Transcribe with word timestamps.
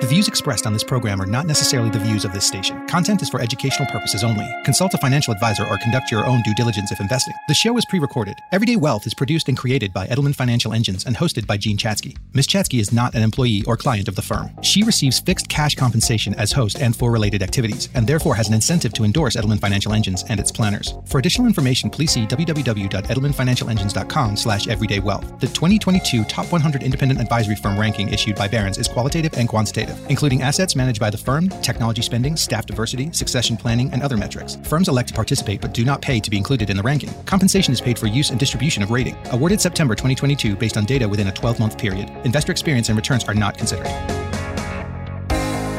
The 0.00 0.06
views 0.06 0.28
expressed 0.28 0.66
on 0.66 0.72
this 0.72 0.82
program 0.82 1.20
are 1.20 1.26
not 1.26 1.44
necessarily 1.44 1.90
the 1.90 1.98
views 1.98 2.24
of 2.24 2.32
this 2.32 2.46
station. 2.46 2.86
Content 2.86 3.20
is 3.20 3.28
for 3.28 3.38
educational 3.38 3.86
purposes 3.90 4.24
only. 4.24 4.50
Consult 4.64 4.94
a 4.94 4.98
financial 4.98 5.34
advisor 5.34 5.66
or 5.66 5.76
conduct 5.76 6.10
your 6.10 6.24
own 6.24 6.40
due 6.40 6.54
diligence 6.54 6.90
if 6.90 7.00
investing. 7.00 7.34
The 7.48 7.54
show 7.54 7.76
is 7.76 7.84
pre 7.84 7.98
recorded. 7.98 8.38
Everyday 8.50 8.76
Wealth 8.76 9.06
is 9.06 9.12
produced 9.12 9.50
and 9.50 9.58
created 9.58 9.92
by 9.92 10.06
Edelman 10.06 10.34
Financial 10.34 10.72
Engines 10.72 11.04
and 11.04 11.14
hosted 11.14 11.46
by 11.46 11.58
Jean 11.58 11.76
Chatzky. 11.76 12.16
Ms. 12.32 12.46
Chatzky 12.46 12.80
is 12.80 12.94
not 12.94 13.14
an 13.14 13.22
employee 13.22 13.62
or 13.66 13.76
client 13.76 14.08
of 14.08 14.14
the 14.14 14.22
firm. 14.22 14.50
She 14.62 14.84
receives 14.84 15.20
fixed 15.20 15.50
cash 15.50 15.74
compensation 15.74 16.34
as 16.36 16.50
host 16.50 16.80
and 16.80 16.96
for 16.96 17.10
related 17.10 17.42
activities, 17.42 17.90
and 17.92 18.06
therefore 18.06 18.34
has 18.34 18.48
an 18.48 18.54
incentive 18.54 18.94
to 18.94 19.04
endorse 19.04 19.36
Edelman 19.36 19.60
Financial 19.60 19.92
Engines 19.92 20.24
and 20.30 20.40
its 20.40 20.50
planners. 20.50 20.94
For 21.04 21.18
additional 21.18 21.46
information, 21.46 21.90
please 21.90 22.12
see 22.12 22.26
www.edelmanfinancialengines.com 22.26 24.36
slash 24.38 24.64
everydaywealth. 24.64 25.40
The 25.40 25.48
2022 25.48 26.24
Top 26.24 26.50
100 26.50 26.82
Independent 26.82 27.20
Advisory 27.20 27.56
Firm 27.56 27.78
ranking 27.78 28.08
issued 28.08 28.36
by 28.36 28.48
Barron's 28.48 28.78
is 28.78 28.88
qualitative 28.88 29.34
and 29.34 29.46
quantitative 29.46 29.89
including 30.08 30.42
assets 30.42 30.76
managed 30.76 31.00
by 31.00 31.10
the 31.10 31.18
firm, 31.18 31.48
technology 31.62 32.02
spending, 32.02 32.36
staff 32.36 32.66
diversity, 32.66 33.10
succession 33.12 33.56
planning, 33.56 33.92
and 33.92 34.02
other 34.02 34.16
metrics. 34.16 34.56
Firms 34.62 34.88
elect 34.88 35.08
to 35.08 35.14
participate 35.14 35.60
but 35.60 35.74
do 35.74 35.84
not 35.84 36.02
pay 36.02 36.20
to 36.20 36.30
be 36.30 36.36
included 36.36 36.70
in 36.70 36.76
the 36.76 36.82
ranking. 36.82 37.10
Compensation 37.24 37.72
is 37.72 37.80
paid 37.80 37.98
for 37.98 38.06
use 38.06 38.30
and 38.30 38.38
distribution 38.38 38.82
of 38.82 38.90
rating. 38.90 39.16
Awarded 39.32 39.60
September 39.60 39.94
2022 39.94 40.56
based 40.56 40.76
on 40.76 40.84
data 40.84 41.08
within 41.08 41.28
a 41.28 41.32
12 41.32 41.58
month 41.58 41.78
period. 41.78 42.10
Investor 42.24 42.52
experience 42.52 42.88
and 42.88 42.96
returns 42.96 43.24
are 43.24 43.34
not 43.34 43.56
considered. 43.56 43.86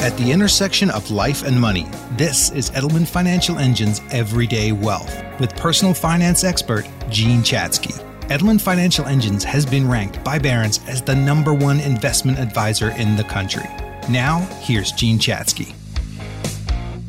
At 0.01 0.17
the 0.17 0.31
intersection 0.31 0.89
of 0.89 1.11
life 1.11 1.43
and 1.43 1.61
money, 1.61 1.87
this 2.17 2.49
is 2.53 2.71
Edelman 2.71 3.07
Financial 3.07 3.59
Engine's 3.59 4.01
Everyday 4.09 4.71
Wealth 4.71 5.23
with 5.39 5.55
personal 5.55 5.93
finance 5.93 6.43
expert 6.43 6.87
Jean 7.11 7.41
Chatzky. 7.41 7.93
Edelman 8.31 8.59
Financial 8.59 9.05
Engines 9.05 9.43
has 9.43 9.63
been 9.63 9.87
ranked 9.87 10.23
by 10.23 10.39
Barron's 10.39 10.79
as 10.87 11.03
the 11.03 11.13
number 11.13 11.53
one 11.53 11.79
investment 11.81 12.39
advisor 12.39 12.89
in 12.91 13.15
the 13.15 13.23
country. 13.25 13.65
Now, 14.09 14.39
here's 14.61 14.91
Jean 14.91 15.19
Chatzky. 15.19 15.73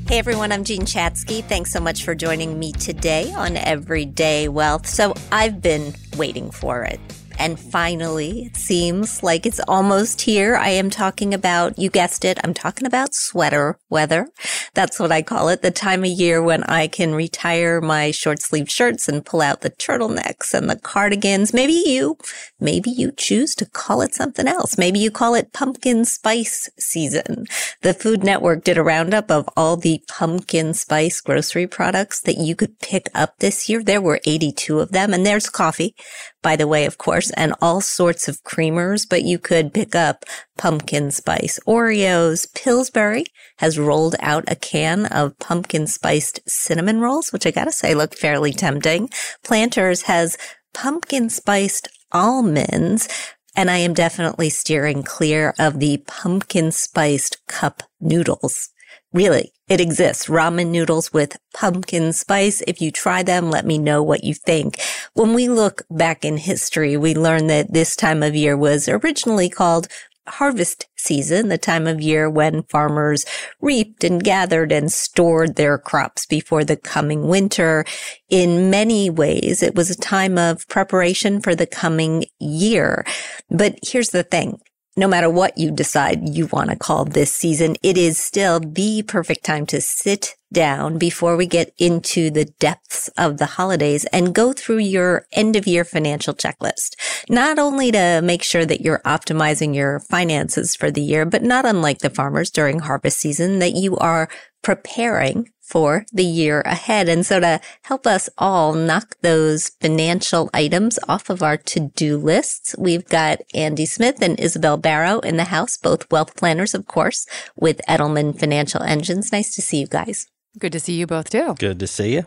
Hey 0.09 0.19
everyone, 0.19 0.53
I'm 0.53 0.63
Jean 0.63 0.83
Chatzky. 0.83 1.43
Thanks 1.43 1.73
so 1.73 1.81
much 1.81 2.05
for 2.05 2.15
joining 2.15 2.59
me 2.59 2.73
today 2.73 3.33
on 3.33 3.57
Everyday 3.57 4.49
Wealth. 4.49 4.87
So, 4.87 5.15
I've 5.31 5.63
been 5.63 5.95
waiting 6.19 6.51
for 6.51 6.83
it. 6.83 7.01
And 7.43 7.59
finally, 7.59 8.45
it 8.45 8.57
seems 8.57 9.21
like 9.25 9.47
it's 9.47 9.61
almost 9.67 10.21
here. 10.21 10.55
I 10.55 10.69
am 10.69 10.91
talking 10.91 11.35
about, 11.35 11.77
you 11.77 11.91
guessed 11.91 12.25
it, 12.25 12.39
I'm 12.45 12.55
talking 12.55 12.87
about 12.87 13.17
sweater 13.17 13.81
weather. 13.91 14.29
That's 14.75 15.01
what 15.01 15.11
I 15.11 15.23
call 15.23 15.49
it. 15.49 15.61
The 15.61 15.73
time 15.73 16.05
of 16.05 16.11
year 16.11 16.41
when 16.41 16.63
I 16.63 16.87
can 16.87 17.17
retire 17.17 17.81
my 17.81 18.13
short 18.13 18.41
sleeve 18.41 18.71
shirts 18.71 19.09
and 19.09 19.27
pull 19.27 19.41
out 19.41 19.63
the 19.63 19.71
turtlenecks 19.71 20.55
and 20.55 20.71
the 20.71 20.77
cardigans. 20.77 21.53
Maybe 21.53 21.83
you, 21.85 22.17
maybe 22.61 22.91
you 22.91 23.11
choose 23.11 23.57
to 23.57 23.67
call 23.67 24.03
it 24.03 24.15
something 24.15 24.47
else. 24.47 24.79
Maybe 24.79 25.01
you 25.01 25.11
call 25.11 25.35
it 25.35 25.53
pumpkin 25.53 26.05
spice 26.05 26.71
season. 26.79 27.47
The 27.81 27.93
Food 27.93 28.23
Network 28.23 28.63
did 28.63 28.79
a 28.79 28.85
roundup 28.85 29.33
of 29.33 29.49
all 29.57 29.77
the 29.77 30.01
pumpkin 30.07 30.75
spice 30.75 31.21
grocery 31.21 31.67
products 31.67 32.21
that 32.21 32.39
you 32.39 32.55
could 32.55 32.79
pick 32.79 33.09
up 33.17 33.39
this 33.39 33.69
year. 33.69 33.83
There 33.83 34.01
were 34.01 34.21
82 34.25 34.79
of 34.79 34.93
them 34.93 35.13
and 35.13 35.27
there's 35.27 35.51
coffee, 35.51 35.97
by 36.41 36.55
the 36.55 36.69
way, 36.69 36.87
of 36.87 36.99
course, 36.99 37.32
and 37.37 37.55
all 37.61 37.81
sorts 37.81 38.29
of 38.29 38.43
creamers, 38.45 39.07
but 39.09 39.23
you 39.23 39.39
could 39.39 39.75
pick 39.75 39.95
up 39.95 40.25
pumpkin 40.59 41.11
spice 41.11 41.59
Oreos. 41.67 42.53
Pillsbury 42.55 43.25
has 43.59 43.79
rolled 43.79 44.17
out 44.21 44.45
a 44.47 44.57
can 44.57 45.07
of 45.07 45.39
pumpkin 45.39 45.87
spiced 45.87 46.41
cinnamon 46.49 47.01
rolls, 47.01 47.33
which 47.33 47.47
I 47.47 47.51
gotta 47.51 47.73
say 47.73 47.95
look 47.95 48.17
fairly 48.17 48.53
tempting. 48.53 49.11
Planters 49.43 50.03
has 50.03 50.37
pumpkin 50.75 51.31
spiced 51.31 51.89
almonds. 52.13 53.09
And 53.55 53.71
I 53.71 53.79
am 53.79 53.93
definitely 53.93 54.49
steering 54.49 55.03
clear 55.03 55.55
of 55.59 55.79
the 55.79 55.99
pumpkin 56.07 56.73
spiced 56.73 57.47
cup 57.49 57.83
noodles. 58.01 58.71
Really, 59.13 59.53
it 59.69 59.81
exists. 59.81 60.27
Ramen 60.27 60.69
noodles 60.69 61.13
with 61.13 61.37
pumpkin 61.55 62.13
spice. 62.13 62.63
If 62.67 62.81
you 62.81 62.91
try 62.91 63.23
them, 63.23 63.51
let 63.51 63.67
me 63.67 63.77
know 63.77 64.03
what 64.03 64.25
you 64.25 64.33
think. 64.33 64.81
When 65.13 65.35
we 65.35 65.49
look 65.49 65.83
back 65.91 66.25
in 66.25 66.39
history, 66.39 66.97
we 66.97 67.15
learn 67.15 67.47
that 67.49 67.73
this 67.73 67.95
time 67.95 68.23
of 68.23 68.35
year 68.35 68.57
was 68.57 68.89
originally 68.89 69.51
called 69.51 69.89
harvest 70.29 70.87
season, 70.97 71.49
the 71.49 71.59
time 71.59 71.87
of 71.87 72.01
year 72.01 72.31
when 72.31 72.63
farmers 72.65 73.25
reaped 73.61 74.05
and 74.05 74.23
gathered 74.23 74.73
and 74.73 74.93
stored 74.93 75.57
their 75.57 75.79
crops 75.79 76.27
before 76.27 76.65
the 76.65 76.77
coming 76.77 77.29
winter. 77.29 77.85
In 78.31 78.71
many 78.71 79.11
ways, 79.11 79.63
it 79.63 79.75
was 79.75 79.91
a 79.91 79.97
time 79.97 80.39
of 80.39 80.67
preparation 80.69 81.41
for 81.41 81.55
the 81.55 81.67
coming 81.67 82.25
year. 82.39 83.05
But 83.51 83.79
here's 83.83 84.11
the 84.11 84.23
thing 84.23 84.61
no 84.97 85.09
matter 85.09 85.31
what 85.31 85.57
you 85.57 85.71
decide 85.71 86.29
you 86.29 86.47
want 86.47 86.71
to 86.71 86.77
call 86.77 87.05
this 87.05 87.33
season, 87.33 87.77
it 87.83 87.97
is 87.97 88.19
still 88.19 88.61
the 88.61 89.03
perfect 89.03 89.45
time 89.45 89.65
to 89.67 89.81
sit 89.81 90.37
down 90.53 90.99
before 90.99 91.35
we 91.35 91.47
get 91.47 91.73
into 91.79 92.31
the 92.31 92.45
depths 92.45 93.09
of 93.17 93.39
the 93.39 93.47
holidays 93.47 94.05
and 94.07 94.35
go 94.35 94.53
through 94.53 94.79
your 94.79 95.27
end 95.33 95.57
of 95.57 95.67
year 95.67 95.85
financial 95.85 96.35
checklist. 96.35 96.95
Not 97.31 97.59
only 97.59 97.91
to 97.93 98.21
make 98.23 98.43
sure 98.43 98.67
that 98.67 98.83
you're 98.83 99.01
optimizing 99.07 99.75
your 99.75 100.01
finances 100.01 100.77
for 100.77 100.91
the 100.91 101.01
year, 101.01 101.25
but 101.25 101.43
not 101.43 101.65
unlike 101.65 102.01
the 102.01 102.11
farmers 102.11 102.51
during 102.51 102.81
harvest 102.81 103.19
season, 103.19 103.61
that 103.61 103.73
you 103.73 103.97
are 103.97 104.29
preparing 104.63 105.49
for 105.73 106.05
the 106.13 106.23
year 106.23 106.61
ahead. 106.67 107.09
And 107.09 107.25
so 107.25 107.41
to 107.41 107.59
help 107.81 108.07
us 108.07 108.29
all 108.37 108.75
knock 108.75 109.17
those 109.23 109.71
financial 109.81 110.51
items 110.53 110.99
off 111.09 111.31
of 111.31 111.43
our 111.43 111.57
to-do 111.57 112.19
lists, 112.19 112.75
we've 112.77 113.09
got 113.09 113.41
Andy 113.55 113.87
Smith 113.87 114.21
and 114.21 114.39
Isabel 114.39 114.77
Barrow 114.77 115.21
in 115.21 115.39
the 115.39 115.45
house, 115.45 115.79
both 115.79 116.11
wealth 116.11 116.37
planners, 116.37 116.75
of 116.75 116.87
course, 116.87 117.27
with 117.57 117.81
Edelman 117.89 118.39
Financial 118.39 118.83
Engines. 118.83 119.33
Nice 119.33 119.55
to 119.55 119.63
see 119.63 119.81
you 119.81 119.87
guys. 119.87 120.27
Good 120.59 120.73
to 120.73 120.81
see 120.81 120.93
you 120.93 121.07
both 121.07 121.31
too. 121.31 121.55
Good 121.59 121.81
to 121.81 121.87
see 121.87 122.13
you. 122.17 122.27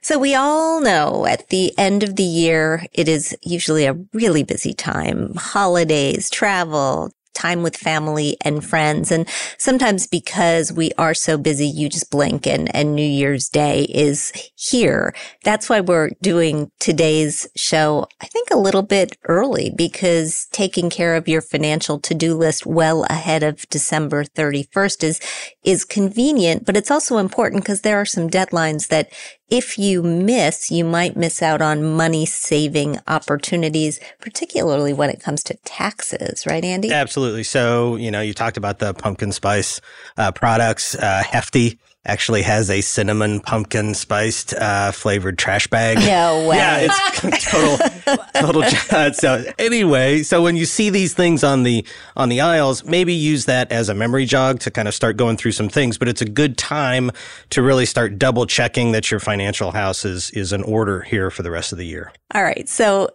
So 0.00 0.18
we 0.18 0.34
all 0.34 0.80
know 0.80 1.26
at 1.26 1.50
the 1.50 1.78
end 1.78 2.02
of 2.02 2.16
the 2.16 2.22
year, 2.22 2.86
it 2.94 3.08
is 3.08 3.36
usually 3.42 3.84
a 3.84 3.98
really 4.14 4.42
busy 4.42 4.72
time. 4.72 5.34
Holidays, 5.34 6.30
travel, 6.30 7.12
time 7.34 7.62
with 7.62 7.76
family 7.76 8.36
and 8.42 8.64
friends. 8.64 9.10
And 9.10 9.28
sometimes 9.58 10.06
because 10.06 10.72
we 10.72 10.92
are 10.98 11.14
so 11.14 11.38
busy, 11.38 11.66
you 11.66 11.88
just 11.88 12.10
blink 12.10 12.46
and, 12.46 12.74
and 12.74 12.94
New 12.94 13.02
Year's 13.06 13.48
Day 13.48 13.84
is 13.84 14.32
here. 14.54 15.14
That's 15.44 15.68
why 15.68 15.80
we're 15.80 16.10
doing 16.20 16.70
today's 16.78 17.46
show, 17.56 18.06
I 18.20 18.26
think 18.26 18.50
a 18.50 18.58
little 18.58 18.82
bit 18.82 19.16
early 19.24 19.72
because 19.76 20.46
taking 20.52 20.90
care 20.90 21.16
of 21.16 21.28
your 21.28 21.40
financial 21.40 21.98
to-do 21.98 22.34
list 22.34 22.66
well 22.66 23.04
ahead 23.08 23.42
of 23.42 23.68
December 23.70 24.24
31st 24.24 25.04
is, 25.04 25.20
is 25.64 25.84
convenient, 25.84 26.66
but 26.66 26.76
it's 26.76 26.90
also 26.90 27.18
important 27.18 27.62
because 27.62 27.82
there 27.82 28.00
are 28.00 28.06
some 28.06 28.28
deadlines 28.28 28.88
that 28.88 29.12
if 29.50 29.78
you 29.78 30.02
miss, 30.02 30.70
you 30.70 30.84
might 30.84 31.16
miss 31.16 31.42
out 31.42 31.60
on 31.60 31.82
money 31.82 32.24
saving 32.24 32.98
opportunities, 33.08 34.00
particularly 34.20 34.92
when 34.92 35.10
it 35.10 35.20
comes 35.20 35.42
to 35.44 35.54
taxes, 35.64 36.46
right, 36.46 36.64
Andy? 36.64 36.92
Absolutely. 36.92 37.42
So, 37.42 37.96
you 37.96 38.10
know, 38.10 38.20
you 38.20 38.32
talked 38.32 38.56
about 38.56 38.78
the 38.78 38.94
pumpkin 38.94 39.32
spice 39.32 39.80
uh, 40.16 40.32
products. 40.32 40.94
Uh, 40.94 41.22
Hefty 41.26 41.78
actually 42.06 42.42
has 42.42 42.70
a 42.70 42.80
cinnamon 42.80 43.40
pumpkin 43.40 43.94
spiced 43.94 44.54
uh, 44.54 44.90
flavored 44.92 45.38
trash 45.38 45.66
bag. 45.66 45.98
No 45.98 46.48
way. 46.48 46.56
Yeah, 46.56 46.88
it's 46.90 47.44
total, 47.50 48.62
total. 48.62 49.12
So 49.12 49.44
anyway, 49.58 50.22
so 50.22 50.42
when 50.42 50.56
you 50.56 50.64
see 50.64 50.90
these 50.90 51.14
things 51.14 51.44
on 51.44 51.62
the 51.62 51.84
on 52.16 52.28
the 52.28 52.40
aisles, 52.40 52.84
maybe 52.84 53.12
use 53.12 53.44
that 53.44 53.70
as 53.70 53.88
a 53.88 53.94
memory 53.94 54.24
jog 54.24 54.60
to 54.60 54.70
kind 54.70 54.88
of 54.88 54.94
start 54.94 55.16
going 55.16 55.36
through 55.36 55.52
some 55.52 55.68
things. 55.68 55.98
But 55.98 56.08
it's 56.08 56.22
a 56.22 56.26
good 56.26 56.56
time 56.56 57.10
to 57.50 57.62
really 57.62 57.86
start 57.86 58.18
double 58.18 58.46
checking 58.46 58.92
that 58.92 59.10
your 59.10 59.20
financial 59.20 59.72
house 59.72 60.04
is 60.04 60.30
is 60.30 60.52
in 60.52 60.62
order 60.62 61.02
here 61.02 61.30
for 61.30 61.42
the 61.42 61.50
rest 61.50 61.72
of 61.72 61.78
the 61.78 61.86
year. 61.86 62.12
All 62.34 62.42
right. 62.42 62.68
So 62.68 63.10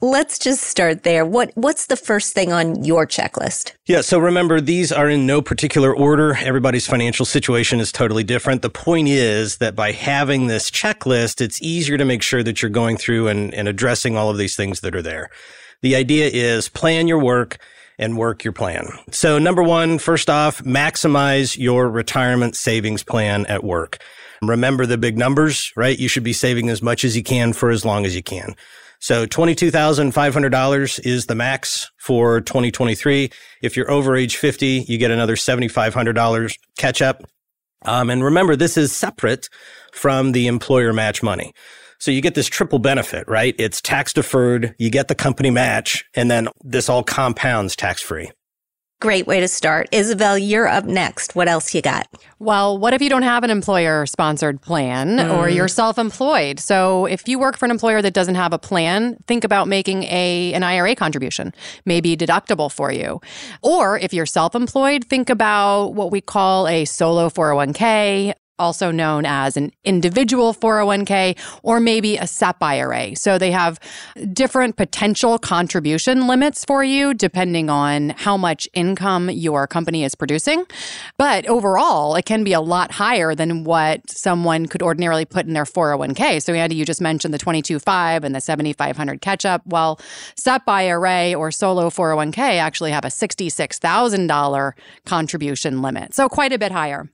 Let's 0.00 0.38
just 0.38 0.62
start 0.62 1.02
there. 1.02 1.26
What 1.26 1.50
what's 1.56 1.86
the 1.86 1.96
first 1.96 2.32
thing 2.32 2.52
on 2.52 2.84
your 2.84 3.04
checklist? 3.04 3.72
Yeah, 3.86 4.00
so 4.02 4.20
remember 4.20 4.60
these 4.60 4.92
are 4.92 5.08
in 5.08 5.26
no 5.26 5.42
particular 5.42 5.92
order. 5.92 6.36
Everybody's 6.36 6.86
financial 6.86 7.26
situation 7.26 7.80
is 7.80 7.90
totally 7.90 8.22
different. 8.22 8.62
The 8.62 8.70
point 8.70 9.08
is 9.08 9.56
that 9.56 9.74
by 9.74 9.90
having 9.90 10.46
this 10.46 10.70
checklist, 10.70 11.40
it's 11.40 11.60
easier 11.60 11.98
to 11.98 12.04
make 12.04 12.22
sure 12.22 12.44
that 12.44 12.62
you're 12.62 12.70
going 12.70 12.96
through 12.96 13.26
and, 13.26 13.52
and 13.52 13.66
addressing 13.66 14.16
all 14.16 14.30
of 14.30 14.38
these 14.38 14.54
things 14.54 14.82
that 14.82 14.94
are 14.94 15.02
there. 15.02 15.30
The 15.82 15.96
idea 15.96 16.30
is 16.32 16.68
plan 16.68 17.08
your 17.08 17.18
work 17.18 17.58
and 17.98 18.16
work 18.16 18.44
your 18.44 18.52
plan. 18.52 18.86
So 19.10 19.40
number 19.40 19.64
one, 19.64 19.98
first 19.98 20.30
off, 20.30 20.62
maximize 20.62 21.58
your 21.58 21.90
retirement 21.90 22.54
savings 22.54 23.02
plan 23.02 23.46
at 23.46 23.64
work. 23.64 23.98
Remember 24.42 24.86
the 24.86 24.96
big 24.96 25.18
numbers, 25.18 25.72
right? 25.74 25.98
You 25.98 26.06
should 26.06 26.22
be 26.22 26.32
saving 26.32 26.70
as 26.70 26.82
much 26.82 27.04
as 27.04 27.16
you 27.16 27.24
can 27.24 27.52
for 27.52 27.70
as 27.70 27.84
long 27.84 28.06
as 28.06 28.14
you 28.14 28.22
can. 28.22 28.54
So 29.00 29.26
$22,500 29.26 31.06
is 31.06 31.26
the 31.26 31.34
max 31.34 31.90
for 31.98 32.40
2023. 32.40 33.30
If 33.62 33.76
you're 33.76 33.90
over 33.90 34.16
age 34.16 34.36
50, 34.36 34.86
you 34.88 34.98
get 34.98 35.10
another 35.10 35.36
$7,500 35.36 36.58
catch 36.76 37.00
up. 37.00 37.22
Um, 37.84 38.10
and 38.10 38.24
remember, 38.24 38.56
this 38.56 38.76
is 38.76 38.92
separate 38.92 39.48
from 39.92 40.32
the 40.32 40.48
employer 40.48 40.92
match 40.92 41.22
money. 41.22 41.52
So 42.00 42.10
you 42.10 42.20
get 42.20 42.34
this 42.34 42.46
triple 42.46 42.78
benefit, 42.78 43.26
right? 43.28 43.54
It's 43.58 43.80
tax 43.80 44.12
deferred, 44.12 44.74
you 44.78 44.90
get 44.90 45.08
the 45.08 45.14
company 45.14 45.50
match, 45.50 46.04
and 46.14 46.30
then 46.30 46.48
this 46.62 46.88
all 46.88 47.02
compounds 47.02 47.74
tax 47.74 48.00
free. 48.00 48.30
Great 49.00 49.28
way 49.28 49.38
to 49.38 49.46
start. 49.46 49.88
Isabel, 49.92 50.36
you're 50.36 50.66
up 50.66 50.84
next. 50.84 51.36
What 51.36 51.46
else 51.46 51.72
you 51.72 51.80
got? 51.80 52.08
Well, 52.40 52.76
what 52.76 52.94
if 52.94 53.00
you 53.00 53.08
don't 53.08 53.22
have 53.22 53.44
an 53.44 53.50
employer 53.50 54.06
sponsored 54.06 54.60
plan 54.60 55.18
mm. 55.18 55.36
or 55.36 55.48
you're 55.48 55.68
self 55.68 55.98
employed? 55.98 56.58
So, 56.58 57.06
if 57.06 57.28
you 57.28 57.38
work 57.38 57.56
for 57.56 57.64
an 57.64 57.70
employer 57.70 58.02
that 58.02 58.12
doesn't 58.12 58.34
have 58.34 58.52
a 58.52 58.58
plan, 58.58 59.16
think 59.28 59.44
about 59.44 59.68
making 59.68 60.02
a, 60.02 60.52
an 60.52 60.64
IRA 60.64 60.96
contribution, 60.96 61.54
maybe 61.84 62.16
deductible 62.16 62.72
for 62.72 62.90
you. 62.90 63.20
Or 63.62 64.00
if 64.00 64.12
you're 64.12 64.26
self 64.26 64.56
employed, 64.56 65.04
think 65.04 65.30
about 65.30 65.94
what 65.94 66.10
we 66.10 66.20
call 66.20 66.66
a 66.66 66.84
solo 66.84 67.28
401k, 67.28 68.34
also 68.58 68.90
known 68.90 69.24
as 69.26 69.56
an 69.56 69.72
individual 69.84 70.54
401k 70.54 71.38
or 71.62 71.80
maybe 71.80 72.16
a 72.16 72.26
SEP 72.26 72.62
IRA. 72.62 73.16
So 73.16 73.38
they 73.38 73.50
have 73.50 73.78
different 74.32 74.76
potential 74.76 75.38
contribution 75.38 76.26
limits 76.26 76.64
for 76.64 76.82
you 76.84 77.14
depending 77.14 77.70
on 77.70 78.10
how 78.10 78.36
much 78.36 78.68
income 78.74 79.30
your 79.30 79.66
company 79.66 80.04
is 80.04 80.14
producing. 80.14 80.64
But 81.16 81.46
overall, 81.46 82.16
it 82.16 82.24
can 82.24 82.44
be 82.44 82.52
a 82.52 82.60
lot 82.60 82.92
higher 82.92 83.34
than 83.34 83.64
what 83.64 84.08
someone 84.10 84.66
could 84.66 84.82
ordinarily 84.82 85.24
put 85.24 85.46
in 85.46 85.52
their 85.52 85.64
401k. 85.64 86.42
So 86.42 86.52
Andy, 86.54 86.76
you 86.76 86.84
just 86.84 87.00
mentioned 87.00 87.34
the 87.34 87.38
22.5 87.38 88.24
and 88.24 88.34
the 88.34 88.40
7500 88.40 89.20
catch 89.20 89.44
up. 89.44 89.62
Well, 89.66 90.00
SEP 90.36 90.68
IRA 90.68 91.34
or 91.34 91.50
solo 91.50 91.90
401k 91.90 92.38
actually 92.38 92.92
have 92.92 93.04
a 93.04 93.08
$66,000 93.08 94.72
contribution 95.04 95.82
limit. 95.82 96.14
So 96.14 96.28
quite 96.28 96.52
a 96.52 96.58
bit 96.58 96.72
higher. 96.72 97.10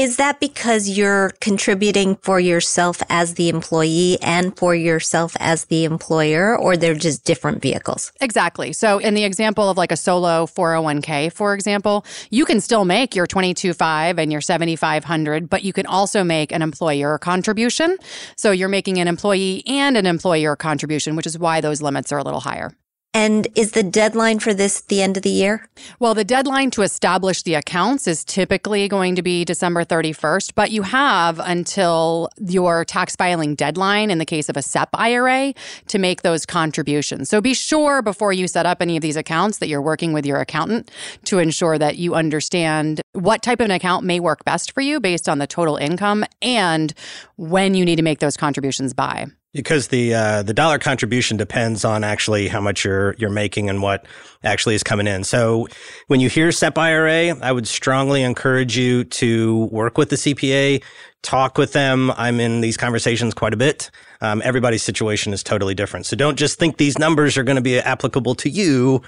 Is 0.00 0.16
that 0.16 0.40
because 0.40 0.88
you're 0.88 1.28
contributing 1.42 2.16
for 2.22 2.40
yourself 2.40 3.02
as 3.10 3.34
the 3.34 3.50
employee 3.50 4.16
and 4.22 4.56
for 4.56 4.74
yourself 4.74 5.36
as 5.38 5.66
the 5.66 5.84
employer, 5.84 6.56
or 6.56 6.74
they're 6.78 6.94
just 6.94 7.26
different 7.26 7.60
vehicles? 7.60 8.10
Exactly. 8.18 8.72
So, 8.72 8.96
in 8.96 9.12
the 9.12 9.24
example 9.24 9.68
of 9.68 9.76
like 9.76 9.92
a 9.92 9.98
solo 9.98 10.46
401k, 10.46 11.30
for 11.34 11.52
example, 11.52 12.06
you 12.30 12.46
can 12.46 12.62
still 12.62 12.86
make 12.86 13.14
your 13.14 13.26
22.5 13.26 14.16
and 14.16 14.32
your 14.32 14.40
7,500, 14.40 15.50
but 15.50 15.64
you 15.64 15.74
can 15.74 15.84
also 15.84 16.24
make 16.24 16.50
an 16.50 16.62
employer 16.62 17.18
contribution. 17.18 17.98
So, 18.36 18.52
you're 18.52 18.70
making 18.70 19.00
an 19.00 19.06
employee 19.06 19.62
and 19.66 19.98
an 19.98 20.06
employer 20.06 20.56
contribution, 20.56 21.14
which 21.14 21.26
is 21.26 21.38
why 21.38 21.60
those 21.60 21.82
limits 21.82 22.10
are 22.10 22.16
a 22.16 22.24
little 22.24 22.40
higher. 22.40 22.74
And 23.12 23.48
is 23.56 23.72
the 23.72 23.82
deadline 23.82 24.38
for 24.38 24.54
this 24.54 24.82
the 24.82 25.02
end 25.02 25.16
of 25.16 25.24
the 25.24 25.30
year? 25.30 25.68
Well, 25.98 26.14
the 26.14 26.22
deadline 26.22 26.70
to 26.72 26.82
establish 26.82 27.42
the 27.42 27.54
accounts 27.54 28.06
is 28.06 28.24
typically 28.24 28.86
going 28.86 29.16
to 29.16 29.22
be 29.22 29.44
December 29.44 29.84
31st, 29.84 30.52
but 30.54 30.70
you 30.70 30.82
have 30.82 31.40
until 31.40 32.28
your 32.38 32.84
tax 32.84 33.16
filing 33.16 33.56
deadline 33.56 34.12
in 34.12 34.18
the 34.18 34.24
case 34.24 34.48
of 34.48 34.56
a 34.56 34.62
SEP 34.62 34.90
IRA 34.94 35.54
to 35.88 35.98
make 35.98 36.22
those 36.22 36.46
contributions. 36.46 37.28
So 37.28 37.40
be 37.40 37.52
sure 37.52 38.00
before 38.00 38.32
you 38.32 38.46
set 38.46 38.64
up 38.64 38.80
any 38.80 38.96
of 38.96 39.02
these 39.02 39.16
accounts 39.16 39.58
that 39.58 39.66
you're 39.66 39.82
working 39.82 40.12
with 40.12 40.24
your 40.24 40.38
accountant 40.38 40.88
to 41.24 41.40
ensure 41.40 41.78
that 41.78 41.96
you 41.96 42.14
understand 42.14 43.00
what 43.12 43.42
type 43.42 43.58
of 43.58 43.64
an 43.64 43.72
account 43.72 44.04
may 44.04 44.20
work 44.20 44.44
best 44.44 44.70
for 44.70 44.82
you 44.82 45.00
based 45.00 45.28
on 45.28 45.38
the 45.38 45.48
total 45.48 45.76
income 45.76 46.24
and 46.40 46.94
when 47.36 47.74
you 47.74 47.84
need 47.84 47.96
to 47.96 48.02
make 48.02 48.20
those 48.20 48.36
contributions 48.36 48.94
by. 48.94 49.26
Because 49.52 49.88
the 49.88 50.14
uh, 50.14 50.42
the 50.42 50.54
dollar 50.54 50.78
contribution 50.78 51.36
depends 51.36 51.84
on 51.84 52.04
actually 52.04 52.46
how 52.46 52.60
much 52.60 52.84
you're 52.84 53.14
you're 53.18 53.30
making 53.30 53.68
and 53.68 53.82
what 53.82 54.06
actually 54.44 54.76
is 54.76 54.84
coming 54.84 55.08
in. 55.08 55.24
So 55.24 55.66
when 56.06 56.20
you 56.20 56.28
hear 56.28 56.52
SEP 56.52 56.78
IRA, 56.78 57.36
I 57.40 57.50
would 57.50 57.66
strongly 57.66 58.22
encourage 58.22 58.76
you 58.78 59.04
to 59.04 59.64
work 59.72 59.98
with 59.98 60.10
the 60.10 60.16
CPA, 60.16 60.84
talk 61.22 61.58
with 61.58 61.72
them. 61.72 62.12
I'm 62.12 62.38
in 62.38 62.60
these 62.60 62.76
conversations 62.76 63.34
quite 63.34 63.52
a 63.52 63.56
bit. 63.56 63.90
Um, 64.20 64.40
everybody's 64.44 64.84
situation 64.84 65.32
is 65.32 65.42
totally 65.42 65.74
different, 65.74 66.06
so 66.06 66.14
don't 66.14 66.38
just 66.38 66.58
think 66.58 66.76
these 66.76 66.98
numbers 66.98 67.36
are 67.36 67.42
going 67.42 67.56
to 67.56 67.62
be 67.62 67.78
applicable 67.78 68.36
to 68.36 68.48
you. 68.48 69.02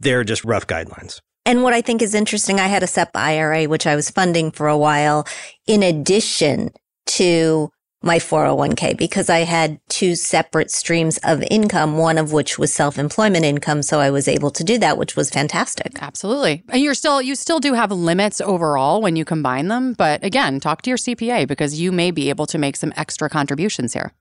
They're 0.00 0.24
just 0.24 0.44
rough 0.44 0.66
guidelines. 0.66 1.20
And 1.48 1.62
what 1.62 1.72
I 1.72 1.80
think 1.80 2.02
is 2.02 2.14
interesting, 2.14 2.60
I 2.60 2.66
had 2.66 2.82
a 2.82 2.86
SEP 2.86 3.16
IRA, 3.16 3.64
which 3.64 3.86
I 3.86 3.96
was 3.96 4.10
funding 4.10 4.50
for 4.50 4.68
a 4.68 4.76
while, 4.76 5.26
in 5.66 5.82
addition 5.82 6.72
to 7.06 7.70
my 8.02 8.18
401k 8.18 8.96
because 8.96 9.28
I 9.28 9.40
had 9.40 9.80
two 9.88 10.14
separate 10.14 10.70
streams 10.70 11.18
of 11.24 11.42
income, 11.50 11.98
one 11.98 12.18
of 12.18 12.32
which 12.32 12.58
was 12.58 12.72
self-employment 12.72 13.44
income. 13.44 13.82
So 13.82 14.00
I 14.00 14.10
was 14.10 14.28
able 14.28 14.50
to 14.52 14.64
do 14.64 14.78
that, 14.78 14.98
which 14.98 15.16
was 15.16 15.30
fantastic. 15.30 16.00
Absolutely. 16.00 16.62
And 16.68 16.80
you're 16.80 16.94
still, 16.94 17.20
you 17.20 17.34
still 17.34 17.60
do 17.60 17.74
have 17.74 17.90
limits 17.90 18.40
overall 18.40 19.02
when 19.02 19.16
you 19.16 19.24
combine 19.24 19.68
them. 19.68 19.94
But 19.94 20.22
again, 20.24 20.60
talk 20.60 20.82
to 20.82 20.90
your 20.90 20.98
CPA 20.98 21.48
because 21.48 21.80
you 21.80 21.90
may 21.90 22.10
be 22.10 22.28
able 22.28 22.46
to 22.46 22.58
make 22.58 22.76
some 22.76 22.92
extra 22.96 23.28
contributions 23.28 23.92
here. 23.94 24.12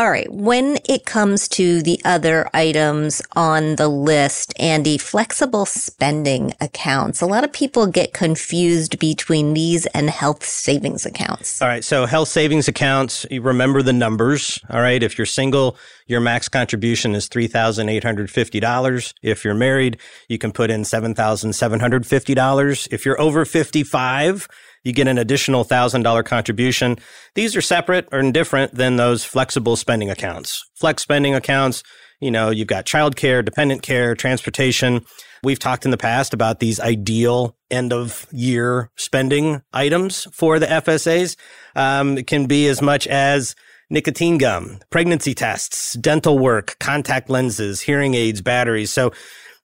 All 0.00 0.10
right. 0.10 0.32
When 0.32 0.78
it 0.88 1.04
comes 1.04 1.46
to 1.48 1.82
the 1.82 2.00
other 2.06 2.48
items 2.54 3.20
on 3.36 3.76
the 3.76 3.88
list, 3.88 4.54
Andy, 4.58 4.96
flexible 4.96 5.66
spending 5.66 6.54
accounts, 6.58 7.20
a 7.20 7.26
lot 7.26 7.44
of 7.44 7.52
people 7.52 7.86
get 7.86 8.14
confused 8.14 8.98
between 8.98 9.52
these 9.52 9.84
and 9.88 10.08
health 10.08 10.42
savings 10.42 11.04
accounts. 11.04 11.60
All 11.60 11.68
right. 11.68 11.84
So 11.84 12.06
health 12.06 12.28
savings 12.28 12.66
accounts, 12.66 13.26
you 13.30 13.42
remember 13.42 13.82
the 13.82 13.92
numbers. 13.92 14.58
All 14.70 14.80
right. 14.80 15.02
If 15.02 15.18
you're 15.18 15.26
single, 15.26 15.76
your 16.06 16.20
max 16.20 16.48
contribution 16.48 17.14
is 17.14 17.28
$3,850. 17.28 19.14
If 19.20 19.44
you're 19.44 19.52
married, 19.52 19.98
you 20.28 20.38
can 20.38 20.50
put 20.50 20.70
in 20.70 20.80
$7,750. 20.80 22.88
If 22.90 23.04
you're 23.04 23.20
over 23.20 23.44
55, 23.44 24.48
you 24.84 24.92
get 24.92 25.08
an 25.08 25.18
additional 25.18 25.64
$1,000 25.64 26.24
contribution. 26.24 26.96
These 27.34 27.56
are 27.56 27.60
separate 27.60 28.08
or 28.12 28.22
different 28.30 28.74
than 28.74 28.96
those 28.96 29.24
flexible 29.24 29.76
spending 29.76 30.10
accounts. 30.10 30.64
Flex 30.74 31.02
spending 31.02 31.34
accounts, 31.34 31.82
you 32.20 32.30
know, 32.30 32.50
you've 32.50 32.68
got 32.68 32.86
childcare, 32.86 33.44
dependent 33.44 33.82
care, 33.82 34.14
transportation. 34.14 35.04
We've 35.42 35.58
talked 35.58 35.84
in 35.84 35.90
the 35.90 35.96
past 35.96 36.34
about 36.34 36.60
these 36.60 36.80
ideal 36.80 37.56
end 37.70 37.92
of 37.92 38.26
year 38.30 38.90
spending 38.96 39.62
items 39.72 40.26
for 40.32 40.58
the 40.58 40.66
FSAs. 40.66 41.36
Um, 41.74 42.18
it 42.18 42.26
can 42.26 42.46
be 42.46 42.66
as 42.66 42.82
much 42.82 43.06
as 43.06 43.54
nicotine 43.88 44.38
gum, 44.38 44.78
pregnancy 44.90 45.34
tests, 45.34 45.94
dental 45.94 46.38
work, 46.38 46.76
contact 46.78 47.30
lenses, 47.30 47.80
hearing 47.80 48.14
aids, 48.14 48.40
batteries. 48.40 48.92
So, 48.92 49.12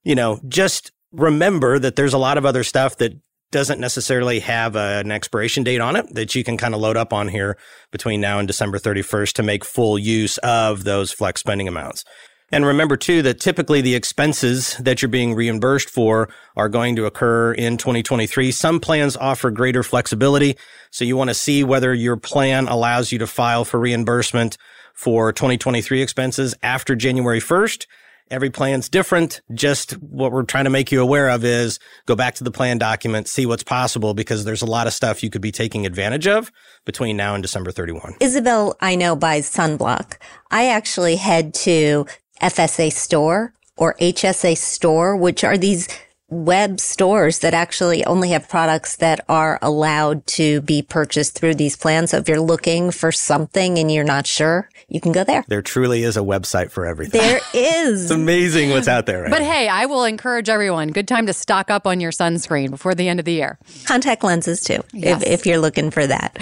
you 0.03 0.15
know, 0.15 0.41
just 0.49 0.93
remember 1.13 1.79
that 1.79 1.97
there's 1.97 2.15
a 2.15 2.19
lot 2.19 2.39
of 2.39 2.47
other 2.47 2.65
stuff 2.65 2.97
that 2.99 3.13
doesn't 3.51 3.81
necessarily 3.81 4.41
have 4.41 4.77
a, 4.77 5.01
an 5.01 5.13
expiration 5.13 5.63
date 5.65 5.81
on 5.81 5.97
it 5.97 6.13
that 6.15 6.35
you 6.35 6.45
can 6.45 6.57
kind 6.57 6.75
of 6.75 6.81
load 6.81 6.97
up 6.97 7.13
on 7.13 7.29
here 7.29 7.57
between 7.91 8.21
now 8.21 8.39
and 8.39 8.49
December 8.49 8.79
31st 8.79 9.33
to 9.35 9.43
make 9.43 9.65
full 9.65 9.99
use 9.99 10.39
of 10.39 10.85
those 10.85 11.13
flex 11.13 11.41
spending 11.41 11.69
amounts. 11.69 12.05
And 12.53 12.65
remember 12.65 12.97
too 12.97 13.23
that 13.23 13.41
typically 13.41 13.81
the 13.81 13.97
expenses 13.97 14.77
that 14.77 15.03
you're 15.03 15.09
being 15.09 15.35
reimbursed 15.35 15.91
for 15.91 16.29
are 16.57 16.69
going 16.69 16.95
to 16.97 17.07
occur 17.07 17.53
in 17.53 17.77
2023. 17.77 18.53
Some 18.53 18.79
plans 18.79 19.17
offer 19.17 19.51
greater 19.51 19.83
flexibility. 19.83 20.57
So 20.91 21.05
you 21.05 21.17
want 21.17 21.31
to 21.31 21.35
see 21.35 21.65
whether 21.65 21.93
your 21.93 22.17
plan 22.17 22.69
allows 22.69 23.11
you 23.11 23.19
to 23.19 23.27
file 23.27 23.65
for 23.65 23.81
reimbursement 23.81 24.59
for 24.95 25.33
2023 25.33 26.01
expenses 26.01 26.55
after 26.63 26.95
January 26.95 27.41
1st 27.41 27.87
Every 28.31 28.51
plan's 28.51 28.89
different. 28.89 29.41
Just 29.55 29.93
what 29.93 30.33
we're 30.33 30.43
trying 30.43 30.65
to 30.65 30.71
make 30.71 30.91
you 30.91 31.01
aware 31.01 31.29
of 31.29 31.45
is 31.45 31.79
go 32.07 32.17
back 32.17 32.35
to 32.37 32.45
the 32.45 32.51
plan 32.51 32.79
document, 32.79 33.29
see 33.29 33.47
what's 33.47 33.63
possible 33.63 34.15
because 34.15 34.45
there's 34.45 34.63
a 34.63 34.67
lot 34.67 34.89
of 34.89 34.93
stuff 34.93 35.23
you 35.23 35.31
could 35.31 35.43
be 35.43 35.53
taking 35.53 35.87
advantage 35.87 36.27
of 36.27 36.51
between 36.85 37.17
now 37.17 37.35
and 37.35 37.43
December 37.43 37.71
31. 37.71 38.17
Isabel, 38.21 38.77
I 38.81 38.97
know 38.97 39.15
buys 39.15 39.49
sunblock. 39.49 40.17
I 40.51 40.67
actually 40.67 41.17
head 41.17 41.55
to 41.55 42.07
FSA 42.43 42.93
store 42.93 43.55
or 43.77 43.95
HSA 44.01 44.57
store, 44.57 45.17
which 45.17 45.45
are 45.45 45.57
these 45.57 45.89
web 46.29 46.81
stores 46.81 47.39
that 47.41 47.55
actually 47.55 48.05
only 48.05 48.31
have 48.31 48.49
products 48.49 48.97
that 48.97 49.21
are 49.29 49.59
allowed 49.63 50.27
to 50.27 50.61
be 50.63 50.83
purchased 50.83 51.39
through 51.39 51.55
these 51.55 51.77
plans. 51.77 52.11
So 52.11 52.19
if 52.19 52.29
you're 52.29 52.41
looking 52.41 52.91
for 52.91 53.13
something 53.13 53.79
and 53.79 53.93
you're 53.93 54.05
not 54.05 54.27
sure, 54.27 54.69
you 54.89 55.01
can 55.01 55.13
go 55.13 55.23
there. 55.23 55.45
There 55.47 55.63
truly 55.63 56.03
is 56.03 56.17
a 56.17 56.21
website 56.21 56.71
for 56.71 56.85
everything. 56.85 57.21
There 57.21 57.41
is. 57.55 58.05
it's 58.05 58.11
amazing 58.11 58.71
what's 58.71 58.89
out 58.89 59.07
there. 59.07 59.23
Right 59.23 59.31
but 59.31 59.43
hey, 59.43 59.69
I 59.69 59.87
will 59.87 60.05
encourage 60.05 60.49
everyone. 60.49 60.89
Good 60.89 61.09
time 61.09 61.27
to 61.27 61.33
stock 61.33 61.71
up 61.71 61.87
on 61.87 62.01
your 62.01 62.11
sunscreen 62.11 62.71
before 62.71 62.95
the 62.95 63.09
end 63.09 63.21
of 63.21 63.25
the 63.25 63.33
year. 63.33 63.59
Contact 63.85 64.25
lenses 64.25 64.61
too, 64.61 64.81
yes. 64.93 65.23
if, 65.23 65.29
if 65.29 65.47
you're 65.47 65.59
looking 65.59 65.91
for 65.91 66.07
that. 66.07 66.39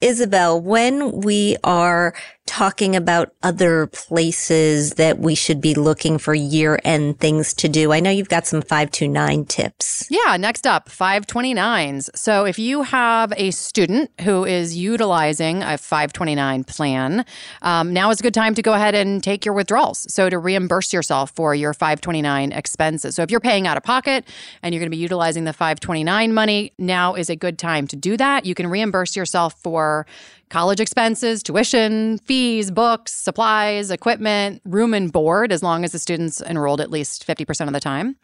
Isabel, 0.00 0.60
when 0.60 1.22
we 1.22 1.56
are 1.64 2.14
talking 2.48 2.96
about 2.96 3.30
other 3.42 3.86
places 3.88 4.94
that 4.94 5.18
we 5.18 5.34
should 5.34 5.60
be 5.60 5.74
looking 5.74 6.16
for 6.16 6.34
year 6.34 6.80
end 6.82 7.20
things 7.20 7.52
to 7.52 7.68
do. 7.68 7.92
I 7.92 8.00
know 8.00 8.10
you've 8.10 8.30
got 8.30 8.46
some 8.46 8.62
529 8.62 9.44
tips. 9.44 10.06
Yeah, 10.08 10.34
next 10.38 10.66
up, 10.66 10.88
529s. 10.88 12.08
So 12.16 12.46
if 12.46 12.58
you 12.58 12.84
have 12.84 13.34
a 13.36 13.50
student 13.50 14.10
who 14.22 14.46
is 14.46 14.74
utilizing 14.74 15.62
a 15.62 15.76
529 15.76 16.64
plan, 16.64 17.26
um, 17.60 17.92
now 17.92 18.08
is 18.10 18.20
a 18.20 18.22
good 18.22 18.34
time 18.34 18.54
to 18.54 18.62
go 18.62 18.72
ahead 18.72 18.94
and 18.94 19.22
take 19.22 19.44
your 19.44 19.52
withdrawals. 19.52 20.10
So 20.10 20.30
to 20.30 20.38
reimburse 20.38 20.94
yourself 20.94 21.30
for 21.32 21.54
your 21.54 21.74
529 21.74 22.52
expenses. 22.52 23.14
So 23.14 23.22
if 23.22 23.30
you're 23.30 23.40
paying 23.40 23.66
out 23.66 23.76
of 23.76 23.82
pocket 23.82 24.26
and 24.62 24.74
you're 24.74 24.80
going 24.80 24.90
to 24.90 24.96
be 24.96 25.02
utilizing 25.02 25.44
the 25.44 25.52
529 25.52 26.32
money, 26.32 26.72
now 26.78 27.14
is 27.14 27.28
a 27.28 27.36
good 27.36 27.58
time 27.58 27.86
to 27.88 27.96
do 27.96 28.16
that. 28.16 28.46
You 28.46 28.54
can 28.54 28.68
reimburse 28.68 29.16
yourself 29.16 29.54
for 29.60 30.06
college 30.48 30.80
expenses, 30.80 31.42
tuition, 31.42 32.16
fees 32.18 32.37
fees, 32.38 32.70
books, 32.70 33.12
supplies, 33.12 33.90
equipment, 33.90 34.62
room 34.64 34.94
and 34.94 35.10
board, 35.10 35.50
as 35.50 35.60
long 35.60 35.82
as 35.82 35.90
the 35.90 35.98
student's 35.98 36.40
enrolled 36.42 36.80
at 36.80 36.88
least 36.88 37.26
50% 37.26 37.66
of 37.66 37.72
the 37.72 37.80
time. 37.80 38.14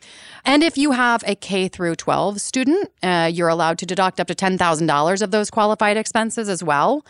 And 0.44 0.62
if 0.62 0.78
you 0.78 0.92
have 0.92 1.25
a 1.26 1.35
K 1.35 1.66
through 1.66 1.97
12 1.97 2.40
student, 2.40 2.92
uh, 3.02 3.28
you're 3.33 3.49
allowed 3.49 3.76
to 3.78 3.87
deduct 3.87 4.21
up 4.21 4.28
to 4.28 4.35
$10,000 4.37 5.23
of 5.23 5.33
those 5.33 5.50
qualified 5.50 5.97
expenses 5.97 6.49
as 6.49 6.62
well. 6.62 7.04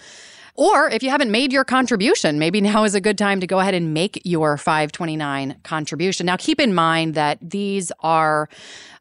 Or 0.54 0.88
if 0.88 1.02
you 1.02 1.10
haven't 1.10 1.30
made 1.30 1.52
your 1.52 1.64
contribution, 1.64 2.38
maybe 2.38 2.60
now 2.72 2.84
is 2.84 2.94
a 2.94 3.02
good 3.02 3.18
time 3.18 3.38
to 3.40 3.46
go 3.46 3.60
ahead 3.60 3.74
and 3.74 3.92
make 3.92 4.22
your 4.24 4.56
529 4.56 5.56
contribution. 5.62 6.24
Now, 6.24 6.38
keep 6.38 6.58
in 6.58 6.72
mind 6.72 7.12
that 7.16 7.36
these 7.42 7.92
are 8.00 8.48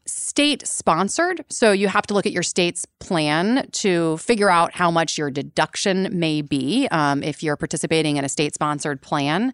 state 0.06 0.68
sponsored. 0.68 1.46
So 1.50 1.72
you 1.72 1.88
have 1.88 2.06
to 2.08 2.14
look 2.14 2.26
at 2.26 2.32
your 2.32 2.44
state's 2.44 2.86
plan 3.00 3.70
to 3.72 4.18
figure 4.18 4.50
out 4.50 4.74
how 4.74 4.92
much 4.92 5.18
your 5.18 5.32
deduction 5.32 6.10
may 6.12 6.42
be 6.42 6.88
um, 6.92 7.24
if 7.24 7.44
you're 7.44 7.56
participating 7.56 8.18
in 8.18 8.26
a 8.26 8.30
state 8.30 8.54
sponsored 8.54 9.02
plan. 9.02 9.54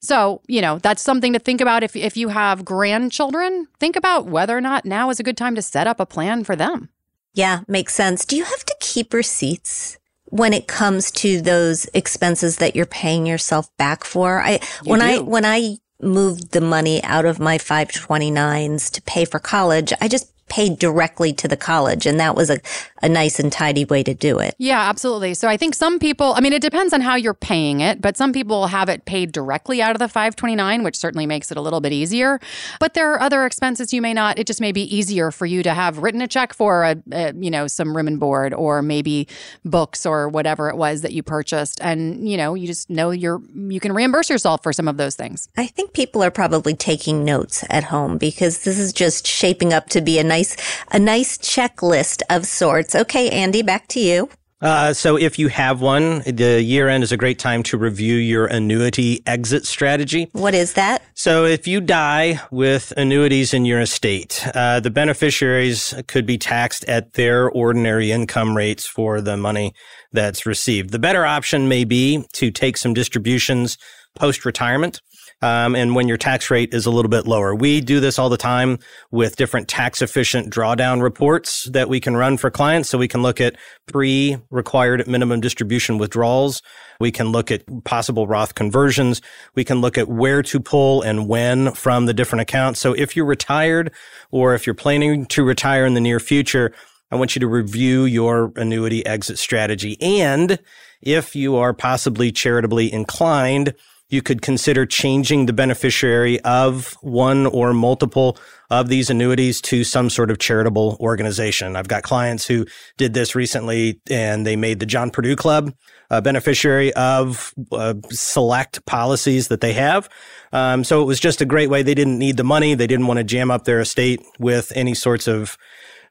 So, 0.00 0.42
you 0.48 0.60
know, 0.60 0.78
that's 0.78 1.02
something 1.02 1.32
to 1.32 1.38
think 1.38 1.60
about 1.60 1.82
if, 1.82 1.94
if 1.94 2.16
you 2.16 2.28
have 2.28 2.64
grandchildren. 2.64 3.68
Think 3.78 3.94
about 3.94 4.26
whether 4.26 4.56
or 4.56 4.60
not 4.60 4.84
now 4.84 5.10
is 5.10 5.20
a 5.20 5.22
good 5.22 5.36
time 5.36 5.54
to 5.54 5.62
set 5.62 5.86
up 5.86 6.00
a 6.00 6.06
plan 6.06 6.42
for 6.42 6.56
them. 6.56 6.88
Yeah, 7.34 7.60
makes 7.68 7.94
sense. 7.94 8.24
Do 8.24 8.36
you 8.36 8.44
have 8.44 8.64
to 8.64 8.76
keep 8.80 9.14
receipts? 9.14 9.98
when 10.32 10.54
it 10.54 10.66
comes 10.66 11.10
to 11.10 11.42
those 11.42 11.84
expenses 11.92 12.56
that 12.56 12.74
you're 12.74 12.86
paying 12.86 13.26
yourself 13.26 13.68
back 13.76 14.02
for. 14.02 14.40
I 14.40 14.52
you 14.82 14.90
when 14.90 15.00
do. 15.00 15.04
I 15.04 15.18
when 15.18 15.44
I 15.44 15.76
moved 16.02 16.52
the 16.52 16.60
money 16.60 17.02
out 17.04 17.24
of 17.24 17.38
my 17.38 17.58
529s 17.58 18.90
to 18.90 19.02
pay 19.02 19.24
for 19.24 19.38
college, 19.38 19.92
I 20.00 20.08
just 20.08 20.31
paid 20.52 20.78
directly 20.78 21.32
to 21.32 21.48
the 21.48 21.56
college. 21.56 22.04
And 22.04 22.20
that 22.20 22.36
was 22.36 22.50
a, 22.50 22.60
a 23.02 23.08
nice 23.08 23.40
and 23.40 23.50
tidy 23.50 23.86
way 23.86 24.02
to 24.02 24.12
do 24.12 24.38
it. 24.38 24.54
Yeah, 24.58 24.82
absolutely. 24.82 25.32
So 25.32 25.48
I 25.48 25.56
think 25.56 25.74
some 25.74 25.98
people, 25.98 26.34
I 26.36 26.40
mean, 26.40 26.52
it 26.52 26.60
depends 26.60 26.92
on 26.92 27.00
how 27.00 27.14
you're 27.14 27.32
paying 27.32 27.80
it, 27.80 28.02
but 28.02 28.18
some 28.18 28.34
people 28.34 28.66
have 28.66 28.90
it 28.90 29.06
paid 29.06 29.32
directly 29.32 29.80
out 29.80 29.96
of 29.96 29.98
the 29.98 30.08
529, 30.08 30.82
which 30.82 30.98
certainly 30.98 31.24
makes 31.24 31.50
it 31.50 31.56
a 31.56 31.62
little 31.62 31.80
bit 31.80 31.90
easier. 31.94 32.38
But 32.80 32.92
there 32.92 33.14
are 33.14 33.20
other 33.22 33.46
expenses 33.46 33.94
you 33.94 34.02
may 34.02 34.12
not, 34.12 34.38
it 34.38 34.46
just 34.46 34.60
may 34.60 34.72
be 34.72 34.94
easier 34.94 35.30
for 35.30 35.46
you 35.46 35.62
to 35.62 35.72
have 35.72 35.96
written 35.96 36.20
a 36.20 36.28
check 36.28 36.52
for 36.52 36.84
a, 36.84 36.96
a 37.12 37.32
you 37.34 37.50
know, 37.50 37.66
some 37.66 37.96
room 37.96 38.06
and 38.06 38.20
board 38.20 38.52
or 38.52 38.82
maybe 38.82 39.26
books 39.64 40.04
or 40.04 40.28
whatever 40.28 40.68
it 40.68 40.76
was 40.76 41.00
that 41.00 41.12
you 41.12 41.22
purchased. 41.22 41.80
And, 41.80 42.28
you 42.28 42.36
know, 42.36 42.52
you 42.52 42.66
just 42.66 42.90
know 42.90 43.10
you're, 43.10 43.40
you 43.54 43.80
can 43.80 43.94
reimburse 43.94 44.28
yourself 44.28 44.62
for 44.62 44.74
some 44.74 44.86
of 44.86 44.98
those 44.98 45.16
things. 45.16 45.48
I 45.56 45.66
think 45.66 45.94
people 45.94 46.22
are 46.22 46.30
probably 46.30 46.74
taking 46.74 47.24
notes 47.24 47.64
at 47.70 47.84
home 47.84 48.18
because 48.18 48.64
this 48.64 48.78
is 48.78 48.92
just 48.92 49.26
shaping 49.26 49.72
up 49.72 49.88
to 49.88 50.02
be 50.02 50.18
a 50.18 50.24
nice 50.24 50.41
nice, 50.42 50.56
a 50.90 50.98
nice 50.98 51.38
checklist 51.38 52.22
of 52.30 52.46
sorts. 52.46 52.94
Okay, 52.94 53.30
Andy, 53.30 53.62
back 53.62 53.86
to 53.88 54.00
you. 54.00 54.28
Uh, 54.60 54.94
so 54.94 55.16
if 55.18 55.40
you 55.40 55.48
have 55.48 55.80
one, 55.80 56.20
the 56.20 56.62
year 56.62 56.88
end 56.88 57.02
is 57.02 57.10
a 57.10 57.16
great 57.16 57.40
time 57.40 57.64
to 57.64 57.76
review 57.76 58.14
your 58.14 58.46
annuity 58.46 59.20
exit 59.26 59.66
strategy. 59.66 60.28
What 60.32 60.54
is 60.54 60.74
that? 60.74 61.02
So 61.14 61.44
if 61.44 61.66
you 61.66 61.80
die 61.80 62.40
with 62.52 62.92
annuities 62.96 63.52
in 63.52 63.64
your 63.64 63.80
estate, 63.80 64.46
uh, 64.54 64.78
the 64.78 64.90
beneficiaries 64.90 65.94
could 66.06 66.26
be 66.26 66.38
taxed 66.38 66.84
at 66.84 67.14
their 67.14 67.50
ordinary 67.50 68.12
income 68.12 68.56
rates 68.56 68.86
for 68.86 69.20
the 69.20 69.36
money 69.36 69.74
that's 70.12 70.46
received. 70.46 70.90
The 70.90 71.00
better 71.00 71.26
option 71.26 71.68
may 71.68 71.82
be 71.82 72.24
to 72.34 72.52
take 72.52 72.76
some 72.76 72.94
distributions 72.94 73.78
post 74.14 74.44
retirement 74.44 75.00
um, 75.42 75.74
and 75.74 75.94
when 75.94 76.08
your 76.08 76.16
tax 76.16 76.50
rate 76.50 76.72
is 76.72 76.86
a 76.86 76.90
little 76.90 77.08
bit 77.08 77.26
lower. 77.26 77.54
We 77.54 77.80
do 77.80 78.00
this 78.00 78.18
all 78.18 78.28
the 78.28 78.36
time 78.36 78.78
with 79.10 79.36
different 79.36 79.68
tax 79.68 80.00
efficient 80.00 80.52
drawdown 80.52 81.02
reports 81.02 81.68
that 81.70 81.88
we 81.88 82.00
can 82.00 82.16
run 82.16 82.36
for 82.36 82.50
clients. 82.50 82.88
So 82.88 82.96
we 82.96 83.08
can 83.08 83.22
look 83.22 83.40
at 83.40 83.56
pre 83.86 84.38
required 84.50 85.06
minimum 85.08 85.40
distribution 85.40 85.98
withdrawals. 85.98 86.62
We 87.00 87.10
can 87.10 87.28
look 87.28 87.50
at 87.50 87.64
possible 87.84 88.28
Roth 88.28 88.54
conversions. 88.54 89.20
We 89.56 89.64
can 89.64 89.80
look 89.80 89.98
at 89.98 90.08
where 90.08 90.42
to 90.44 90.60
pull 90.60 91.02
and 91.02 91.28
when 91.28 91.72
from 91.72 92.06
the 92.06 92.14
different 92.14 92.42
accounts. 92.42 92.78
So 92.78 92.92
if 92.92 93.16
you're 93.16 93.26
retired 93.26 93.92
or 94.30 94.54
if 94.54 94.66
you're 94.66 94.74
planning 94.74 95.26
to 95.26 95.42
retire 95.42 95.84
in 95.84 95.94
the 95.94 96.00
near 96.00 96.20
future, 96.20 96.72
I 97.10 97.16
want 97.16 97.34
you 97.34 97.40
to 97.40 97.48
review 97.48 98.04
your 98.04 98.52
annuity 98.56 99.04
exit 99.04 99.38
strategy. 99.38 100.00
And 100.00 100.60
if 101.02 101.34
you 101.34 101.56
are 101.56 101.74
possibly 101.74 102.30
charitably 102.30 102.92
inclined, 102.92 103.74
you 104.12 104.20
could 104.20 104.42
consider 104.42 104.84
changing 104.84 105.46
the 105.46 105.54
beneficiary 105.54 106.38
of 106.40 106.98
one 107.00 107.46
or 107.46 107.72
multiple 107.72 108.36
of 108.68 108.88
these 108.88 109.08
annuities 109.08 109.60
to 109.62 109.84
some 109.84 110.10
sort 110.10 110.30
of 110.30 110.38
charitable 110.38 110.98
organization. 111.00 111.76
I've 111.76 111.88
got 111.88 112.02
clients 112.02 112.46
who 112.46 112.66
did 112.98 113.14
this 113.14 113.34
recently 113.34 114.02
and 114.10 114.46
they 114.46 114.54
made 114.54 114.80
the 114.80 114.86
John 114.86 115.10
Purdue 115.10 115.34
Club 115.34 115.74
a 116.10 116.20
beneficiary 116.20 116.92
of 116.92 117.54
uh, 117.72 117.94
select 118.10 118.84
policies 118.84 119.48
that 119.48 119.62
they 119.62 119.72
have. 119.72 120.10
Um, 120.52 120.84
so 120.84 121.00
it 121.00 121.06
was 121.06 121.18
just 121.18 121.40
a 121.40 121.46
great 121.46 121.70
way. 121.70 121.82
They 121.82 121.94
didn't 121.94 122.18
need 122.18 122.36
the 122.36 122.44
money. 122.44 122.74
They 122.74 122.86
didn't 122.86 123.06
want 123.06 123.16
to 123.16 123.24
jam 123.24 123.50
up 123.50 123.64
their 123.64 123.80
estate 123.80 124.20
with 124.38 124.72
any 124.76 124.92
sorts 124.92 125.26
of 125.26 125.56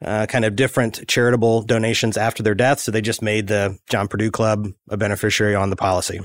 uh, 0.03 0.25
kind 0.25 0.43
of 0.43 0.55
different 0.55 1.07
charitable 1.07 1.61
donations 1.61 2.17
after 2.17 2.41
their 2.41 2.55
death. 2.55 2.79
So 2.79 2.91
they 2.91 3.01
just 3.01 3.21
made 3.21 3.45
the 3.45 3.77
John 3.91 4.07
Purdue 4.07 4.31
Club 4.31 4.69
a 4.89 4.97
beneficiary 4.97 5.53
on 5.53 5.69
the 5.69 5.75
policy. 5.75 6.19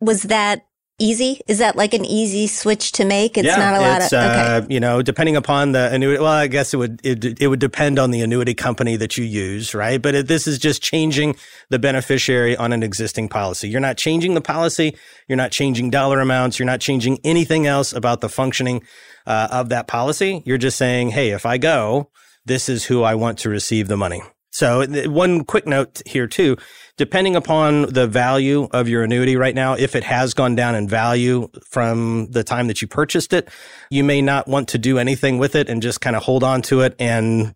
Was 0.00 0.24
that 0.24 0.62
easy? 0.98 1.40
Is 1.46 1.58
that 1.58 1.76
like 1.76 1.94
an 1.94 2.04
easy 2.04 2.46
switch 2.46 2.92
to 2.92 3.04
make? 3.04 3.36
It's 3.36 3.46
yeah, 3.46 3.56
not 3.56 3.74
a 3.74 3.80
lot 3.80 4.00
of, 4.00 4.06
okay. 4.06 4.16
Uh, 4.16 4.66
you 4.68 4.80
know, 4.80 5.02
depending 5.02 5.36
upon 5.36 5.72
the 5.72 5.92
annuity, 5.92 6.20
well, 6.20 6.32
I 6.32 6.46
guess 6.46 6.72
it 6.72 6.78
would, 6.78 7.04
it, 7.04 7.40
it 7.40 7.48
would 7.48 7.60
depend 7.60 7.98
on 7.98 8.10
the 8.10 8.22
annuity 8.22 8.54
company 8.54 8.96
that 8.96 9.16
you 9.16 9.24
use, 9.24 9.74
right? 9.74 10.00
But 10.00 10.14
it, 10.14 10.28
this 10.28 10.46
is 10.46 10.58
just 10.58 10.82
changing 10.82 11.36
the 11.68 11.78
beneficiary 11.78 12.56
on 12.56 12.72
an 12.72 12.82
existing 12.82 13.28
policy. 13.28 13.68
You're 13.68 13.80
not 13.80 13.96
changing 13.96 14.34
the 14.34 14.40
policy. 14.40 14.96
You're 15.28 15.36
not 15.36 15.50
changing 15.50 15.90
dollar 15.90 16.20
amounts. 16.20 16.58
You're 16.58 16.66
not 16.66 16.80
changing 16.80 17.18
anything 17.24 17.66
else 17.66 17.92
about 17.92 18.20
the 18.20 18.28
functioning 18.28 18.82
uh, 19.26 19.48
of 19.50 19.68
that 19.70 19.86
policy. 19.88 20.42
You're 20.46 20.58
just 20.58 20.78
saying, 20.78 21.10
Hey, 21.10 21.30
if 21.30 21.44
I 21.44 21.58
go, 21.58 22.10
this 22.44 22.68
is 22.68 22.84
who 22.84 23.02
I 23.02 23.14
want 23.14 23.38
to 23.40 23.48
receive 23.48 23.88
the 23.88 23.96
money. 23.96 24.22
So 24.56 24.86
one 25.10 25.44
quick 25.44 25.66
note 25.66 26.00
here 26.06 26.26
too, 26.26 26.56
depending 26.96 27.36
upon 27.36 27.92
the 27.92 28.06
value 28.06 28.68
of 28.70 28.88
your 28.88 29.02
annuity 29.02 29.36
right 29.36 29.54
now, 29.54 29.74
if 29.74 29.94
it 29.94 30.02
has 30.04 30.32
gone 30.32 30.54
down 30.54 30.74
in 30.74 30.88
value 30.88 31.50
from 31.62 32.28
the 32.30 32.42
time 32.42 32.66
that 32.68 32.80
you 32.80 32.88
purchased 32.88 33.34
it, 33.34 33.50
you 33.90 34.02
may 34.02 34.22
not 34.22 34.48
want 34.48 34.68
to 34.68 34.78
do 34.78 34.96
anything 34.96 35.36
with 35.36 35.54
it 35.54 35.68
and 35.68 35.82
just 35.82 36.00
kind 36.00 36.16
of 36.16 36.22
hold 36.22 36.42
on 36.42 36.62
to 36.62 36.80
it 36.80 36.96
and 36.98 37.54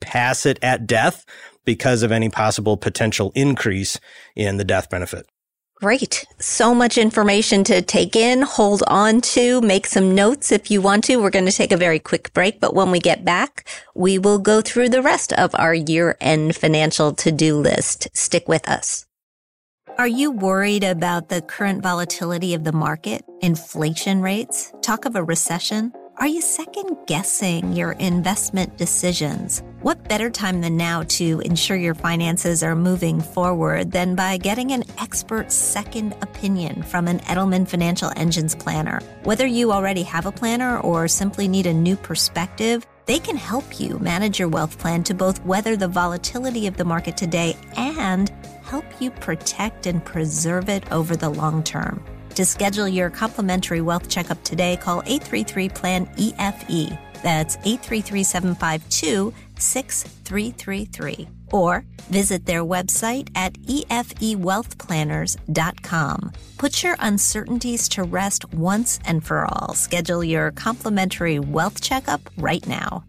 pass 0.00 0.44
it 0.44 0.58
at 0.60 0.88
death 0.88 1.24
because 1.64 2.02
of 2.02 2.10
any 2.10 2.28
possible 2.28 2.76
potential 2.76 3.30
increase 3.36 4.00
in 4.34 4.56
the 4.56 4.64
death 4.64 4.90
benefit. 4.90 5.26
Great. 5.80 6.26
So 6.38 6.74
much 6.74 6.98
information 6.98 7.64
to 7.64 7.80
take 7.80 8.14
in, 8.14 8.42
hold 8.42 8.82
on 8.86 9.22
to, 9.32 9.62
make 9.62 9.86
some 9.86 10.14
notes 10.14 10.52
if 10.52 10.70
you 10.70 10.82
want 10.82 11.04
to. 11.04 11.16
We're 11.16 11.30
going 11.30 11.46
to 11.46 11.52
take 11.52 11.72
a 11.72 11.76
very 11.78 11.98
quick 11.98 12.34
break, 12.34 12.60
but 12.60 12.74
when 12.74 12.90
we 12.90 13.00
get 13.00 13.24
back, 13.24 13.66
we 13.94 14.18
will 14.18 14.38
go 14.38 14.60
through 14.60 14.90
the 14.90 15.00
rest 15.00 15.32
of 15.32 15.54
our 15.54 15.72
year 15.72 16.18
end 16.20 16.54
financial 16.54 17.14
to 17.14 17.32
do 17.32 17.56
list. 17.56 18.08
Stick 18.12 18.46
with 18.46 18.68
us. 18.68 19.06
Are 19.96 20.06
you 20.06 20.30
worried 20.30 20.84
about 20.84 21.30
the 21.30 21.40
current 21.40 21.82
volatility 21.82 22.52
of 22.52 22.64
the 22.64 22.72
market, 22.72 23.24
inflation 23.40 24.20
rates, 24.20 24.74
talk 24.82 25.06
of 25.06 25.16
a 25.16 25.24
recession? 25.24 25.94
Are 26.18 26.26
you 26.26 26.42
second 26.42 26.94
guessing 27.06 27.72
your 27.72 27.92
investment 27.92 28.76
decisions? 28.76 29.62
What 29.82 30.10
better 30.10 30.28
time 30.28 30.60
than 30.60 30.76
now 30.76 31.04
to 31.04 31.40
ensure 31.40 31.76
your 31.78 31.94
finances 31.94 32.62
are 32.62 32.76
moving 32.76 33.18
forward 33.18 33.92
than 33.92 34.14
by 34.14 34.36
getting 34.36 34.72
an 34.72 34.84
expert 34.98 35.50
second 35.50 36.14
opinion 36.20 36.82
from 36.82 37.08
an 37.08 37.20
Edelman 37.20 37.66
Financial 37.66 38.12
Engines 38.14 38.54
planner? 38.54 39.00
Whether 39.22 39.46
you 39.46 39.72
already 39.72 40.02
have 40.02 40.26
a 40.26 40.32
planner 40.32 40.78
or 40.80 41.08
simply 41.08 41.48
need 41.48 41.66
a 41.66 41.72
new 41.72 41.96
perspective, 41.96 42.86
they 43.06 43.18
can 43.18 43.36
help 43.36 43.80
you 43.80 43.98
manage 44.00 44.38
your 44.38 44.48
wealth 44.48 44.78
plan 44.78 45.02
to 45.04 45.14
both 45.14 45.42
weather 45.46 45.76
the 45.76 45.88
volatility 45.88 46.66
of 46.66 46.76
the 46.76 46.84
market 46.84 47.16
today 47.16 47.56
and 47.78 48.28
help 48.62 48.84
you 49.00 49.10
protect 49.10 49.86
and 49.86 50.04
preserve 50.04 50.68
it 50.68 50.92
over 50.92 51.16
the 51.16 51.30
long 51.30 51.62
term. 51.62 52.04
To 52.34 52.44
schedule 52.44 52.86
your 52.86 53.08
complimentary 53.08 53.80
wealth 53.80 54.10
checkup 54.10 54.42
today, 54.44 54.76
call 54.76 55.02
833 55.06 55.70
PLAN 55.70 56.06
EFE. 56.18 56.98
That's 57.22 57.56
833 57.56 58.22
752 58.22 59.32
6333. 59.60 61.28
Or 61.52 61.84
visit 62.10 62.46
their 62.46 62.64
website 62.64 63.28
at 63.34 63.52
efewealthplanners.com. 63.54 66.32
Put 66.58 66.82
your 66.82 66.96
uncertainties 66.98 67.88
to 67.90 68.02
rest 68.02 68.52
once 68.54 68.98
and 69.04 69.24
for 69.24 69.46
all. 69.46 69.74
Schedule 69.74 70.24
your 70.24 70.50
complimentary 70.52 71.38
wealth 71.38 71.80
checkup 71.80 72.28
right 72.36 72.66
now. 72.66 73.04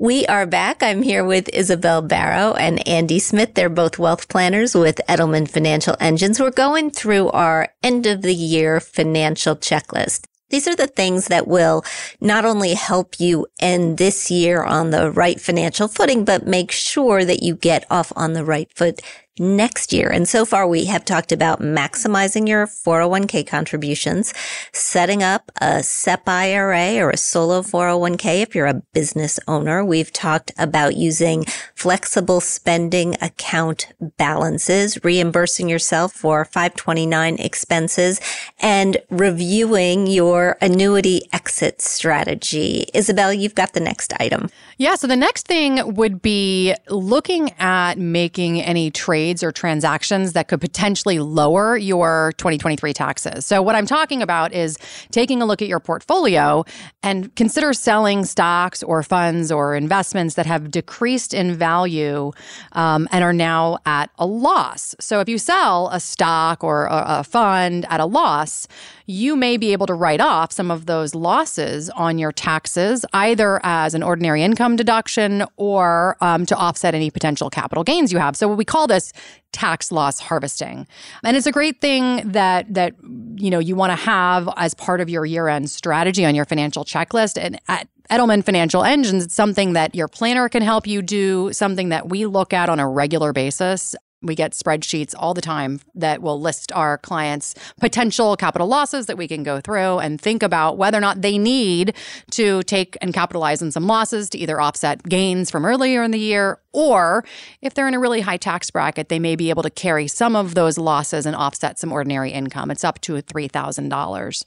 We 0.00 0.26
are 0.26 0.46
back. 0.46 0.80
I'm 0.80 1.02
here 1.02 1.24
with 1.24 1.50
Isabel 1.52 2.02
Barrow 2.02 2.54
and 2.54 2.86
Andy 2.86 3.18
Smith. 3.18 3.54
They're 3.54 3.68
both 3.68 3.98
wealth 3.98 4.28
planners 4.28 4.76
with 4.76 5.00
Edelman 5.08 5.50
Financial 5.50 5.96
Engines. 5.98 6.38
We're 6.38 6.52
going 6.52 6.92
through 6.92 7.30
our 7.30 7.70
end 7.82 8.06
of 8.06 8.22
the 8.22 8.32
year 8.32 8.78
financial 8.78 9.56
checklist. 9.56 10.26
These 10.50 10.66
are 10.66 10.76
the 10.76 10.86
things 10.86 11.26
that 11.26 11.46
will 11.46 11.84
not 12.20 12.44
only 12.44 12.74
help 12.74 13.20
you 13.20 13.46
end 13.60 13.98
this 13.98 14.30
year 14.30 14.62
on 14.62 14.90
the 14.90 15.10
right 15.10 15.40
financial 15.40 15.88
footing, 15.88 16.24
but 16.24 16.46
make 16.46 16.70
sure 16.70 17.24
that 17.24 17.42
you 17.42 17.54
get 17.54 17.84
off 17.90 18.12
on 18.16 18.32
the 18.32 18.44
right 18.44 18.70
foot 18.74 19.00
next 19.40 19.92
year. 19.92 20.08
And 20.08 20.28
so 20.28 20.44
far 20.44 20.66
we 20.66 20.86
have 20.86 21.04
talked 21.04 21.32
about 21.32 21.60
maximizing 21.60 22.48
your 22.48 22.66
401k 22.66 23.46
contributions, 23.46 24.34
setting 24.72 25.22
up 25.22 25.50
a 25.60 25.82
SEP 25.82 26.28
IRA 26.28 26.96
or 26.98 27.10
a 27.10 27.16
solo 27.16 27.62
401k 27.62 28.42
if 28.42 28.54
you're 28.54 28.66
a 28.66 28.82
business 28.92 29.38
owner. 29.46 29.84
We've 29.84 30.12
talked 30.12 30.52
about 30.58 30.96
using 30.96 31.44
flexible 31.74 32.40
spending 32.40 33.16
account 33.20 33.88
balances, 34.16 35.02
reimbursing 35.04 35.68
yourself 35.68 36.12
for 36.12 36.44
529 36.44 37.36
expenses 37.36 38.20
and 38.58 38.98
reviewing 39.10 40.06
your 40.06 40.56
annuity 40.60 41.22
exit 41.32 41.80
strategy. 41.80 42.86
Isabel, 42.94 43.32
you've 43.32 43.54
got 43.54 43.72
the 43.72 43.80
next 43.80 44.12
item. 44.20 44.50
Yeah. 44.76 44.94
So 44.94 45.06
the 45.06 45.16
next 45.16 45.46
thing 45.46 45.94
would 45.94 46.22
be 46.22 46.74
looking 46.88 47.50
at 47.58 47.98
making 47.98 48.60
any 48.60 48.90
trades 49.28 49.42
or 49.42 49.52
transactions 49.52 50.32
that 50.32 50.48
could 50.48 50.60
potentially 50.60 51.18
lower 51.18 51.76
your 51.76 52.32
2023 52.38 52.94
taxes. 52.94 53.44
So 53.44 53.60
what 53.60 53.74
I'm 53.74 53.84
talking 53.84 54.22
about 54.22 54.54
is 54.54 54.78
taking 55.10 55.42
a 55.42 55.46
look 55.46 55.60
at 55.60 55.68
your 55.68 55.80
portfolio 55.80 56.64
and 57.02 57.34
consider 57.36 57.74
selling 57.74 58.24
stocks 58.24 58.82
or 58.82 59.02
funds 59.02 59.52
or 59.52 59.74
investments 59.74 60.34
that 60.36 60.46
have 60.46 60.70
decreased 60.70 61.34
in 61.34 61.52
value 61.54 62.32
um, 62.72 63.06
and 63.12 63.22
are 63.22 63.34
now 63.34 63.78
at 63.84 64.10
a 64.18 64.26
loss. 64.26 64.94
So 64.98 65.20
if 65.20 65.28
you 65.28 65.36
sell 65.36 65.90
a 65.92 66.00
stock 66.00 66.64
or 66.64 66.86
a, 66.86 67.20
a 67.20 67.24
fund 67.24 67.84
at 67.90 68.00
a 68.00 68.06
loss, 68.06 68.66
you 69.08 69.36
may 69.36 69.56
be 69.56 69.72
able 69.72 69.86
to 69.86 69.94
write 69.94 70.20
off 70.20 70.52
some 70.52 70.70
of 70.70 70.84
those 70.84 71.14
losses 71.14 71.88
on 71.90 72.18
your 72.18 72.30
taxes, 72.30 73.06
either 73.14 73.58
as 73.64 73.94
an 73.94 74.02
ordinary 74.02 74.42
income 74.42 74.76
deduction 74.76 75.44
or 75.56 76.16
um, 76.20 76.44
to 76.44 76.54
offset 76.54 76.94
any 76.94 77.10
potential 77.10 77.48
capital 77.48 77.82
gains 77.82 78.12
you 78.12 78.18
have. 78.18 78.36
So 78.36 78.46
what 78.46 78.58
we 78.58 78.66
call 78.66 78.86
this 78.86 79.12
tax 79.52 79.90
loss 79.90 80.18
harvesting. 80.18 80.86
And 81.24 81.36
it's 81.36 81.46
a 81.46 81.52
great 81.52 81.80
thing 81.80 82.30
that 82.30 82.72
that 82.74 82.94
you 83.36 83.50
know 83.50 83.58
you 83.58 83.76
want 83.76 83.90
to 83.90 83.96
have 83.96 84.48
as 84.56 84.74
part 84.74 85.00
of 85.00 85.08
your 85.08 85.24
year-end 85.24 85.70
strategy 85.70 86.24
on 86.24 86.34
your 86.34 86.44
financial 86.44 86.84
checklist. 86.84 87.40
And 87.40 87.60
at 87.68 87.88
Edelman 88.10 88.44
Financial 88.44 88.84
Engines, 88.84 89.24
it's 89.24 89.34
something 89.34 89.74
that 89.74 89.94
your 89.94 90.08
planner 90.08 90.48
can 90.48 90.62
help 90.62 90.86
you 90.86 91.02
do, 91.02 91.52
something 91.52 91.90
that 91.90 92.08
we 92.08 92.26
look 92.26 92.52
at 92.52 92.68
on 92.68 92.80
a 92.80 92.88
regular 92.88 93.32
basis. 93.32 93.94
We 94.20 94.34
get 94.34 94.52
spreadsheets 94.52 95.14
all 95.16 95.32
the 95.32 95.40
time 95.40 95.80
that 95.94 96.20
will 96.22 96.40
list 96.40 96.72
our 96.72 96.98
clients' 96.98 97.54
potential 97.80 98.36
capital 98.36 98.66
losses 98.66 99.06
that 99.06 99.16
we 99.16 99.28
can 99.28 99.44
go 99.44 99.60
through 99.60 99.98
and 99.98 100.20
think 100.20 100.42
about 100.42 100.76
whether 100.76 100.98
or 100.98 101.00
not 101.00 101.22
they 101.22 101.38
need 101.38 101.94
to 102.32 102.62
take 102.64 102.96
and 103.00 103.14
capitalize 103.14 103.62
on 103.62 103.70
some 103.70 103.86
losses 103.86 104.28
to 104.30 104.38
either 104.38 104.60
offset 104.60 105.04
gains 105.04 105.50
from 105.50 105.64
earlier 105.64 106.02
in 106.02 106.10
the 106.10 106.18
year 106.18 106.58
or 106.72 107.24
if 107.62 107.74
they're 107.74 107.88
in 107.88 107.94
a 107.94 108.00
really 108.00 108.20
high 108.20 108.36
tax 108.36 108.70
bracket, 108.70 109.08
they 109.08 109.18
may 109.18 109.36
be 109.36 109.50
able 109.50 109.62
to 109.62 109.70
carry 109.70 110.06
some 110.08 110.36
of 110.36 110.54
those 110.54 110.78
losses 110.78 111.24
and 111.24 111.34
offset 111.34 111.78
some 111.78 111.92
ordinary 111.92 112.30
income. 112.30 112.70
It's 112.70 112.84
up 112.84 113.00
to 113.02 113.14
$3,000. 113.14 114.44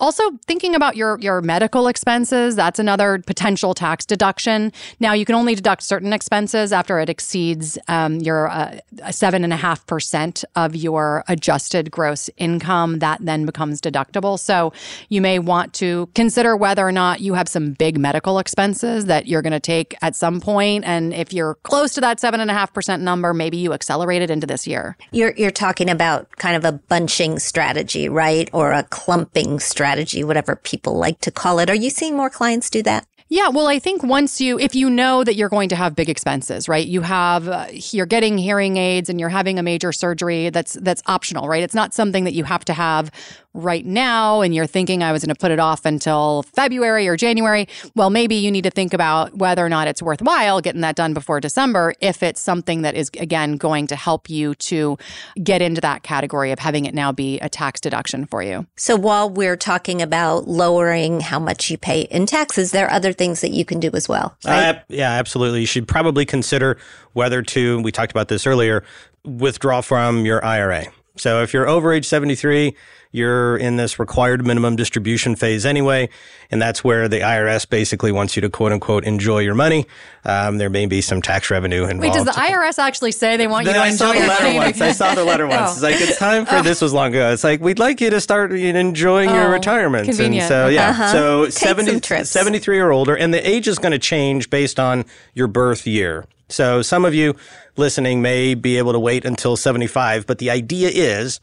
Also, 0.00 0.22
thinking 0.46 0.74
about 0.74 0.96
your 0.96 1.18
your 1.20 1.42
medical 1.42 1.86
expenses, 1.86 2.56
that's 2.56 2.78
another 2.78 3.22
potential 3.26 3.74
tax 3.74 4.06
deduction. 4.06 4.72
Now, 4.98 5.12
you 5.12 5.26
can 5.26 5.34
only 5.34 5.54
deduct 5.54 5.82
certain 5.82 6.14
expenses 6.14 6.72
after 6.72 6.98
it 6.98 7.10
exceeds 7.10 7.76
um, 7.86 8.18
your 8.20 8.48
uh, 8.48 8.78
seven 9.10 9.44
and 9.44 9.52
a 9.52 9.56
half 9.56 9.86
percent 9.86 10.42
of 10.56 10.74
your 10.74 11.22
adjusted 11.28 11.90
gross 11.90 12.30
income. 12.38 13.00
That 13.00 13.18
then 13.20 13.44
becomes 13.44 13.78
deductible. 13.78 14.38
So, 14.38 14.72
you 15.10 15.20
may 15.20 15.38
want 15.38 15.74
to 15.74 16.08
consider 16.14 16.56
whether 16.56 16.86
or 16.86 16.92
not 16.92 17.20
you 17.20 17.34
have 17.34 17.46
some 17.46 17.72
big 17.72 17.98
medical 17.98 18.38
expenses 18.38 19.04
that 19.04 19.26
you're 19.26 19.42
going 19.42 19.52
to 19.52 19.60
take 19.60 19.94
at 20.00 20.16
some 20.16 20.40
point, 20.40 20.84
and 20.86 21.12
if 21.12 21.34
you're 21.34 21.56
close 21.56 21.92
to 21.94 22.00
that 22.00 22.20
seven 22.20 22.40
and 22.40 22.50
a 22.50 22.54
half 22.54 22.72
percent 22.72 23.02
number, 23.02 23.34
maybe 23.34 23.58
you 23.58 23.74
accelerate 23.74 24.22
it 24.22 24.30
into 24.30 24.46
this 24.46 24.66
year. 24.66 24.96
You're 25.12 25.34
you're 25.36 25.50
talking 25.50 25.90
about 25.90 26.30
kind 26.36 26.56
of 26.56 26.64
a 26.64 26.72
bunching 26.72 27.38
strategy, 27.38 28.08
right, 28.08 28.48
or 28.54 28.72
a 28.72 28.84
clumping 28.84 29.60
strategy 29.60 29.89
strategy, 29.90 30.22
whatever 30.22 30.54
people 30.54 30.94
like 30.94 31.20
to 31.20 31.32
call 31.32 31.58
it. 31.58 31.68
Are 31.68 31.74
you 31.74 31.90
seeing 31.90 32.16
more 32.16 32.30
clients 32.30 32.70
do 32.70 32.80
that? 32.84 33.06
Yeah, 33.28 33.48
well, 33.48 33.68
I 33.68 33.78
think 33.78 34.02
once 34.02 34.40
you, 34.40 34.58
if 34.58 34.74
you 34.74 34.90
know 34.90 35.22
that 35.22 35.34
you're 35.36 35.48
going 35.48 35.68
to 35.68 35.76
have 35.76 35.94
big 35.94 36.08
expenses, 36.08 36.68
right? 36.68 36.86
You 36.86 37.00
have, 37.00 37.48
uh, 37.48 37.66
you're 37.70 38.06
getting 38.06 38.38
hearing 38.38 38.76
aids 38.76 39.08
and 39.08 39.20
you're 39.20 39.28
having 39.28 39.58
a 39.58 39.62
major 39.62 39.92
surgery. 39.92 40.50
That's 40.50 40.74
that's 40.74 41.02
optional, 41.06 41.48
right? 41.48 41.62
It's 41.62 41.74
not 41.74 41.94
something 41.94 42.24
that 42.24 42.34
you 42.34 42.42
have 42.44 42.64
to 42.66 42.72
have 42.72 43.12
right 43.52 43.84
now 43.84 44.40
and 44.40 44.54
you're 44.54 44.66
thinking 44.66 45.02
I 45.02 45.12
was 45.12 45.24
going 45.24 45.34
to 45.34 45.38
put 45.38 45.50
it 45.50 45.58
off 45.58 45.84
until 45.84 46.44
February 46.54 47.08
or 47.08 47.16
January, 47.16 47.68
well, 47.96 48.10
maybe 48.10 48.36
you 48.36 48.50
need 48.50 48.64
to 48.64 48.70
think 48.70 48.94
about 48.94 49.36
whether 49.36 49.64
or 49.64 49.68
not 49.68 49.88
it's 49.88 50.02
worthwhile 50.02 50.60
getting 50.60 50.82
that 50.82 50.96
done 50.96 51.14
before 51.14 51.40
December 51.40 51.94
if 52.00 52.22
it's 52.22 52.40
something 52.40 52.82
that 52.82 52.94
is, 52.94 53.10
again, 53.18 53.56
going 53.56 53.86
to 53.88 53.96
help 53.96 54.30
you 54.30 54.54
to 54.56 54.96
get 55.42 55.62
into 55.62 55.80
that 55.80 56.02
category 56.02 56.52
of 56.52 56.58
having 56.58 56.84
it 56.84 56.94
now 56.94 57.10
be 57.10 57.40
a 57.40 57.48
tax 57.48 57.80
deduction 57.80 58.24
for 58.26 58.42
you. 58.42 58.66
So 58.76 58.96
while 58.96 59.28
we're 59.28 59.56
talking 59.56 60.00
about 60.00 60.46
lowering 60.46 61.20
how 61.20 61.38
much 61.38 61.70
you 61.70 61.78
pay 61.78 62.02
in 62.02 62.26
taxes, 62.26 62.70
there 62.70 62.86
are 62.86 62.92
other 62.92 63.12
things 63.12 63.40
that 63.40 63.50
you 63.50 63.64
can 63.64 63.80
do 63.80 63.90
as 63.94 64.08
well. 64.08 64.36
Right? 64.44 64.76
Uh, 64.76 64.80
yeah, 64.88 65.10
absolutely. 65.10 65.60
You 65.60 65.66
should 65.66 65.88
probably 65.88 66.24
consider 66.24 66.78
whether 67.12 67.42
to, 67.42 67.80
we 67.82 67.90
talked 67.90 68.12
about 68.12 68.28
this 68.28 68.46
earlier, 68.46 68.84
withdraw 69.24 69.80
from 69.80 70.24
your 70.24 70.44
IRA. 70.44 70.86
So 71.16 71.42
if 71.42 71.52
you're 71.52 71.68
over 71.68 71.92
age 71.92 72.06
73, 72.06 72.74
you're 73.12 73.56
in 73.56 73.76
this 73.76 73.98
required 73.98 74.46
minimum 74.46 74.76
distribution 74.76 75.34
phase 75.34 75.66
anyway. 75.66 76.08
And 76.50 76.62
that's 76.62 76.84
where 76.84 77.08
the 77.08 77.18
IRS 77.20 77.68
basically 77.68 78.12
wants 78.12 78.36
you 78.36 78.42
to 78.42 78.48
quote 78.48 78.70
unquote 78.72 79.04
enjoy 79.04 79.40
your 79.40 79.56
money. 79.56 79.86
Um, 80.24 80.58
there 80.58 80.70
may 80.70 80.86
be 80.86 81.00
some 81.00 81.20
tax 81.20 81.50
revenue 81.50 81.82
involved. 81.82 82.00
Wait, 82.02 82.12
does 82.12 82.24
the 82.24 82.40
IRS 82.40 82.78
actually 82.78 83.10
say 83.12 83.36
they 83.36 83.48
want 83.48 83.66
you 83.66 83.72
to 83.72 83.78
I 83.80 83.88
enjoy 83.88 83.96
saw 83.96 84.12
the 84.12 84.18
letter 84.20 84.44
money? 84.44 84.56
once. 84.58 84.80
I 84.80 84.92
saw 84.92 85.14
the 85.16 85.24
letter 85.24 85.46
once. 85.48 85.70
Oh. 85.70 85.72
It's 85.72 85.82
like 85.82 86.00
it's 86.00 86.18
time 86.18 86.46
for 86.46 86.62
this 86.62 86.80
was 86.80 86.92
long 86.92 87.08
ago. 87.10 87.32
It's 87.32 87.42
like 87.44 87.60
we'd 87.60 87.80
like 87.80 88.00
you 88.00 88.10
to 88.10 88.20
start 88.20 88.52
enjoying 88.52 89.30
your 89.30 89.48
Oh, 89.48 89.52
retirement. 89.52 90.06
And 90.06 90.16
convenient. 90.16 90.46
so 90.48 90.68
yeah, 90.68 90.90
Uh-huh. 90.90 91.08
so 91.12 91.44
Take 91.46 91.52
some 91.54 91.68
70, 91.78 92.00
trips. 92.00 92.30
73 92.30 92.78
or 92.78 92.92
older, 92.92 93.16
and 93.16 93.34
the 93.34 93.46
age 93.48 93.66
is 93.66 93.78
going 93.80 93.92
to 93.92 93.98
change 93.98 94.48
based 94.50 94.78
on 94.78 95.04
your 95.34 95.48
birth 95.48 95.86
year. 95.86 96.24
So 96.50 96.82
some 96.82 97.04
of 97.04 97.14
you 97.14 97.34
listening 97.76 98.22
may 98.22 98.54
be 98.54 98.78
able 98.78 98.92
to 98.92 98.98
wait 99.00 99.24
until 99.24 99.56
75, 99.56 100.26
but 100.26 100.38
the 100.38 100.50
idea 100.50 100.90
is 100.92 101.40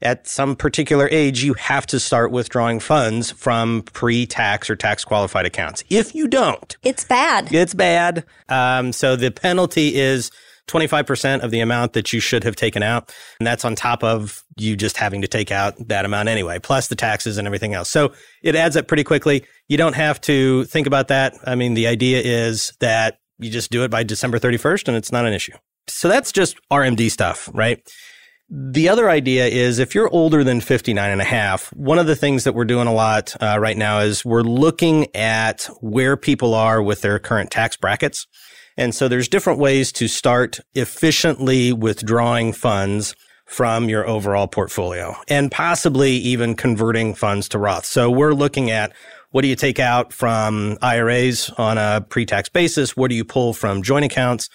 at 0.00 0.26
some 0.26 0.56
particular 0.56 1.08
age, 1.12 1.44
you 1.44 1.54
have 1.54 1.86
to 1.86 2.00
start 2.00 2.32
withdrawing 2.32 2.80
funds 2.80 3.30
from 3.30 3.82
pre-tax 3.92 4.68
or 4.68 4.74
tax 4.76 5.04
qualified 5.04 5.46
accounts. 5.46 5.84
If 5.90 6.14
you 6.14 6.26
don't, 6.26 6.76
It's 6.82 7.04
bad. 7.04 7.52
it's 7.54 7.72
bad. 7.74 8.24
Um, 8.48 8.92
so 8.92 9.14
the 9.14 9.30
penalty 9.30 9.94
is 9.94 10.30
25% 10.68 11.40
of 11.42 11.50
the 11.50 11.60
amount 11.60 11.92
that 11.92 12.12
you 12.12 12.20
should 12.20 12.44
have 12.44 12.56
taken 12.56 12.82
out. 12.82 13.12
And 13.38 13.46
that's 13.46 13.64
on 13.64 13.74
top 13.74 14.02
of 14.02 14.42
you 14.56 14.76
just 14.76 14.96
having 14.96 15.22
to 15.22 15.28
take 15.28 15.50
out 15.50 15.74
that 15.88 16.04
amount 16.04 16.28
anyway, 16.28 16.58
plus 16.58 16.88
the 16.88 16.96
taxes 16.96 17.38
and 17.38 17.46
everything 17.46 17.74
else. 17.74 17.88
So 17.90 18.12
it 18.42 18.54
adds 18.54 18.76
up 18.76 18.86
pretty 18.88 19.04
quickly. 19.04 19.44
You 19.68 19.76
don't 19.76 19.94
have 19.94 20.20
to 20.22 20.64
think 20.64 20.86
about 20.86 21.08
that. 21.08 21.34
I 21.46 21.54
mean, 21.54 21.74
the 21.74 21.86
idea 21.86 22.20
is 22.24 22.72
that 22.80 23.18
you 23.42 23.50
just 23.50 23.70
do 23.70 23.84
it 23.84 23.90
by 23.90 24.02
December 24.02 24.38
31st 24.38 24.88
and 24.88 24.96
it's 24.96 25.12
not 25.12 25.26
an 25.26 25.32
issue. 25.32 25.52
So 25.88 26.08
that's 26.08 26.32
just 26.32 26.56
RMD 26.70 27.10
stuff, 27.10 27.50
right? 27.52 27.80
The 28.48 28.88
other 28.88 29.08
idea 29.08 29.46
is 29.46 29.78
if 29.78 29.94
you're 29.94 30.10
older 30.10 30.44
than 30.44 30.60
59 30.60 31.10
and 31.10 31.20
a 31.20 31.24
half, 31.24 31.72
one 31.72 31.98
of 31.98 32.06
the 32.06 32.16
things 32.16 32.44
that 32.44 32.54
we're 32.54 32.66
doing 32.66 32.86
a 32.86 32.92
lot 32.92 33.34
uh, 33.40 33.58
right 33.58 33.76
now 33.76 34.00
is 34.00 34.24
we're 34.24 34.42
looking 34.42 35.14
at 35.16 35.70
where 35.80 36.16
people 36.16 36.54
are 36.54 36.82
with 36.82 37.00
their 37.00 37.18
current 37.18 37.50
tax 37.50 37.76
brackets. 37.76 38.26
And 38.76 38.94
so 38.94 39.08
there's 39.08 39.28
different 39.28 39.58
ways 39.58 39.90
to 39.92 40.06
start 40.06 40.60
efficiently 40.74 41.72
withdrawing 41.72 42.52
funds 42.52 43.14
from 43.46 43.88
your 43.88 44.06
overall 44.06 44.48
portfolio 44.48 45.14
and 45.28 45.50
possibly 45.50 46.12
even 46.12 46.54
converting 46.54 47.14
funds 47.14 47.48
to 47.50 47.58
Roth. 47.58 47.84
So 47.84 48.10
we're 48.10 48.34
looking 48.34 48.70
at 48.70 48.92
what 49.32 49.42
do 49.42 49.48
you 49.48 49.56
take 49.56 49.78
out 49.78 50.12
from 50.12 50.78
IRAs 50.80 51.50
on 51.58 51.78
a 51.78 52.04
pre-tax 52.08 52.48
basis? 52.48 52.96
What 52.96 53.08
do 53.08 53.16
you 53.16 53.24
pull 53.24 53.52
from 53.52 53.82
joint 53.82 54.04
accounts? 54.04 54.48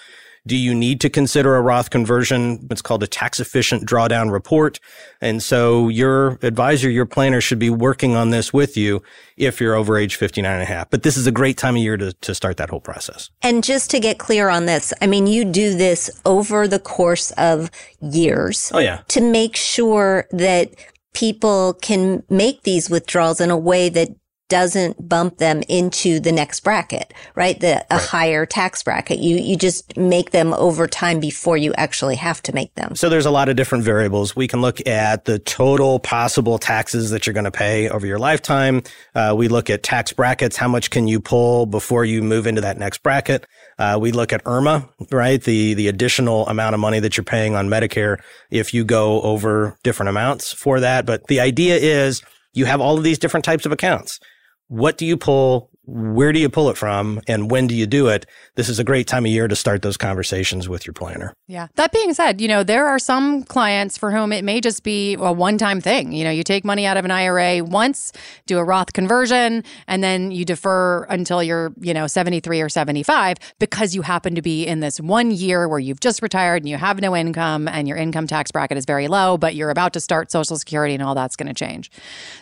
Do 0.45 0.55
you 0.55 0.73
need 0.73 1.01
to 1.01 1.09
consider 1.09 1.57
a 1.57 1.61
Roth 1.61 1.89
conversion? 1.89 2.65
It's 2.71 2.81
called 2.81 3.03
a 3.03 3.07
tax 3.07 3.41
efficient 3.41 3.85
drawdown 3.85 4.31
report. 4.31 4.79
And 5.19 5.43
so 5.43 5.89
your 5.89 6.39
advisor, 6.41 6.89
your 6.89 7.05
planner 7.05 7.41
should 7.41 7.59
be 7.59 7.69
working 7.69 8.15
on 8.15 8.29
this 8.29 8.53
with 8.53 8.77
you 8.77 9.01
if 9.35 9.59
you're 9.59 9.75
over 9.75 9.97
age 9.97 10.15
59 10.15 10.49
and 10.49 10.61
a 10.61 10.65
half. 10.65 10.89
But 10.89 11.03
this 11.03 11.17
is 11.17 11.27
a 11.27 11.33
great 11.33 11.57
time 11.57 11.75
of 11.75 11.81
year 11.81 11.97
to, 11.97 12.13
to 12.13 12.33
start 12.33 12.55
that 12.57 12.69
whole 12.69 12.79
process. 12.79 13.29
And 13.41 13.61
just 13.61 13.91
to 13.91 13.99
get 13.99 14.19
clear 14.19 14.47
on 14.47 14.67
this, 14.67 14.93
I 15.01 15.07
mean, 15.07 15.27
you 15.27 15.43
do 15.43 15.75
this 15.75 16.09
over 16.25 16.65
the 16.65 16.79
course 16.79 17.31
of 17.31 17.69
years 17.99 18.71
Oh, 18.73 18.79
yeah. 18.79 19.01
to 19.09 19.19
make 19.19 19.57
sure 19.57 20.27
that 20.31 20.71
people 21.13 21.73
can 21.81 22.23
make 22.29 22.63
these 22.63 22.89
withdrawals 22.89 23.41
in 23.41 23.51
a 23.51 23.57
way 23.57 23.89
that 23.89 24.09
doesn't 24.49 25.09
bump 25.09 25.37
them 25.37 25.61
into 25.67 26.19
the 26.19 26.31
next 26.31 26.61
bracket, 26.61 27.13
right? 27.35 27.59
The 27.59 27.85
a 27.91 27.95
right. 27.95 28.01
higher 28.01 28.45
tax 28.45 28.81
bracket. 28.81 29.19
You 29.19 29.37
you 29.37 29.57
just 29.57 29.97
make 29.97 30.31
them 30.31 30.53
over 30.53 30.87
time 30.87 31.19
before 31.19 31.57
you 31.57 31.73
actually 31.73 32.15
have 32.15 32.41
to 32.43 32.53
make 32.53 32.73
them. 32.75 32.95
So 32.95 33.09
there's 33.09 33.25
a 33.25 33.31
lot 33.31 33.49
of 33.49 33.55
different 33.55 33.83
variables. 33.83 34.35
We 34.35 34.47
can 34.47 34.61
look 34.61 34.85
at 34.87 35.25
the 35.25 35.39
total 35.39 35.99
possible 35.99 36.57
taxes 36.57 37.09
that 37.11 37.25
you're 37.25 37.33
going 37.33 37.43
to 37.43 37.51
pay 37.51 37.89
over 37.89 38.07
your 38.07 38.19
lifetime. 38.19 38.83
Uh, 39.13 39.33
we 39.37 39.47
look 39.47 39.69
at 39.69 39.83
tax 39.83 40.13
brackets. 40.13 40.55
How 40.55 40.67
much 40.67 40.89
can 40.89 41.07
you 41.07 41.19
pull 41.19 41.65
before 41.65 42.05
you 42.05 42.23
move 42.23 42.47
into 42.47 42.61
that 42.61 42.77
next 42.77 43.03
bracket? 43.03 43.45
Uh, 43.77 43.97
we 43.99 44.11
look 44.11 44.31
at 44.31 44.43
IRMAA, 44.45 45.11
right? 45.11 45.41
The 45.41 45.73
the 45.73 45.87
additional 45.87 46.47
amount 46.47 46.73
of 46.73 46.79
money 46.79 46.99
that 46.99 47.17
you're 47.17 47.23
paying 47.23 47.55
on 47.55 47.67
Medicare 47.67 48.17
if 48.49 48.73
you 48.73 48.85
go 48.85 49.21
over 49.21 49.77
different 49.83 50.09
amounts 50.09 50.53
for 50.53 50.79
that. 50.79 51.05
But 51.05 51.27
the 51.27 51.41
idea 51.41 51.75
is 51.75 52.21
you 52.53 52.65
have 52.65 52.79
all 52.79 52.97
of 52.97 53.03
these 53.03 53.19
different 53.19 53.43
types 53.43 53.65
of 53.65 53.71
accounts 53.71 54.19
what 54.67 54.97
do 54.97 55.05
you 55.05 55.17
pull? 55.17 55.71
Where 55.87 56.33
do 56.33 56.39
you 56.39 56.49
pull 56.49 56.69
it 56.69 56.75
from? 56.75 57.21
And 57.29 57.49
when 57.49 57.65
do 57.65 57.73
you 57.73 57.87
do 57.87 58.09
it? 58.09 58.25
This 58.55 58.67
is 58.67 58.77
a 58.77 58.83
great 58.83 59.07
time 59.07 59.25
of 59.25 59.31
year 59.31 59.47
to 59.47 59.55
start 59.55 59.83
those 59.83 59.95
conversations 59.95 60.67
with 60.67 60.85
your 60.85 60.93
planner. 60.93 61.33
Yeah. 61.47 61.67
That 61.75 61.93
being 61.93 62.13
said, 62.13 62.41
you 62.41 62.49
know, 62.49 62.61
there 62.61 62.85
are 62.87 62.99
some 62.99 63.43
clients 63.43 63.97
for 63.97 64.11
whom 64.11 64.33
it 64.33 64.43
may 64.43 64.59
just 64.59 64.83
be 64.83 65.13
a 65.13 65.31
one 65.31 65.57
time 65.57 65.79
thing. 65.79 66.11
You 66.11 66.25
know, 66.25 66.29
you 66.29 66.43
take 66.43 66.65
money 66.65 66.85
out 66.85 66.97
of 66.97 67.05
an 67.05 67.11
IRA 67.11 67.63
once, 67.63 68.11
do 68.47 68.57
a 68.57 68.65
Roth 68.65 68.91
conversion, 68.91 69.63
and 69.87 70.03
then 70.03 70.31
you 70.31 70.43
defer 70.43 71.03
until 71.03 71.41
you're, 71.41 71.71
you 71.79 71.93
know, 71.93 72.05
73 72.05 72.59
or 72.59 72.67
75 72.67 73.37
because 73.57 73.95
you 73.95 74.01
happen 74.01 74.35
to 74.35 74.41
be 74.41 74.67
in 74.67 74.81
this 74.81 74.99
one 74.99 75.31
year 75.31 75.69
where 75.69 75.79
you've 75.79 76.01
just 76.01 76.21
retired 76.21 76.63
and 76.63 76.69
you 76.69 76.75
have 76.75 76.99
no 76.99 77.15
income 77.15 77.65
and 77.69 77.87
your 77.87 77.95
income 77.95 78.27
tax 78.27 78.51
bracket 78.51 78.77
is 78.77 78.83
very 78.83 79.07
low, 79.07 79.37
but 79.37 79.55
you're 79.55 79.69
about 79.69 79.93
to 79.93 80.01
start 80.01 80.31
Social 80.33 80.57
Security 80.57 80.95
and 80.95 81.01
all 81.01 81.15
that's 81.15 81.37
going 81.37 81.47
to 81.47 81.53
change. 81.53 81.89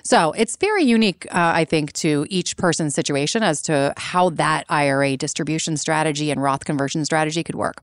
So 0.01 0.31
it's 0.31 0.55
very 0.55 0.83
unique, 0.83 1.27
uh, 1.27 1.51
I 1.53 1.63
think, 1.63 1.93
to 1.93 2.25
each 2.31 2.57
person's 2.57 2.95
situation 2.95 3.34
as 3.43 3.61
to 3.63 3.93
how 3.97 4.29
that 4.31 4.65
IRA 4.69 5.17
distribution 5.17 5.77
strategy 5.77 6.31
and 6.31 6.41
Roth 6.41 6.65
conversion 6.65 7.05
strategy 7.05 7.43
could 7.43 7.55
work. 7.55 7.81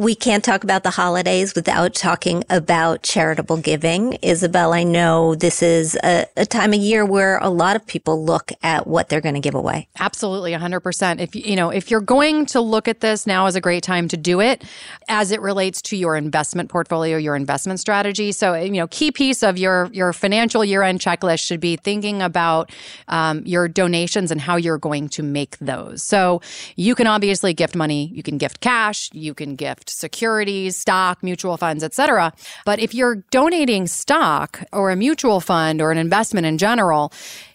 We 0.00 0.14
can't 0.14 0.42
talk 0.42 0.64
about 0.64 0.82
the 0.82 0.88
holidays 0.88 1.54
without 1.54 1.92
talking 1.92 2.42
about 2.48 3.02
charitable 3.02 3.58
giving. 3.58 4.14
Isabel, 4.22 4.72
I 4.72 4.82
know 4.82 5.34
this 5.34 5.62
is 5.62 5.94
a, 6.02 6.24
a 6.38 6.46
time 6.46 6.72
of 6.72 6.80
year 6.80 7.04
where 7.04 7.36
a 7.36 7.50
lot 7.50 7.76
of 7.76 7.86
people 7.86 8.24
look 8.24 8.50
at 8.62 8.86
what 8.86 9.10
they're 9.10 9.20
going 9.20 9.34
to 9.34 9.42
give 9.42 9.54
away. 9.54 9.88
Absolutely, 9.98 10.52
100%. 10.52 11.20
If 11.20 11.36
you 11.36 11.54
know, 11.54 11.68
if 11.68 11.90
you're 11.90 12.00
going 12.00 12.46
to 12.46 12.62
look 12.62 12.88
at 12.88 13.00
this, 13.00 13.26
now 13.26 13.44
is 13.44 13.56
a 13.56 13.60
great 13.60 13.82
time 13.82 14.08
to 14.08 14.16
do 14.16 14.40
it 14.40 14.64
as 15.06 15.32
it 15.32 15.42
relates 15.42 15.82
to 15.82 15.98
your 15.98 16.16
investment 16.16 16.70
portfolio, 16.70 17.18
your 17.18 17.36
investment 17.36 17.78
strategy. 17.78 18.32
So, 18.32 18.54
you 18.54 18.70
know, 18.70 18.86
key 18.86 19.12
piece 19.12 19.42
of 19.42 19.58
your 19.58 19.90
your 19.92 20.14
financial 20.14 20.64
year-end 20.64 21.00
checklist 21.00 21.44
should 21.44 21.60
be 21.60 21.76
thinking 21.76 22.22
about 22.22 22.72
um, 23.08 23.42
your 23.44 23.68
donations 23.68 24.30
and 24.30 24.40
how 24.40 24.56
you're 24.56 24.78
going 24.78 25.10
to 25.10 25.22
make 25.22 25.58
those. 25.58 26.02
So, 26.02 26.40
you 26.76 26.94
can 26.94 27.06
obviously 27.06 27.52
gift 27.52 27.76
money, 27.76 28.10
you 28.14 28.22
can 28.22 28.38
gift 28.38 28.62
cash, 28.62 29.10
you 29.12 29.34
can 29.34 29.56
gift 29.56 29.89
securities, 29.92 30.76
stock, 30.76 31.22
mutual 31.22 31.56
funds, 31.56 31.82
etc. 31.84 32.32
But 32.64 32.78
if 32.78 32.94
you're 32.94 33.24
donating 33.30 33.86
stock 33.86 34.62
or 34.72 34.90
a 34.90 34.96
mutual 34.96 35.40
fund 35.40 35.80
or 35.80 35.90
an 35.92 35.98
investment 35.98 36.46
in 36.46 36.58
general, 36.58 37.12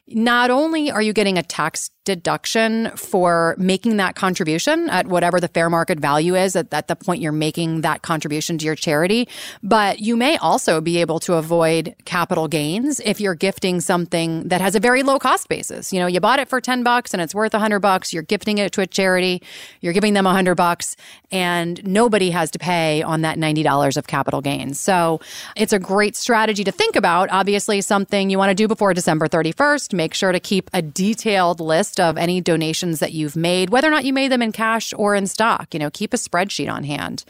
not 0.08 0.52
only 0.52 0.92
are 0.92 1.02
you 1.02 1.14
getting 1.14 1.38
a 1.38 1.44
tax 1.44 1.90
deduction 2.06 2.92
for 2.96 3.56
making 3.58 3.98
that 3.98 4.16
contribution 4.16 4.90
at 4.90 5.08
whatever 5.08 5.40
the 5.40 5.48
fair 5.48 5.70
market 5.70 6.00
value 6.00 6.36
is 6.36 6.56
at, 6.56 6.74
at, 6.74 6.88
the 6.88 6.96
point 6.96 7.20
you're 7.20 7.32
making 7.32 7.82
that 7.82 8.04
contribution 8.04 8.58
to 8.60 8.66
your 8.66 8.76
charity. 8.76 9.28
But 9.64 10.00
you 10.00 10.16
may 10.16 10.38
also 10.38 10.80
be 10.80 11.02
able 11.02 11.20
to 11.22 11.34
avoid 11.34 11.96
capital 12.06 12.48
gains 12.48 13.00
if 13.02 13.20
you're 13.20 13.36
gifting 13.36 13.82
something 13.82 14.48
that 14.48 14.62
has 14.62 14.76
a 14.76 14.80
very 14.80 15.04
low 15.04 15.18
cost 15.18 15.50
basis. 15.50 15.92
You 15.92 16.00
know, 16.00 16.08
you 16.08 16.20
bought 16.20 16.40
it 16.40 16.48
for 16.48 16.62
10 16.62 16.84
bucks 16.84 17.14
and 17.14 17.22
it's 17.22 17.34
worth 17.34 17.54
100 17.54 17.80
bucks. 17.80 18.14
You're 18.14 18.24
gifting 18.24 18.60
it 18.60 18.72
to 18.74 18.82
a 18.82 18.88
charity. 18.88 19.42
You're 19.82 19.94
giving 19.94 20.14
them 20.14 20.26
100 20.26 20.56
bucks 20.56 20.96
and 21.32 21.84
nobody 21.86 22.30
has 22.30 22.52
to 22.52 22.60
pay 22.60 23.02
on 23.02 23.22
that 23.22 23.38
$90 23.38 23.98
of 23.98 24.08
capital 24.08 24.42
gains. 24.42 24.80
So 24.80 25.20
it's 25.56 25.74
a 25.74 25.80
great 25.80 26.16
strategy 26.16 26.64
to 26.64 26.72
think 26.72 26.96
about. 26.96 27.30
Obviously, 27.32 27.82
something 27.82 28.30
you 28.30 28.38
want 28.38 28.52
to 28.52 28.56
do 28.56 28.68
before 28.68 28.94
December 28.94 29.28
31st. 29.28 29.94
Make 29.94 30.14
sure 30.14 30.32
to 30.32 30.40
keep 30.40 30.70
a 30.74 30.82
detailed 30.82 31.60
list 31.60 31.95
list 31.96 32.00
of 32.00 32.18
any 32.18 32.42
donations 32.42 33.00
that 33.00 33.14
you've 33.14 33.36
made, 33.36 33.70
whether 33.70 33.88
or 33.88 33.92
not 33.92 34.06
you 34.06 34.14
made 34.14 34.32
them 34.32 34.42
in 34.42 34.52
cash 34.52 34.94
or 34.98 35.16
in 35.16 35.28
stock. 35.28 35.74
You 35.74 35.80
know, 35.80 35.90
keep 35.90 36.14
a 36.14 36.18
spreadsheet 36.18 36.72
on 36.72 36.84
hand. 36.84 37.24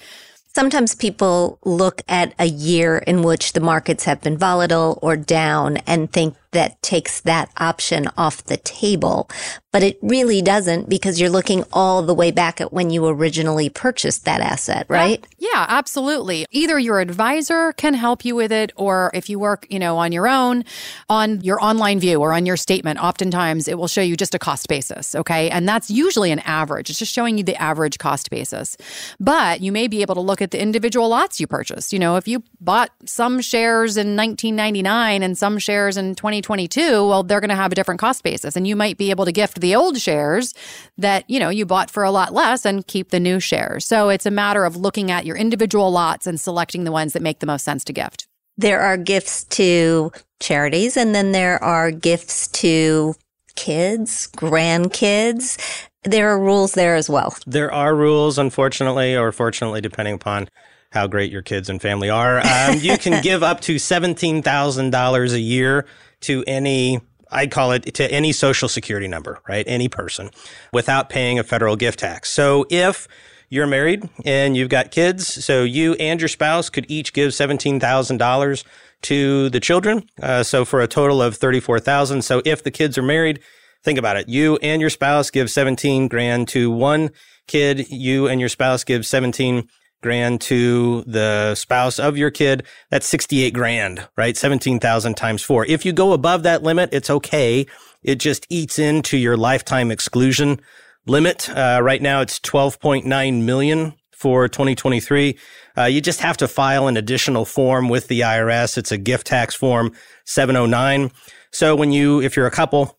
Sometimes 0.56 0.96
people 0.96 1.60
look 1.66 2.02
at 2.08 2.34
a 2.40 2.46
year 2.46 2.98
in 2.98 3.24
which 3.24 3.54
the 3.54 3.60
markets 3.60 4.06
have 4.06 4.22
been 4.22 4.38
volatile 4.38 4.98
or 5.02 5.18
down 5.18 5.78
and 5.86 6.12
think 6.12 6.36
that 6.56 6.82
takes 6.82 7.22
that 7.22 7.52
option 7.58 8.10
off 8.18 8.44
the 8.46 8.58
table. 8.58 9.30
But 9.72 9.84
it 9.84 10.00
really 10.02 10.42
doesn't 10.42 10.88
because 10.88 11.20
you're 11.20 11.30
looking 11.30 11.66
all 11.74 12.02
the 12.02 12.14
way 12.14 12.32
back 12.32 12.62
at 12.62 12.72
when 12.72 12.90
you 12.90 13.06
originally 13.08 13.70
purchased 13.70 14.24
that 14.24 14.40
asset, 14.40 14.86
right? 14.88 15.26
Yeah, 15.38 15.50
yeah, 15.54 15.66
absolutely. 15.70 16.46
Either 16.52 16.80
your 16.80 17.00
advisor 17.00 17.74
can 17.74 17.94
help 17.94 18.26
you 18.26 18.36
with 18.36 18.52
it, 18.52 18.72
or 18.76 19.12
if 19.14 19.30
you 19.30 19.38
work, 19.38 19.68
you 19.70 19.80
know, 19.80 19.98
on 19.98 20.12
your 20.12 20.28
own, 20.28 20.64
on 21.10 21.42
your 21.42 21.62
online 21.64 22.00
view 22.00 22.22
or 22.22 22.34
on 22.34 22.46
your 22.46 22.58
statement, 22.58 23.00
oftentimes 23.00 23.68
it 23.68 23.78
will 23.78 23.88
show 23.88 24.02
you 24.02 24.16
just 24.16 24.34
a 24.34 24.40
cost 24.40 24.68
basis. 24.68 25.14
Okay. 25.14 25.50
And 25.50 25.68
that's 25.68 25.90
usually 25.90 26.32
an 26.32 26.40
average. 26.40 26.90
It's 26.90 27.00
just 27.00 27.14
showing 27.14 27.38
you 27.38 27.44
the 27.44 27.56
average 27.62 27.98
cost 28.00 28.30
basis. 28.30 28.78
But 29.20 29.62
you 29.62 29.72
may 29.72 29.88
be 29.88 30.02
able 30.02 30.16
to 30.16 30.22
look 30.22 30.42
at 30.42 30.52
the 30.52 30.62
individual 30.62 31.10
lots 31.10 31.40
you 31.40 31.48
purchased. 31.48 31.92
You 31.92 32.00
know, 32.00 32.16
if 32.16 32.28
you 32.28 32.44
bought 32.62 32.92
some 33.06 33.42
shares 33.42 33.98
in 33.98 34.16
1999 34.16 35.22
and 35.22 35.38
some 35.38 35.58
shares 35.58 35.98
in 35.98 36.16
2020, 36.16 36.45
2022, 36.46 37.08
well, 37.08 37.24
they're 37.24 37.42
going 37.42 37.50
to 37.50 37.56
have 37.56 37.72
a 37.72 37.76
different 37.76 38.00
cost 38.00 38.24
basis. 38.24 38.56
And 38.56 38.68
you 38.68 38.76
might 38.76 38.98
be 38.98 39.10
able 39.10 39.26
to 39.26 39.32
gift 39.32 39.62
the 39.62 39.76
old 39.76 39.98
shares 39.98 40.54
that, 40.98 41.28
you 41.28 41.40
know, 41.40 41.50
you 41.50 41.66
bought 41.66 41.90
for 41.90 42.04
a 42.04 42.12
lot 42.12 42.34
less 42.34 42.66
and 42.66 42.86
keep 42.86 43.10
the 43.10 43.20
new 43.20 43.40
shares. 43.40 43.86
So 43.86 44.10
it's 44.10 44.26
a 44.26 44.32
matter 44.32 44.64
of 44.64 44.76
looking 44.78 45.10
at 45.10 45.26
your 45.26 45.36
individual 45.36 45.92
lots 45.92 46.28
and 46.28 46.40
selecting 46.40 46.84
the 46.84 46.92
ones 46.92 47.14
that 47.14 47.24
make 47.24 47.40
the 47.40 47.48
most 47.48 47.66
sense 47.66 47.84
to 47.86 47.94
gift. 47.94 48.28
There 48.58 48.80
are 48.80 48.96
gifts 48.96 49.44
to 49.46 50.12
charities 50.40 50.96
and 50.96 51.16
then 51.16 51.32
there 51.32 51.62
are 51.64 51.90
gifts 51.92 52.48
to 52.50 53.16
kids, 53.56 54.30
grandkids. 54.36 55.58
There 56.04 56.30
are 56.30 56.40
rules 56.40 56.74
there 56.74 56.96
as 56.96 57.10
well. 57.10 57.36
There 57.48 57.72
are 57.72 57.96
rules, 57.96 58.38
unfortunately, 58.38 59.18
or 59.18 59.32
fortunately, 59.32 59.82
depending 59.82 60.14
upon 60.14 60.48
how 60.92 61.08
great 61.08 61.32
your 61.32 61.42
kids 61.42 61.70
and 61.70 61.82
family 61.82 62.10
are. 62.10 62.40
Um, 62.46 62.78
you 62.80 62.98
can 62.98 63.22
give 63.24 63.42
up 63.42 63.62
to 63.62 63.76
$17,000 63.76 65.34
a 65.34 65.40
year 65.40 65.86
to 66.26 66.44
any 66.46 67.02
I 67.32 67.48
call 67.48 67.72
it 67.72 67.94
to 67.96 68.12
any 68.12 68.32
social 68.32 68.70
security 68.70 69.08
number, 69.08 69.40
right? 69.48 69.66
Any 69.68 69.90
person 69.90 70.30
without 70.72 71.10
paying 71.10 71.40
a 71.40 71.44
federal 71.44 71.76
gift 71.76 72.00
tax. 72.00 72.32
So 72.32 72.66
if 72.70 73.08
you're 73.50 73.68
married 73.68 74.08
and 74.24 74.56
you've 74.56 74.70
got 74.70 74.92
kids, 74.92 75.44
so 75.44 75.64
you 75.64 75.94
and 75.96 76.20
your 76.20 76.28
spouse 76.30 76.70
could 76.70 76.86
each 76.90 77.14
give 77.14 77.32
$17,000 77.32 78.64
to 79.04 79.50
the 79.50 79.60
children. 79.60 80.08
Uh, 80.22 80.44
so 80.44 80.66
for 80.66 80.82
a 80.82 80.88
total 80.88 81.22
of 81.22 81.36
34,000. 81.36 82.22
So 82.22 82.42
if 82.46 82.64
the 82.64 82.72
kids 82.72 82.98
are 82.98 83.04
married, 83.04 83.40
think 83.84 84.00
about 84.00 84.18
it. 84.18 84.30
You 84.30 84.58
and 84.62 84.82
your 84.82 84.90
spouse 84.90 85.30
give 85.30 85.50
17 85.50 86.08
grand 86.08 86.48
to 86.50 86.72
one 86.72 87.12
kid. 87.48 87.90
You 87.92 88.28
and 88.28 88.40
your 88.40 88.50
spouse 88.50 88.84
give 88.84 89.06
17 89.06 89.68
grand 90.02 90.42
to 90.42 91.04
the 91.08 91.56
spouse 91.56 92.00
of 92.00 92.18
your 92.18 92.32
kid, 92.32 92.64
that's 92.90 93.08
68 93.08 93.52
grand, 93.54 94.08
right? 94.18 94.38
17,000 94.38 95.16
times 95.16 95.42
four. 95.42 95.66
If 95.66 95.86
you 95.86 95.94
go 95.94 96.14
above 96.14 96.44
that 96.44 96.64
limit, 96.64 96.90
it's 96.94 97.10
okay. 97.10 97.66
It 98.04 98.16
just 98.16 98.46
eats 98.50 98.78
into 98.78 99.18
your 99.18 99.36
lifetime 99.36 99.92
exclusion 99.92 100.60
limit. 101.08 101.50
Uh, 101.50 101.80
right 101.82 102.02
now 102.02 102.22
it's 102.22 102.40
12.9 102.40 103.44
million 103.44 103.94
for 104.12 104.48
2023. 104.48 105.38
Uh, 105.78 105.84
you 105.84 106.02
just 106.02 106.22
have 106.22 106.38
to 106.38 106.48
file 106.48 106.88
an 106.88 106.98
additional 106.98 107.46
form 107.46 107.90
with 107.90 108.08
the 108.08 108.22
IRS. 108.22 108.78
It's 108.78 108.92
a 108.92 108.98
gift 108.98 109.28
tax 109.28 109.56
form 109.56 109.92
709. 110.26 111.12
So 111.52 111.76
when 111.76 111.92
you, 111.92 112.22
if 112.22 112.36
you're 112.36 112.48
a 112.48 112.52
couple, 112.52 112.98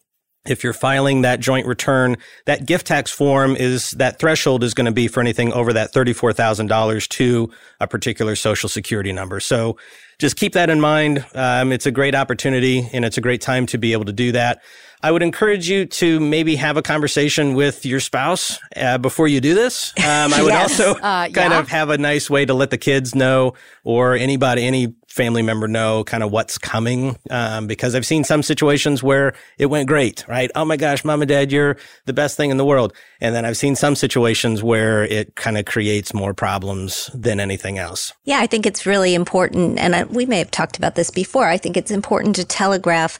if 0.48 0.64
you're 0.64 0.72
filing 0.72 1.22
that 1.22 1.40
joint 1.40 1.66
return, 1.66 2.16
that 2.46 2.66
gift 2.66 2.87
tax 2.87 3.11
form 3.11 3.56
is 3.56 3.92
that 3.92 4.18
threshold 4.18 4.64
is 4.64 4.74
going 4.74 4.87
to 4.87 4.92
be 4.92 5.09
for 5.09 5.20
anything 5.20 5.52
over 5.52 5.72
that 5.72 5.92
$34,000 5.92 7.09
to 7.09 7.50
a 7.80 7.87
particular 7.87 8.37
social 8.37 8.68
security 8.68 9.12
number. 9.12 9.40
So 9.40 9.76
just 10.18 10.37
keep 10.37 10.55
that 10.55 10.70
in 10.70 10.81
mind. 10.81 11.24
Um, 11.35 11.72
it's 11.72 11.87
a 11.87 11.90
great 11.90 12.14
opportunity 12.14 12.88
and 12.92 13.05
it's 13.05 13.18
a 13.18 13.20
great 13.20 13.40
time 13.40 13.66
to 13.66 13.79
be 13.79 13.92
able 13.92 14.07
to 14.07 14.12
do 14.12 14.33
that. 14.33 14.62
I 15.02 15.11
would 15.11 15.22
encourage 15.22 15.68
you 15.68 15.85
to 15.87 16.18
maybe 16.18 16.57
have 16.57 16.79
a 16.79 16.83
conversation 16.83 17.55
with 17.55 17.85
your 17.85 18.00
spouse 18.00 18.59
uh, 18.76 18.96
before 18.98 19.29
you 19.29 19.40
do 19.40 19.55
this. 19.55 19.92
Um, 19.98 20.33
I 20.33 20.42
would 20.42 20.48
yes. 20.52 20.81
also 20.81 20.98
uh, 20.98 21.29
kind 21.29 21.52
yeah. 21.52 21.59
of 21.59 21.68
have 21.68 21.90
a 21.90 21.98
nice 21.98 22.31
way 22.31 22.46
to 22.46 22.55
let 22.55 22.70
the 22.70 22.79
kids 22.79 23.14
know 23.14 23.55
or 23.85 24.14
anybody, 24.14 24.64
any 24.64 24.94
family 25.07 25.42
member 25.42 25.68
know 25.68 26.02
kind 26.02 26.22
of 26.22 26.33
what's 26.33 26.57
coming. 26.57 27.16
Um, 27.31 27.66
because 27.66 27.94
I've 27.94 28.07
seen 28.07 28.24
some 28.24 28.42
situations 28.42 29.02
where 29.02 29.35
it 29.59 29.66
went 29.66 29.87
great, 29.87 30.26
right? 30.29 30.50
Oh 30.55 30.64
my 30.64 30.76
gosh, 30.76 31.05
mom 31.05 31.22
and 31.22 31.29
dad, 31.29 31.52
you're 31.52 31.76
the 32.07 32.12
best 32.12 32.37
thing 32.37 32.50
in 32.50 32.57
the 32.57 32.64
world. 32.64 32.94
And 33.20 33.35
then 33.35 33.44
I've 33.44 33.57
seen 33.57 33.76
some 33.76 33.96
situations 33.96 34.62
where 34.62 35.05
it 35.05 35.37
kind 35.37 35.57
of 35.59 35.64
creates 35.64 36.12
more 36.12 36.35
problems 36.35 37.11
than 37.14 37.40
anything 37.40 37.79
else. 37.79 38.12
Yeah, 38.24 38.40
I 38.40 38.46
think 38.46 38.66
it's 38.66 38.87
really 38.87 39.14
important. 39.14 39.79
And 39.79 39.96
I, 39.96 40.05
we 40.05 40.26
may 40.26 40.38
have 40.38 40.50
talked 40.50 40.76
about 40.76 40.94
this 40.94 41.11
before. 41.11 41.46
I 41.46 41.57
think 41.57 41.76
it's 41.76 41.90
important 41.90 42.37
to 42.37 42.44
telegraph 42.44 43.18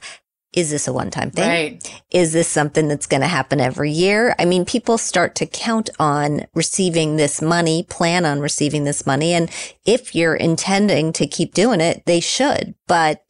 is 0.53 0.71
this 0.71 0.87
a 0.87 0.93
one 0.93 1.11
time 1.11 1.29
thing? 1.29 1.47
Right. 1.47 2.01
Is 2.09 2.33
this 2.33 2.47
something 2.47 2.87
that's 2.87 3.05
going 3.05 3.21
to 3.21 3.27
happen 3.27 3.59
every 3.59 3.91
year? 3.91 4.33
I 4.39 4.45
mean, 4.45 4.65
people 4.65 4.97
start 4.97 5.35
to 5.35 5.45
count 5.45 5.89
on 5.99 6.47
receiving 6.55 7.17
this 7.17 7.41
money, 7.41 7.83
plan 7.83 8.25
on 8.25 8.39
receiving 8.39 8.83
this 8.83 9.05
money. 9.05 9.33
And 9.33 9.51
if 9.85 10.15
you're 10.15 10.35
intending 10.35 11.13
to 11.13 11.27
keep 11.27 11.53
doing 11.53 11.81
it, 11.81 12.03
they 12.05 12.19
should. 12.19 12.75
But 12.87 13.21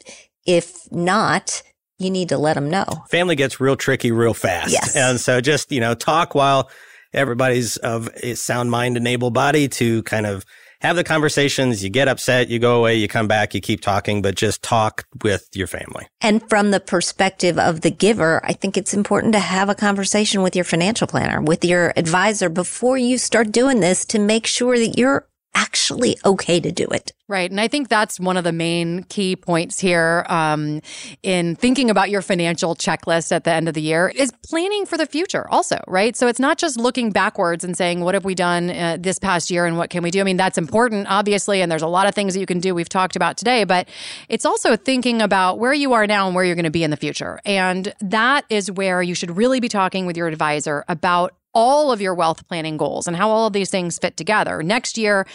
if 0.45 0.89
not, 0.91 1.63
you 1.99 2.09
need 2.09 2.29
to 2.29 2.37
let 2.37 2.53
them 2.53 2.69
know. 2.69 2.85
Family 3.09 3.35
gets 3.35 3.59
real 3.59 3.75
tricky 3.75 4.11
real 4.11 4.33
fast. 4.33 4.71
Yes. 4.71 4.95
And 4.95 5.19
so 5.19 5.41
just, 5.41 5.71
you 5.71 5.79
know, 5.79 5.93
talk 5.95 6.35
while 6.35 6.69
everybody's 7.13 7.77
of 7.77 8.09
a 8.21 8.35
sound 8.35 8.71
mind 8.71 8.97
and 8.97 9.07
able 9.07 9.31
body 9.31 9.67
to 9.67 10.03
kind 10.03 10.25
of 10.25 10.45
have 10.81 10.95
the 10.95 11.03
conversations. 11.03 11.83
You 11.83 11.89
get 11.89 12.07
upset, 12.07 12.49
you 12.49 12.59
go 12.59 12.77
away, 12.77 12.95
you 12.95 13.07
come 13.07 13.27
back, 13.27 13.55
you 13.55 13.61
keep 13.61 13.81
talking, 13.81 14.21
but 14.21 14.35
just 14.35 14.61
talk 14.61 15.05
with 15.23 15.47
your 15.55 15.67
family. 15.67 16.07
And 16.21 16.47
from 16.49 16.71
the 16.71 16.79
perspective 16.79 17.57
of 17.57 17.81
the 17.81 17.89
giver, 17.89 18.45
I 18.45 18.53
think 18.53 18.77
it's 18.77 18.93
important 18.93 19.33
to 19.33 19.39
have 19.39 19.69
a 19.69 19.75
conversation 19.75 20.43
with 20.43 20.55
your 20.55 20.65
financial 20.65 21.07
planner, 21.07 21.41
with 21.41 21.65
your 21.65 21.93
advisor 21.97 22.49
before 22.49 22.97
you 22.97 23.17
start 23.17 23.51
doing 23.51 23.79
this 23.79 24.05
to 24.05 24.19
make 24.19 24.45
sure 24.45 24.77
that 24.77 24.97
you're 24.97 25.27
actually 25.57 26.17
okay 26.23 26.59
to 26.59 26.71
do 26.71 26.85
it. 26.85 27.13
Right. 27.27 27.49
And 27.49 27.59
I 27.59 27.67
think 27.67 27.89
that's 27.89 28.19
one 28.19 28.37
of 28.37 28.43
the 28.43 28.51
main 28.51 29.03
key 29.05 29.35
points 29.35 29.79
here 29.79 30.23
um, 30.29 30.81
in 31.23 31.55
thinking 31.55 31.89
about 31.89 32.11
your 32.11 32.21
financial 32.21 32.75
checklist 32.75 33.31
at 33.31 33.43
the 33.43 33.51
end 33.51 33.67
of 33.67 33.73
the 33.73 33.81
year 33.81 34.07
is 34.07 34.31
planning 34.45 34.85
for 34.85 34.97
the 34.97 35.07
future 35.07 35.49
also, 35.49 35.79
right? 35.87 36.15
So 36.15 36.27
it's 36.27 36.39
not 36.39 36.59
just 36.59 36.77
looking 36.77 37.11
backwards 37.11 37.63
and 37.63 37.75
saying, 37.75 38.01
what 38.01 38.13
have 38.13 38.23
we 38.23 38.35
done 38.35 38.69
uh, 38.69 38.97
this 38.99 39.17
past 39.17 39.49
year 39.49 39.65
and 39.65 39.77
what 39.77 39.89
can 39.89 40.03
we 40.03 40.11
do? 40.11 40.21
I 40.21 40.23
mean, 40.23 40.37
that's 40.37 40.59
important, 40.59 41.07
obviously, 41.09 41.61
and 41.61 41.71
there's 41.71 41.81
a 41.81 41.87
lot 41.87 42.07
of 42.07 42.13
things 42.13 42.35
that 42.35 42.39
you 42.39 42.45
can 42.45 42.59
do 42.59 42.75
we've 42.75 42.87
talked 42.87 43.15
about 43.15 43.35
today, 43.35 43.63
but 43.63 43.89
it's 44.29 44.45
also 44.45 44.77
thinking 44.77 45.21
about 45.21 45.57
where 45.57 45.73
you 45.73 45.93
are 45.93 46.05
now 46.05 46.27
and 46.27 46.35
where 46.35 46.45
you're 46.45 46.55
going 46.55 46.65
to 46.65 46.69
be 46.69 46.83
in 46.83 46.91
the 46.91 46.97
future. 46.97 47.41
And 47.45 47.93
that 47.99 48.45
is 48.49 48.71
where 48.71 49.01
you 49.01 49.15
should 49.15 49.35
really 49.35 49.59
be 49.59 49.69
talking 49.69 50.05
with 50.05 50.15
your 50.15 50.27
advisor 50.27 50.85
about 50.87 51.33
all 51.53 51.91
of 51.91 52.01
your 52.01 52.13
wealth 52.13 52.47
planning 52.47 52.77
goals 52.77 53.07
and 53.07 53.15
how 53.15 53.29
all 53.29 53.47
of 53.47 53.53
these 53.53 53.69
things 53.69 53.97
fit 53.97 54.17
together. 54.17 54.61
Next 54.61 54.97
year, 54.97 55.25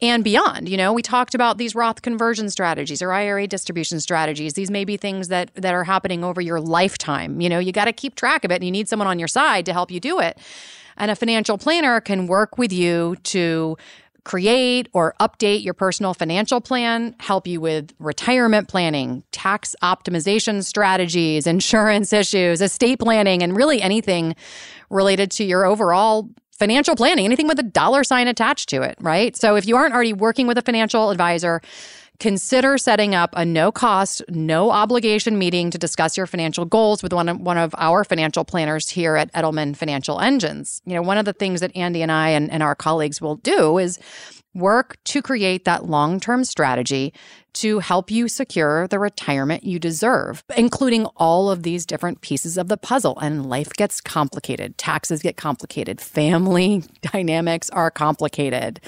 and 0.00 0.22
beyond. 0.22 0.68
You 0.68 0.76
know, 0.76 0.92
we 0.92 1.02
talked 1.02 1.34
about 1.34 1.58
these 1.58 1.74
Roth 1.74 2.02
conversion 2.02 2.50
strategies 2.50 3.02
or 3.02 3.12
IRA 3.12 3.46
distribution 3.46 4.00
strategies. 4.00 4.54
These 4.54 4.70
may 4.70 4.84
be 4.84 4.96
things 4.96 5.28
that 5.28 5.52
that 5.54 5.74
are 5.74 5.84
happening 5.84 6.22
over 6.22 6.40
your 6.40 6.60
lifetime. 6.60 7.40
You 7.40 7.48
know, 7.48 7.58
you 7.58 7.72
got 7.72 7.86
to 7.86 7.92
keep 7.92 8.14
track 8.14 8.44
of 8.44 8.50
it 8.50 8.56
and 8.56 8.64
you 8.64 8.70
need 8.70 8.88
someone 8.88 9.08
on 9.08 9.18
your 9.18 9.28
side 9.28 9.66
to 9.66 9.72
help 9.72 9.90
you 9.90 10.00
do 10.00 10.20
it. 10.20 10.38
And 10.96 11.10
a 11.10 11.16
financial 11.16 11.58
planner 11.58 12.00
can 12.00 12.26
work 12.26 12.58
with 12.58 12.72
you 12.72 13.16
to 13.24 13.76
create 14.24 14.88
or 14.92 15.14
update 15.20 15.64
your 15.64 15.74
personal 15.74 16.14
financial 16.14 16.60
plan, 16.60 17.14
help 17.20 17.46
you 17.46 17.60
with 17.60 17.92
retirement 17.98 18.68
planning, 18.68 19.22
tax 19.32 19.74
optimization 19.82 20.62
strategies, 20.64 21.46
insurance 21.46 22.12
issues, 22.12 22.60
estate 22.60 22.98
planning, 22.98 23.42
and 23.42 23.56
really 23.56 23.80
anything 23.80 24.34
related 24.90 25.30
to 25.30 25.44
your 25.44 25.64
overall 25.64 26.28
financial 26.58 26.96
planning, 26.96 27.24
anything 27.24 27.46
with 27.46 27.58
a 27.58 27.62
dollar 27.62 28.02
sign 28.02 28.28
attached 28.28 28.68
to 28.68 28.82
it, 28.82 28.96
right? 29.00 29.36
So 29.36 29.56
if 29.56 29.66
you 29.66 29.76
aren't 29.76 29.94
already 29.94 30.12
working 30.12 30.46
with 30.46 30.58
a 30.58 30.62
financial 30.62 31.10
advisor, 31.10 31.62
consider 32.20 32.78
setting 32.78 33.14
up 33.14 33.30
a 33.34 33.44
no 33.44 33.70
cost, 33.70 34.22
no 34.28 34.70
obligation 34.70 35.38
meeting 35.38 35.70
to 35.70 35.78
discuss 35.78 36.16
your 36.16 36.26
financial 36.26 36.64
goals 36.64 37.02
with 37.02 37.12
one 37.12 37.28
of, 37.28 37.40
one 37.40 37.58
of 37.58 37.74
our 37.78 38.04
financial 38.04 38.44
planners 38.44 38.88
here 38.88 39.16
at 39.16 39.32
Edelman 39.32 39.76
Financial 39.76 40.20
Engines. 40.20 40.82
You 40.84 40.94
know, 40.94 41.02
one 41.02 41.18
of 41.18 41.24
the 41.24 41.32
things 41.32 41.60
that 41.60 41.76
Andy 41.76 42.02
and 42.02 42.10
I 42.10 42.30
and, 42.30 42.50
and 42.50 42.62
our 42.62 42.74
colleagues 42.74 43.20
will 43.20 43.36
do 43.36 43.78
is 43.78 43.98
work 44.54 44.96
to 45.04 45.22
create 45.22 45.64
that 45.64 45.84
long 45.84 46.18
term 46.18 46.44
strategy 46.44 47.12
to 47.58 47.80
help 47.80 48.08
you 48.10 48.28
secure 48.28 48.86
the 48.86 49.00
retirement 49.00 49.64
you 49.64 49.80
deserve, 49.80 50.44
including 50.56 51.06
all 51.16 51.50
of 51.50 51.64
these 51.64 51.84
different 51.84 52.20
pieces 52.20 52.56
of 52.56 52.68
the 52.68 52.76
puzzle. 52.76 53.18
And 53.20 53.48
life 53.48 53.72
gets 53.72 54.00
complicated, 54.00 54.78
taxes 54.78 55.22
get 55.22 55.36
complicated, 55.36 56.00
family 56.00 56.84
dynamics 57.12 57.68
are 57.70 57.90
complicated. 57.90 58.80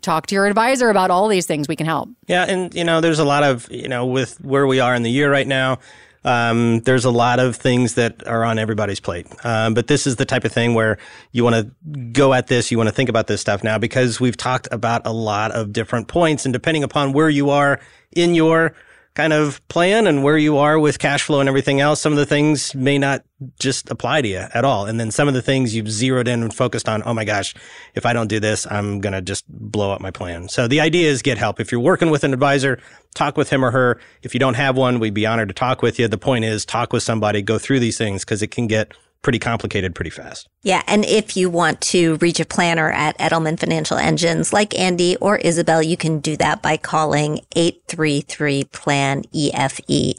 Talk 0.00 0.26
to 0.26 0.34
your 0.34 0.46
advisor 0.46 0.90
about 0.90 1.12
all 1.12 1.28
these 1.28 1.46
things. 1.46 1.68
We 1.68 1.76
can 1.76 1.86
help. 1.86 2.08
Yeah. 2.26 2.44
And, 2.44 2.74
you 2.74 2.82
know, 2.84 3.00
there's 3.00 3.20
a 3.20 3.24
lot 3.24 3.44
of, 3.44 3.70
you 3.70 3.88
know, 3.88 4.04
with 4.04 4.40
where 4.44 4.66
we 4.66 4.80
are 4.80 4.94
in 4.94 5.04
the 5.04 5.10
year 5.10 5.30
right 5.30 5.46
now, 5.46 5.78
um, 6.26 6.80
there's 6.80 7.04
a 7.04 7.10
lot 7.10 7.38
of 7.38 7.54
things 7.54 7.94
that 7.94 8.26
are 8.26 8.44
on 8.44 8.58
everybody's 8.58 8.98
plate. 8.98 9.28
Um, 9.44 9.74
but 9.74 9.86
this 9.86 10.08
is 10.08 10.16
the 10.16 10.24
type 10.24 10.44
of 10.44 10.52
thing 10.52 10.74
where 10.74 10.98
you 11.30 11.44
want 11.44 11.54
to 11.54 12.00
go 12.10 12.34
at 12.34 12.48
this, 12.48 12.72
you 12.72 12.76
want 12.76 12.88
to 12.88 12.94
think 12.94 13.08
about 13.08 13.28
this 13.28 13.40
stuff 13.40 13.62
now 13.62 13.78
because 13.78 14.18
we've 14.18 14.36
talked 14.36 14.66
about 14.72 15.06
a 15.06 15.12
lot 15.12 15.52
of 15.52 15.72
different 15.72 16.08
points. 16.08 16.44
And 16.44 16.52
depending 16.52 16.82
upon 16.82 17.12
where 17.12 17.30
you 17.30 17.50
are 17.50 17.78
in 18.10 18.34
your 18.34 18.74
kind 19.16 19.32
of 19.32 19.66
plan 19.68 20.06
and 20.06 20.22
where 20.22 20.36
you 20.36 20.58
are 20.58 20.78
with 20.78 20.98
cash 20.98 21.22
flow 21.22 21.40
and 21.40 21.48
everything 21.48 21.80
else, 21.80 22.02
some 22.02 22.12
of 22.12 22.18
the 22.18 22.26
things 22.26 22.74
may 22.74 22.98
not 22.98 23.24
just 23.58 23.90
apply 23.90 24.20
to 24.20 24.28
you 24.28 24.46
at 24.52 24.62
all. 24.62 24.84
And 24.84 25.00
then 25.00 25.10
some 25.10 25.26
of 25.26 25.32
the 25.32 25.40
things 25.40 25.74
you've 25.74 25.90
zeroed 25.90 26.28
in 26.28 26.42
and 26.42 26.52
focused 26.52 26.86
on, 26.86 27.02
oh 27.06 27.14
my 27.14 27.24
gosh, 27.24 27.54
if 27.94 28.04
I 28.04 28.12
don't 28.12 28.28
do 28.28 28.40
this, 28.40 28.70
I'm 28.70 29.00
going 29.00 29.14
to 29.14 29.22
just 29.22 29.46
blow 29.48 29.90
up 29.90 30.02
my 30.02 30.10
plan. 30.10 30.50
So 30.50 30.68
the 30.68 30.80
idea 30.80 31.10
is 31.10 31.22
get 31.22 31.38
help. 31.38 31.60
If 31.60 31.72
you're 31.72 31.80
working 31.80 32.10
with 32.10 32.24
an 32.24 32.34
advisor, 32.34 32.78
talk 33.14 33.38
with 33.38 33.48
him 33.48 33.64
or 33.64 33.70
her. 33.70 33.98
If 34.22 34.34
you 34.34 34.40
don't 34.40 34.54
have 34.54 34.76
one, 34.76 35.00
we'd 35.00 35.14
be 35.14 35.24
honored 35.24 35.48
to 35.48 35.54
talk 35.54 35.80
with 35.80 35.98
you. 35.98 36.08
The 36.08 36.18
point 36.18 36.44
is 36.44 36.66
talk 36.66 36.92
with 36.92 37.02
somebody, 37.02 37.40
go 37.40 37.58
through 37.58 37.80
these 37.80 37.96
things 37.96 38.22
because 38.22 38.42
it 38.42 38.50
can 38.50 38.66
get 38.66 38.92
pretty 39.26 39.40
complicated 39.40 39.92
pretty 39.92 40.10
fast. 40.10 40.48
Yeah. 40.62 40.84
And 40.86 41.04
if 41.04 41.36
you 41.36 41.50
want 41.50 41.80
to 41.80 42.14
reach 42.18 42.38
a 42.38 42.44
planner 42.44 42.92
at 42.92 43.18
Edelman 43.18 43.58
Financial 43.58 43.96
Engines 43.96 44.52
like 44.52 44.78
Andy 44.78 45.16
or 45.16 45.36
Isabel, 45.36 45.82
you 45.82 45.96
can 45.96 46.20
do 46.20 46.36
that 46.36 46.62
by 46.62 46.76
calling 46.76 47.40
833 47.56 48.62
plan 48.66 49.24
EFE. 49.34 50.14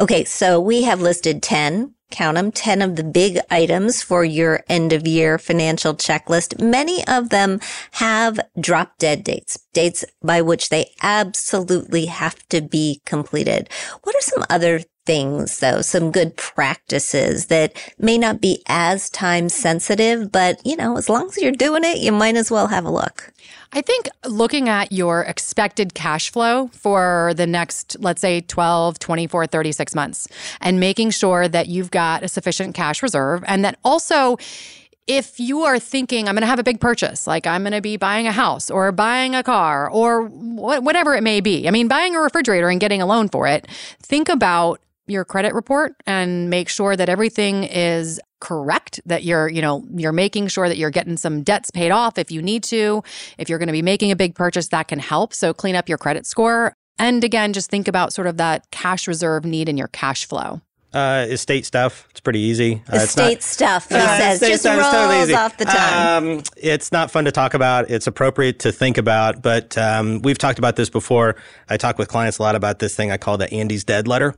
Okay. 0.00 0.24
So 0.24 0.60
we 0.60 0.84
have 0.84 1.02
listed 1.02 1.42
10 1.42 1.92
count 2.10 2.36
them 2.36 2.50
10 2.50 2.82
of 2.82 2.96
the 2.96 3.04
big 3.04 3.38
items 3.50 4.02
for 4.02 4.24
your 4.24 4.64
end 4.68 4.92
of 4.92 5.06
year 5.06 5.38
financial 5.38 5.94
checklist. 5.94 6.60
Many 6.60 7.06
of 7.06 7.30
them 7.30 7.60
have 7.92 8.40
drop 8.58 8.98
dead 8.98 9.24
dates, 9.24 9.58
dates 9.72 10.04
by 10.22 10.42
which 10.42 10.68
they 10.68 10.90
absolutely 11.02 12.06
have 12.06 12.46
to 12.48 12.60
be 12.60 13.00
completed. 13.04 13.68
What 14.02 14.16
are 14.16 14.20
some 14.20 14.44
other 14.48 14.80
things 15.08 15.60
though, 15.60 15.80
some 15.80 16.12
good 16.12 16.36
practices 16.36 17.46
that 17.46 17.72
may 17.98 18.18
not 18.18 18.42
be 18.42 18.62
as 18.66 19.08
time 19.08 19.48
sensitive, 19.48 20.30
but 20.30 20.60
you 20.66 20.76
know, 20.76 20.98
as 20.98 21.08
long 21.08 21.28
as 21.28 21.38
you're 21.38 21.50
doing 21.50 21.82
it, 21.82 21.96
you 21.96 22.12
might 22.12 22.36
as 22.36 22.50
well 22.50 22.66
have 22.66 22.84
a 22.84 22.90
look. 22.90 23.32
I 23.72 23.80
think 23.80 24.10
looking 24.26 24.68
at 24.68 24.92
your 24.92 25.22
expected 25.22 25.94
cash 25.94 26.30
flow 26.30 26.68
for 26.68 27.32
the 27.36 27.46
next, 27.46 27.96
let's 28.00 28.20
say 28.20 28.42
12, 28.42 28.98
24, 28.98 29.46
36 29.46 29.94
months 29.94 30.28
and 30.60 30.78
making 30.78 31.10
sure 31.10 31.48
that 31.48 31.68
you've 31.68 31.90
got 31.98 32.22
a 32.22 32.28
sufficient 32.28 32.76
cash 32.76 33.02
reserve. 33.02 33.42
And 33.46 33.64
that 33.64 33.76
also 33.84 34.36
if 35.08 35.40
you 35.40 35.62
are 35.62 35.78
thinking, 35.78 36.28
I'm 36.28 36.34
going 36.34 36.42
to 36.42 36.46
have 36.46 36.58
a 36.58 36.62
big 36.62 36.80
purchase, 36.80 37.26
like 37.26 37.46
I'm 37.46 37.62
going 37.62 37.72
to 37.72 37.80
be 37.80 37.96
buying 37.96 38.26
a 38.26 38.32
house 38.32 38.70
or 38.70 38.92
buying 38.92 39.34
a 39.34 39.42
car 39.42 39.90
or 39.90 40.28
wh- 40.28 40.84
whatever 40.84 41.14
it 41.14 41.22
may 41.22 41.40
be, 41.40 41.66
I 41.66 41.70
mean, 41.70 41.88
buying 41.88 42.14
a 42.14 42.20
refrigerator 42.20 42.68
and 42.68 42.78
getting 42.78 43.00
a 43.00 43.06
loan 43.06 43.30
for 43.30 43.46
it, 43.48 43.66
think 44.02 44.28
about 44.28 44.80
your 45.06 45.24
credit 45.24 45.54
report 45.54 45.94
and 46.06 46.50
make 46.50 46.68
sure 46.68 46.94
that 46.94 47.08
everything 47.08 47.64
is 47.64 48.20
correct 48.40 49.00
that 49.06 49.24
you're 49.24 49.48
you 49.48 49.60
know 49.60 49.84
you're 49.96 50.12
making 50.12 50.46
sure 50.46 50.68
that 50.68 50.76
you're 50.76 50.90
getting 50.90 51.16
some 51.16 51.42
debts 51.42 51.70
paid 51.72 51.90
off 51.90 52.18
if 52.18 52.30
you 52.30 52.42
need 52.42 52.62
to. 52.62 53.02
If 53.38 53.48
you're 53.48 53.58
going 53.58 53.68
to 53.68 53.72
be 53.72 53.82
making 53.82 54.12
a 54.12 54.16
big 54.16 54.34
purchase 54.34 54.68
that 54.68 54.86
can 54.88 54.98
help. 54.98 55.32
So 55.32 55.52
clean 55.54 55.74
up 55.74 55.88
your 55.88 55.98
credit 55.98 56.26
score. 56.26 56.74
And 56.98 57.24
again 57.24 57.54
just 57.54 57.70
think 57.70 57.88
about 57.88 58.12
sort 58.12 58.26
of 58.26 58.36
that 58.36 58.70
cash 58.70 59.08
reserve 59.08 59.46
need 59.46 59.68
in 59.70 59.78
your 59.78 59.88
cash 59.88 60.26
flow 60.26 60.60
uh, 60.92 61.26
estate 61.28 61.66
stuff. 61.66 62.06
It's 62.10 62.20
pretty 62.20 62.40
easy. 62.40 62.82
Uh, 62.92 62.96
estate 62.96 63.34
not, 63.34 63.42
stuff. 63.42 63.88
He 63.88 63.94
uh, 63.94 64.18
says 64.18 64.40
just 64.40 64.64
rolls 64.64 64.82
totally 64.82 65.34
off 65.34 65.56
the 65.56 65.64
tongue. 65.64 66.38
Um, 66.38 66.42
it's 66.56 66.92
not 66.92 67.10
fun 67.10 67.24
to 67.26 67.32
talk 67.32 67.54
about. 67.54 67.90
It's 67.90 68.06
appropriate 68.06 68.60
to 68.60 68.72
think 68.72 68.98
about, 68.98 69.42
but 69.42 69.76
um, 69.76 70.22
we've 70.22 70.38
talked 70.38 70.58
about 70.58 70.76
this 70.76 70.88
before. 70.90 71.36
I 71.68 71.76
talk 71.76 71.98
with 71.98 72.08
clients 72.08 72.38
a 72.38 72.42
lot 72.42 72.54
about 72.54 72.78
this 72.78 72.94
thing 72.94 73.10
I 73.10 73.16
call 73.16 73.36
the 73.36 73.52
Andy's 73.52 73.84
Dead 73.84 74.08
letter. 74.08 74.34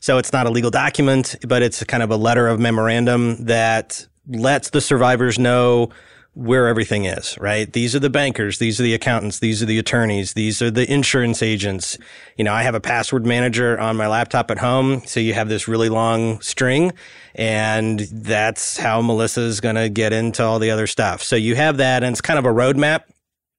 So 0.00 0.18
it's 0.18 0.32
not 0.32 0.46
a 0.46 0.50
legal 0.50 0.70
document, 0.70 1.36
but 1.46 1.62
it's 1.62 1.82
kind 1.84 2.02
of 2.02 2.10
a 2.10 2.16
letter 2.16 2.46
of 2.46 2.60
memorandum 2.60 3.44
that 3.46 4.06
lets 4.28 4.70
the 4.70 4.80
survivors 4.80 5.38
know 5.38 5.90
where 6.36 6.68
everything 6.68 7.06
is, 7.06 7.38
right? 7.40 7.72
These 7.72 7.96
are 7.96 7.98
the 7.98 8.10
bankers. 8.10 8.58
These 8.58 8.78
are 8.78 8.82
the 8.82 8.92
accountants. 8.92 9.38
These 9.38 9.62
are 9.62 9.66
the 9.66 9.78
attorneys. 9.78 10.34
These 10.34 10.60
are 10.60 10.70
the 10.70 10.88
insurance 10.92 11.42
agents. 11.42 11.96
You 12.36 12.44
know, 12.44 12.52
I 12.52 12.62
have 12.62 12.74
a 12.74 12.80
password 12.80 13.24
manager 13.24 13.80
on 13.80 13.96
my 13.96 14.06
laptop 14.06 14.50
at 14.50 14.58
home. 14.58 15.00
So 15.06 15.18
you 15.18 15.32
have 15.32 15.48
this 15.48 15.66
really 15.66 15.88
long 15.88 16.42
string 16.42 16.92
and 17.34 18.00
that's 18.00 18.76
how 18.76 19.00
Melissa's 19.00 19.60
going 19.60 19.76
to 19.76 19.88
get 19.88 20.12
into 20.12 20.44
all 20.44 20.58
the 20.58 20.70
other 20.70 20.86
stuff. 20.86 21.22
So 21.22 21.36
you 21.36 21.56
have 21.56 21.78
that 21.78 22.02
and 22.02 22.12
it's 22.12 22.20
kind 22.20 22.38
of 22.38 22.44
a 22.44 22.52
roadmap 22.52 23.04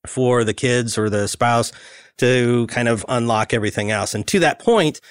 for 0.05 0.43
the 0.43 0.53
kids 0.53 0.99
or 0.99 1.09
the 1.09 1.27
spouse 1.27 1.71
to 2.17 2.67
kind 2.67 2.87
of 2.87 3.03
unlock 3.09 3.55
everything 3.55 3.89
else. 3.89 4.13
And 4.13 4.25
to 4.27 4.39
that 4.41 4.59
point, 4.59 5.01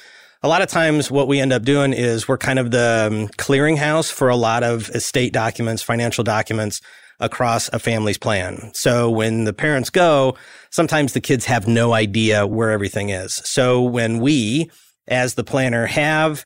a 0.40 0.46
lot 0.46 0.62
of 0.62 0.68
times 0.68 1.11
what 1.11 1.26
we 1.26 1.40
end 1.40 1.52
up 1.52 1.64
doing 1.64 1.92
is 1.92 2.29
we're 2.29 2.38
kind 2.38 2.61
of 2.61 2.70
the 2.70 3.09
um, 3.11 3.29
clearinghouse 3.31 4.12
for 4.12 4.29
a 4.29 4.37
lot 4.37 4.62
of 4.62 4.88
estate 4.90 5.33
documents, 5.33 5.83
financial 5.83 6.22
documents 6.22 6.81
across 7.20 7.68
a 7.72 7.79
family's 7.79 8.18
plan. 8.18 8.70
So 8.74 9.11
when 9.11 9.44
the 9.44 9.52
parents 9.52 9.90
go, 9.90 10.37
sometimes 10.70 11.12
the 11.12 11.20
kids 11.20 11.44
have 11.46 11.66
no 11.66 11.92
idea 11.92 12.46
where 12.46 12.70
everything 12.70 13.11
is. 13.11 13.35
So 13.44 13.83
when 13.83 14.20
we, 14.20 14.70
as 15.09 15.35
the 15.35 15.44
planner, 15.44 15.87
have 15.87 16.44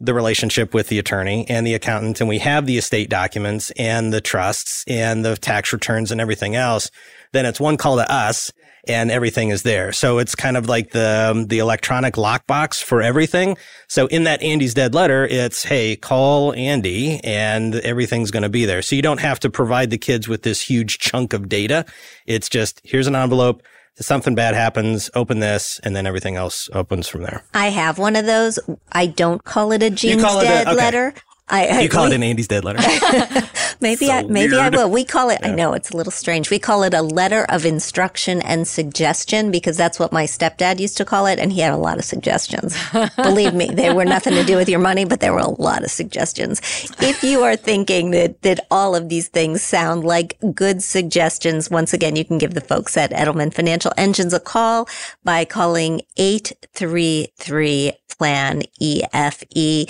the 0.00 0.14
relationship 0.14 0.72
with 0.72 0.88
the 0.88 0.98
attorney 0.98 1.46
and 1.48 1.66
the 1.66 1.74
accountant 1.74 2.20
and 2.20 2.28
we 2.28 2.38
have 2.38 2.64
the 2.66 2.78
estate 2.78 3.10
documents 3.10 3.70
and 3.72 4.12
the 4.12 4.20
trusts 4.20 4.82
and 4.88 5.24
the 5.24 5.36
tax 5.36 5.72
returns 5.72 6.10
and 6.10 6.20
everything 6.20 6.56
else, 6.56 6.90
then 7.32 7.44
it's 7.44 7.60
one 7.60 7.76
call 7.76 7.96
to 7.96 8.12
us 8.12 8.50
and 8.86 9.10
everything 9.10 9.50
is 9.50 9.62
there. 9.62 9.92
So 9.92 10.18
it's 10.18 10.34
kind 10.34 10.56
of 10.56 10.68
like 10.68 10.90
the 10.90 11.30
um, 11.30 11.46
the 11.46 11.58
electronic 11.58 12.14
lockbox 12.14 12.82
for 12.82 13.02
everything. 13.02 13.56
So 13.88 14.06
in 14.06 14.24
that 14.24 14.42
Andy's 14.42 14.74
dead 14.74 14.94
letter, 14.94 15.26
it's 15.26 15.64
hey, 15.64 15.96
call 15.96 16.52
Andy 16.54 17.20
and 17.24 17.76
everything's 17.76 18.30
going 18.30 18.42
to 18.42 18.48
be 18.48 18.64
there. 18.64 18.82
So 18.82 18.96
you 18.96 19.02
don't 19.02 19.20
have 19.20 19.40
to 19.40 19.50
provide 19.50 19.90
the 19.90 19.98
kids 19.98 20.28
with 20.28 20.42
this 20.42 20.62
huge 20.62 20.98
chunk 20.98 21.32
of 21.32 21.48
data. 21.48 21.84
It's 22.26 22.48
just 22.48 22.80
here's 22.84 23.06
an 23.06 23.16
envelope 23.16 23.62
if 23.96 24.06
something 24.06 24.34
bad 24.34 24.54
happens, 24.54 25.10
open 25.14 25.40
this, 25.40 25.78
and 25.82 25.94
then 25.94 26.06
everything 26.06 26.36
else 26.36 26.70
opens 26.72 27.06
from 27.06 27.22
there. 27.22 27.44
I 27.52 27.68
have 27.68 27.98
one 27.98 28.16
of 28.16 28.24
those. 28.24 28.58
I 28.92 29.06
don't 29.06 29.44
call 29.44 29.72
it 29.72 29.82
a 29.82 29.90
Jean's 29.90 30.22
dead 30.22 30.66
okay. 30.66 30.76
letter. 30.76 31.14
I, 31.50 31.66
I, 31.66 31.80
you 31.80 31.88
call 31.88 32.04
we, 32.04 32.12
it 32.12 32.14
an 32.14 32.22
Andy's 32.22 32.48
dead 32.48 32.64
letter. 32.64 32.78
maybe 33.80 34.06
so 34.06 34.12
I, 34.12 34.22
maybe 34.22 34.52
weird. 34.52 34.74
I 34.74 34.78
will. 34.78 34.90
We 34.90 35.04
call 35.04 35.30
it. 35.30 35.40
Yeah. 35.42 35.48
I 35.48 35.54
know 35.54 35.72
it's 35.72 35.90
a 35.90 35.96
little 35.96 36.12
strange. 36.12 36.48
We 36.48 36.58
call 36.58 36.84
it 36.84 36.94
a 36.94 37.02
letter 37.02 37.44
of 37.48 37.64
instruction 37.64 38.40
and 38.42 38.66
suggestion 38.68 39.50
because 39.50 39.76
that's 39.76 39.98
what 39.98 40.12
my 40.12 40.24
stepdad 40.24 40.78
used 40.78 40.96
to 40.98 41.04
call 41.04 41.26
it, 41.26 41.38
and 41.38 41.52
he 41.52 41.60
had 41.60 41.72
a 41.72 41.76
lot 41.76 41.98
of 41.98 42.04
suggestions. 42.04 42.76
Believe 43.16 43.54
me, 43.54 43.68
they 43.68 43.92
were 43.92 44.04
nothing 44.04 44.34
to 44.34 44.44
do 44.44 44.56
with 44.56 44.68
your 44.68 44.78
money, 44.78 45.04
but 45.04 45.20
there 45.20 45.32
were 45.32 45.40
a 45.40 45.50
lot 45.50 45.82
of 45.82 45.90
suggestions. 45.90 46.60
If 47.00 47.24
you 47.24 47.42
are 47.42 47.56
thinking 47.56 48.12
that 48.12 48.42
that 48.42 48.66
all 48.70 48.94
of 48.94 49.08
these 49.08 49.28
things 49.28 49.60
sound 49.62 50.04
like 50.04 50.38
good 50.54 50.82
suggestions, 50.82 51.68
once 51.68 51.92
again, 51.92 52.14
you 52.14 52.24
can 52.24 52.38
give 52.38 52.54
the 52.54 52.60
folks 52.60 52.96
at 52.96 53.10
Edelman 53.10 53.52
Financial 53.52 53.92
Engines 53.96 54.32
a 54.32 54.40
call 54.40 54.88
by 55.24 55.44
calling 55.44 56.02
eight 56.16 56.52
three 56.74 57.28
three 57.38 57.92
plan 58.20 58.62
EFE. 58.80 59.86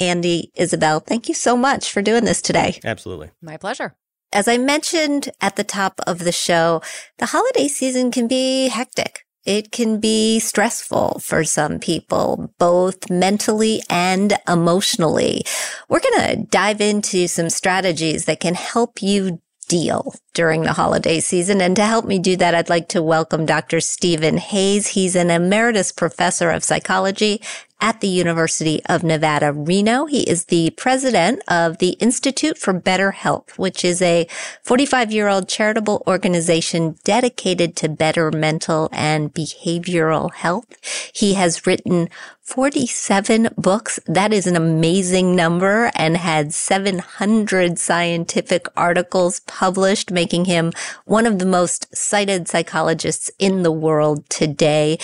Andy, 0.00 0.50
Isabel, 0.56 1.00
thank 1.00 1.28
you 1.28 1.34
so 1.34 1.56
much 1.56 1.92
for 1.92 2.00
doing 2.00 2.24
this 2.24 2.40
today. 2.40 2.80
Absolutely. 2.84 3.30
My 3.42 3.58
pleasure. 3.58 3.94
As 4.32 4.48
I 4.48 4.58
mentioned 4.58 5.30
at 5.40 5.56
the 5.56 5.64
top 5.64 6.00
of 6.06 6.20
the 6.20 6.32
show, 6.32 6.80
the 7.18 7.26
holiday 7.26 7.68
season 7.68 8.10
can 8.10 8.26
be 8.26 8.68
hectic. 8.68 9.26
It 9.44 9.72
can 9.72 10.00
be 10.00 10.38
stressful 10.38 11.20
for 11.20 11.44
some 11.44 11.78
people, 11.78 12.54
both 12.58 13.10
mentally 13.10 13.82
and 13.90 14.34
emotionally. 14.46 15.44
We're 15.88 16.00
going 16.00 16.20
to 16.20 16.46
dive 16.46 16.80
into 16.80 17.26
some 17.26 17.50
strategies 17.50 18.26
that 18.26 18.40
can 18.40 18.54
help 18.54 19.02
you 19.02 19.40
deal 19.68 20.14
during 20.34 20.62
the 20.62 20.72
holiday 20.72 21.20
season. 21.20 21.60
And 21.60 21.74
to 21.76 21.84
help 21.84 22.04
me 22.04 22.18
do 22.18 22.36
that, 22.36 22.54
I'd 22.54 22.68
like 22.68 22.88
to 22.88 23.02
welcome 23.02 23.46
Dr. 23.46 23.80
Stephen 23.80 24.36
Hayes. 24.38 24.88
He's 24.88 25.16
an 25.16 25.30
emeritus 25.30 25.92
professor 25.92 26.50
of 26.50 26.64
psychology 26.64 27.40
at 27.80 28.00
the 28.00 28.08
University 28.08 28.82
of 28.86 29.02
Nevada, 29.02 29.52
Reno. 29.52 30.06
He 30.06 30.22
is 30.22 30.46
the 30.46 30.70
president 30.70 31.42
of 31.48 31.78
the 31.78 31.90
Institute 31.92 32.58
for 32.58 32.72
Better 32.72 33.12
Health, 33.12 33.58
which 33.58 33.84
is 33.84 34.02
a 34.02 34.26
45 34.62 35.10
year 35.10 35.28
old 35.28 35.48
charitable 35.48 36.02
organization 36.06 36.98
dedicated 37.04 37.76
to 37.76 37.88
better 37.88 38.30
mental 38.30 38.88
and 38.92 39.32
behavioral 39.32 40.32
health. 40.32 40.66
He 41.12 41.34
has 41.34 41.66
written 41.66 42.08
47 42.42 43.50
books. 43.56 44.00
That 44.06 44.32
is 44.32 44.46
an 44.48 44.56
amazing 44.56 45.36
number 45.36 45.92
and 45.94 46.16
had 46.16 46.52
700 46.52 47.78
scientific 47.78 48.66
articles 48.76 49.40
published, 49.40 50.10
making 50.10 50.29
him 50.30 50.72
one 51.04 51.26
of 51.26 51.38
the 51.38 51.46
most 51.46 51.94
cited 51.94 52.48
psychologists 52.48 53.30
in 53.38 53.62
the 53.62 53.72
world 53.72 54.28
today. 54.30 54.98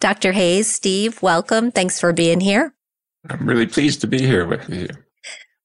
Dr. 0.00 0.32
Hayes, 0.32 0.66
Steve, 0.66 1.22
welcome. 1.22 1.70
Thanks 1.70 2.00
for 2.00 2.12
being 2.12 2.40
here. 2.40 2.74
I'm 3.28 3.46
really 3.46 3.66
pleased 3.66 4.00
to 4.00 4.06
be 4.06 4.18
here 4.18 4.46
with 4.46 4.68
you. 4.70 4.88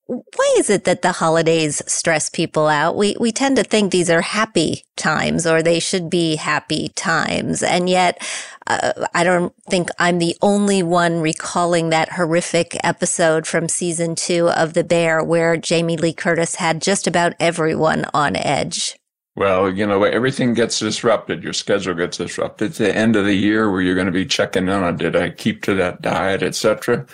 Why 0.08 0.54
is 0.56 0.70
it 0.70 0.84
that 0.84 1.02
the 1.02 1.10
holidays 1.10 1.82
stress 1.88 2.30
people 2.30 2.68
out? 2.68 2.96
We 2.96 3.16
we 3.18 3.32
tend 3.32 3.56
to 3.56 3.64
think 3.64 3.90
these 3.90 4.08
are 4.08 4.20
happy 4.20 4.84
times 4.96 5.48
or 5.48 5.62
they 5.62 5.80
should 5.80 6.08
be 6.08 6.36
happy 6.36 6.90
times. 6.90 7.60
And 7.60 7.88
yet 7.88 8.22
uh, 8.68 9.06
I 9.14 9.24
don't 9.24 9.52
think 9.68 9.88
I'm 9.98 10.18
the 10.18 10.36
only 10.42 10.80
one 10.82 11.20
recalling 11.20 11.90
that 11.90 12.12
horrific 12.12 12.76
episode 12.84 13.48
from 13.48 13.68
season 13.68 14.14
2 14.14 14.50
of 14.50 14.74
The 14.74 14.84
Bear 14.84 15.24
where 15.24 15.56
Jamie 15.56 15.96
Lee 15.96 16.12
Curtis 16.12 16.56
had 16.56 16.80
just 16.80 17.08
about 17.08 17.34
everyone 17.40 18.04
on 18.14 18.36
edge. 18.36 18.96
Well, 19.36 19.70
you 19.70 19.86
know, 19.86 20.02
everything 20.02 20.54
gets 20.54 20.78
disrupted. 20.78 21.44
Your 21.44 21.52
schedule 21.52 21.92
gets 21.92 22.16
disrupted. 22.16 22.70
It's 22.70 22.78
the 22.78 22.96
end 22.96 23.16
of 23.16 23.26
the 23.26 23.34
year 23.34 23.70
where 23.70 23.82
you're 23.82 23.94
going 23.94 24.06
to 24.06 24.12
be 24.12 24.24
checking 24.24 24.64
in 24.64 24.70
on 24.70 24.96
did 24.96 25.14
I 25.14 25.28
keep 25.28 25.62
to 25.64 25.74
that 25.74 26.00
diet, 26.00 26.42
etc. 26.42 27.04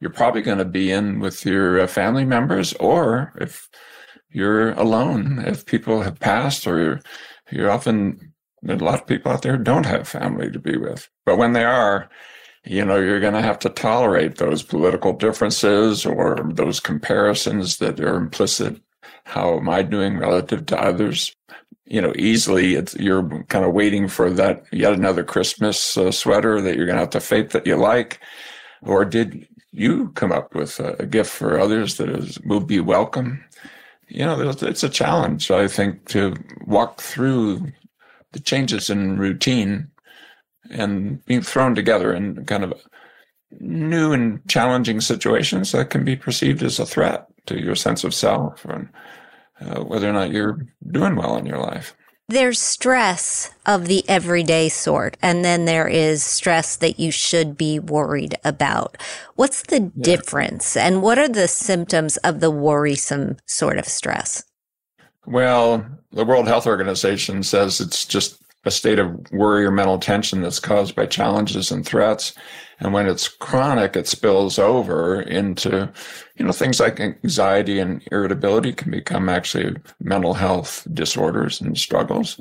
You're 0.00 0.10
probably 0.10 0.42
going 0.42 0.58
to 0.58 0.64
be 0.64 0.90
in 0.90 1.20
with 1.20 1.46
your 1.46 1.80
uh, 1.80 1.86
family 1.86 2.24
members, 2.24 2.72
or 2.74 3.32
if 3.40 3.68
you're 4.30 4.72
alone, 4.72 5.44
if 5.46 5.66
people 5.66 6.02
have 6.02 6.18
passed, 6.18 6.66
or 6.66 6.80
you're, 6.80 7.00
you're 7.50 7.70
often 7.70 8.32
a 8.68 8.74
lot 8.74 9.00
of 9.00 9.06
people 9.06 9.30
out 9.30 9.42
there 9.42 9.56
don't 9.56 9.86
have 9.86 10.08
family 10.08 10.50
to 10.50 10.58
be 10.58 10.76
with. 10.76 11.08
But 11.24 11.38
when 11.38 11.52
they 11.52 11.64
are, 11.64 12.10
you 12.64 12.84
know, 12.84 12.96
you're 12.98 13.20
going 13.20 13.34
to 13.34 13.42
have 13.42 13.60
to 13.60 13.68
tolerate 13.68 14.36
those 14.36 14.64
political 14.64 15.12
differences 15.12 16.04
or 16.04 16.50
those 16.54 16.80
comparisons 16.80 17.78
that 17.78 18.00
are 18.00 18.16
implicit. 18.16 18.80
How 19.24 19.58
am 19.58 19.68
I 19.68 19.82
doing 19.82 20.18
relative 20.18 20.66
to 20.66 20.80
others? 20.80 21.36
You 21.90 22.00
know, 22.00 22.12
easily 22.16 22.74
it's, 22.74 22.94
you're 22.96 23.44
kind 23.44 23.64
of 23.64 23.72
waiting 23.72 24.08
for 24.08 24.30
that 24.30 24.64
yet 24.72 24.92
another 24.92 25.24
Christmas 25.24 25.96
uh, 25.96 26.12
sweater 26.12 26.60
that 26.60 26.76
you're 26.76 26.86
going 26.86 26.96
to 26.96 27.02
have 27.02 27.10
to 27.10 27.20
fake 27.20 27.50
that 27.50 27.66
you 27.66 27.76
like. 27.76 28.20
Or 28.82 29.04
did 29.04 29.48
you 29.72 30.10
come 30.10 30.30
up 30.30 30.54
with 30.54 30.78
a, 30.80 30.96
a 31.00 31.06
gift 31.06 31.30
for 31.30 31.58
others 31.58 31.96
that 31.96 32.10
is, 32.10 32.38
will 32.40 32.60
be 32.60 32.80
welcome? 32.80 33.42
You 34.08 34.24
know, 34.24 34.50
it's 34.50 34.82
a 34.82 34.88
challenge, 34.88 35.50
I 35.50 35.68
think, 35.68 36.06
to 36.08 36.34
walk 36.66 37.00
through 37.00 37.72
the 38.32 38.40
changes 38.40 38.90
in 38.90 39.18
routine 39.18 39.90
and 40.70 41.24
being 41.24 41.42
thrown 41.42 41.74
together 41.74 42.12
in 42.12 42.44
kind 42.44 42.64
of 42.64 42.74
new 43.60 44.12
and 44.12 44.46
challenging 44.48 45.00
situations 45.00 45.72
that 45.72 45.90
can 45.90 46.04
be 46.04 46.16
perceived 46.16 46.62
as 46.62 46.78
a 46.78 46.86
threat 46.86 47.26
to 47.46 47.58
your 47.58 47.74
sense 47.74 48.04
of 48.04 48.14
self 48.14 48.64
and 48.66 48.88
uh, 49.60 49.82
whether 49.82 50.08
or 50.08 50.12
not 50.12 50.30
you're 50.30 50.66
doing 50.90 51.16
well 51.16 51.36
in 51.36 51.46
your 51.46 51.58
life. 51.58 51.94
There's 52.30 52.60
stress 52.60 53.50
of 53.64 53.86
the 53.86 54.06
everyday 54.06 54.68
sort, 54.68 55.16
and 55.22 55.42
then 55.42 55.64
there 55.64 55.88
is 55.88 56.22
stress 56.22 56.76
that 56.76 57.00
you 57.00 57.10
should 57.10 57.56
be 57.56 57.78
worried 57.78 58.36
about. 58.44 58.98
What's 59.34 59.62
the 59.62 59.80
yeah. 59.80 60.02
difference, 60.02 60.76
and 60.76 61.02
what 61.02 61.18
are 61.18 61.28
the 61.28 61.48
symptoms 61.48 62.18
of 62.18 62.40
the 62.40 62.50
worrisome 62.50 63.38
sort 63.46 63.78
of 63.78 63.86
stress? 63.86 64.44
Well, 65.24 65.86
the 66.12 66.26
World 66.26 66.48
Health 66.48 66.66
Organization 66.66 67.42
says 67.42 67.80
it's 67.80 68.04
just 68.04 68.42
a 68.64 68.70
state 68.70 68.98
of 68.98 69.30
worry 69.30 69.64
or 69.64 69.70
mental 69.70 69.98
tension 69.98 70.42
that's 70.42 70.60
caused 70.60 70.94
by 70.94 71.06
challenges 71.06 71.70
and 71.70 71.86
threats. 71.86 72.34
And 72.80 72.92
when 72.92 73.06
it's 73.06 73.28
chronic, 73.28 73.96
it 73.96 74.06
spills 74.06 74.58
over 74.58 75.20
into, 75.20 75.90
you 76.36 76.44
know, 76.44 76.52
things 76.52 76.80
like 76.80 77.00
anxiety 77.00 77.78
and 77.78 78.02
irritability 78.12 78.72
can 78.72 78.90
become 78.90 79.28
actually 79.28 79.76
mental 80.00 80.34
health 80.34 80.86
disorders 80.92 81.60
and 81.60 81.78
struggles. 81.78 82.40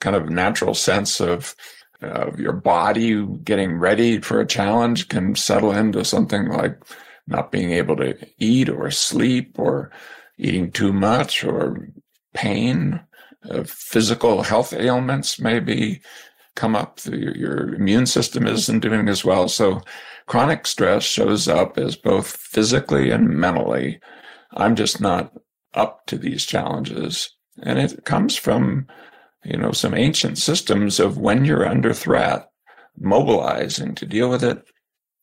Kind 0.00 0.16
of 0.16 0.30
natural 0.30 0.74
sense 0.74 1.20
of, 1.20 1.54
of 2.02 2.38
your 2.38 2.52
body 2.52 3.26
getting 3.44 3.78
ready 3.78 4.20
for 4.20 4.40
a 4.40 4.46
challenge 4.46 5.08
can 5.08 5.34
settle 5.36 5.72
into 5.72 6.04
something 6.04 6.48
like 6.48 6.76
not 7.26 7.52
being 7.52 7.70
able 7.72 7.96
to 7.96 8.16
eat 8.38 8.68
or 8.68 8.90
sleep 8.90 9.58
or 9.58 9.90
eating 10.38 10.70
too 10.70 10.92
much 10.92 11.44
or 11.44 11.88
pain. 12.34 13.00
Uh, 13.48 13.62
physical 13.64 14.42
health 14.42 14.72
ailments 14.72 15.40
maybe 15.40 16.02
come 16.56 16.76
up. 16.76 17.00
Your, 17.06 17.36
your 17.36 17.74
immune 17.74 18.06
system 18.06 18.46
isn't 18.46 18.80
doing 18.80 19.08
as 19.08 19.24
well. 19.24 19.48
So 19.48 19.80
chronic 20.26 20.66
stress 20.66 21.04
shows 21.04 21.48
up 21.48 21.78
as 21.78 21.96
both 21.96 22.36
physically 22.36 23.10
and 23.10 23.28
mentally. 23.30 24.00
I'm 24.52 24.76
just 24.76 25.00
not 25.00 25.32
up 25.74 26.06
to 26.06 26.18
these 26.18 26.44
challenges. 26.44 27.34
And 27.62 27.78
it 27.78 28.04
comes 28.04 28.36
from, 28.36 28.86
you 29.44 29.56
know, 29.56 29.72
some 29.72 29.94
ancient 29.94 30.38
systems 30.38 31.00
of 31.00 31.18
when 31.18 31.44
you're 31.44 31.66
under 31.66 31.94
threat, 31.94 32.50
mobilizing 32.98 33.94
to 33.94 34.06
deal 34.06 34.28
with 34.28 34.44
it. 34.44 34.62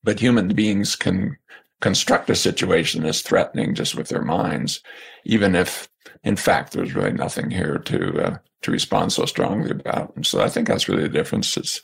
But 0.03 0.19
human 0.19 0.49
beings 0.49 0.95
can 0.95 1.37
construct 1.81 2.29
a 2.29 2.35
situation 2.35 3.05
as 3.05 3.21
threatening 3.21 3.75
just 3.75 3.95
with 3.95 4.07
their 4.09 4.23
minds, 4.23 4.81
even 5.25 5.55
if, 5.55 5.89
in 6.23 6.35
fact, 6.35 6.73
there's 6.73 6.95
really 6.95 7.13
nothing 7.13 7.51
here 7.51 7.77
to 7.77 8.23
uh, 8.23 8.37
to 8.61 8.71
respond 8.71 9.13
so 9.13 9.25
strongly 9.25 9.71
about. 9.71 10.15
And 10.15 10.25
so 10.25 10.41
I 10.41 10.49
think 10.49 10.67
that's 10.67 10.89
really 10.89 11.03
the 11.03 11.09
difference. 11.09 11.57
Is 11.57 11.81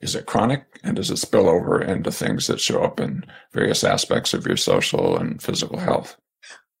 is 0.00 0.14
it 0.14 0.26
chronic 0.26 0.64
and 0.84 0.96
does 0.96 1.10
it 1.10 1.16
spill 1.16 1.48
over 1.48 1.80
into 1.80 2.10
things 2.10 2.46
that 2.46 2.60
show 2.60 2.82
up 2.82 3.00
in 3.00 3.24
various 3.52 3.82
aspects 3.82 4.34
of 4.34 4.46
your 4.46 4.56
social 4.56 5.16
and 5.16 5.42
physical 5.42 5.78
health? 5.78 6.16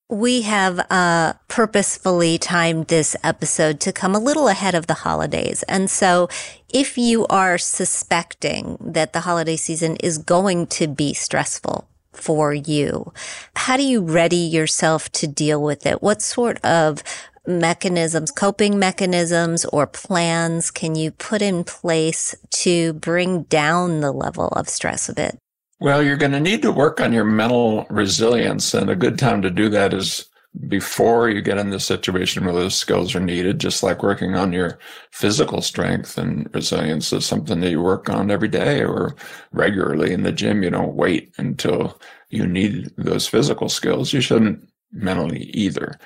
We 0.08 0.42
have 0.42 0.86
uh, 0.88 1.32
purposefully 1.48 2.38
timed 2.38 2.86
this 2.86 3.16
episode 3.24 3.80
to 3.80 3.92
come 3.92 4.14
a 4.14 4.20
little 4.20 4.46
ahead 4.46 4.76
of 4.76 4.86
the 4.86 4.94
holidays. 4.94 5.64
And 5.64 5.90
so 5.90 6.28
if 6.72 6.96
you 6.96 7.26
are 7.26 7.58
suspecting 7.58 8.76
that 8.80 9.12
the 9.12 9.20
holiday 9.20 9.56
season 9.56 9.96
is 9.96 10.18
going 10.18 10.68
to 10.68 10.86
be 10.86 11.12
stressful 11.12 11.88
for 12.16 12.52
you. 12.54 13.12
How 13.54 13.76
do 13.76 13.82
you 13.82 14.02
ready 14.02 14.36
yourself 14.36 15.10
to 15.12 15.26
deal 15.26 15.62
with 15.62 15.86
it? 15.86 16.02
What 16.02 16.22
sort 16.22 16.64
of 16.64 17.02
mechanisms, 17.46 18.30
coping 18.30 18.78
mechanisms 18.78 19.64
or 19.66 19.86
plans 19.86 20.70
can 20.70 20.94
you 20.94 21.10
put 21.12 21.42
in 21.42 21.64
place 21.64 22.34
to 22.50 22.92
bring 22.94 23.42
down 23.44 24.00
the 24.00 24.12
level 24.12 24.48
of 24.48 24.68
stress 24.68 25.08
a 25.08 25.14
bit? 25.14 25.38
Well, 25.78 26.02
you're 26.02 26.16
going 26.16 26.32
to 26.32 26.40
need 26.40 26.62
to 26.62 26.72
work 26.72 27.00
on 27.00 27.12
your 27.12 27.24
mental 27.24 27.86
resilience. 27.90 28.72
And 28.72 28.88
a 28.88 28.96
good 28.96 29.18
time 29.18 29.42
to 29.42 29.50
do 29.50 29.68
that 29.68 29.92
is 29.92 30.26
before 30.68 31.28
you 31.28 31.42
get 31.42 31.58
in 31.58 31.70
the 31.70 31.80
situation 31.80 32.44
where 32.44 32.54
those 32.54 32.74
skills 32.74 33.14
are 33.14 33.20
needed, 33.20 33.58
just 33.58 33.82
like 33.82 34.02
working 34.02 34.34
on 34.34 34.52
your 34.52 34.78
physical 35.10 35.60
strength 35.60 36.16
and 36.16 36.48
resilience 36.54 37.12
is 37.12 37.26
something 37.26 37.60
that 37.60 37.70
you 37.70 37.82
work 37.82 38.08
on 38.08 38.30
every 38.30 38.48
day 38.48 38.82
or 38.82 39.14
regularly 39.52 40.12
in 40.12 40.22
the 40.22 40.32
gym. 40.32 40.62
You 40.62 40.70
don't 40.70 40.94
wait 40.94 41.32
until 41.36 42.00
you 42.30 42.46
need 42.46 42.90
those 42.96 43.26
physical 43.26 43.68
skills. 43.68 44.12
You 44.12 44.20
shouldn't 44.20 44.66
mentally 44.92 45.44
either. 45.52 45.98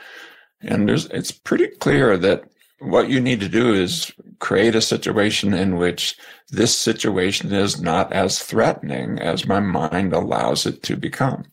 And 0.60 0.88
there's, 0.88 1.06
it's 1.06 1.30
pretty 1.30 1.68
clear 1.68 2.16
that 2.18 2.44
what 2.80 3.08
you 3.08 3.20
need 3.20 3.40
to 3.40 3.48
do 3.48 3.72
is 3.74 4.10
create 4.38 4.74
a 4.74 4.80
situation 4.80 5.52
in 5.52 5.76
which 5.76 6.16
this 6.48 6.76
situation 6.76 7.52
is 7.52 7.80
not 7.80 8.12
as 8.12 8.40
threatening 8.40 9.18
as 9.18 9.46
my 9.46 9.60
mind 9.60 10.12
allows 10.12 10.66
it 10.66 10.82
to 10.82 10.96
become. 10.96 11.44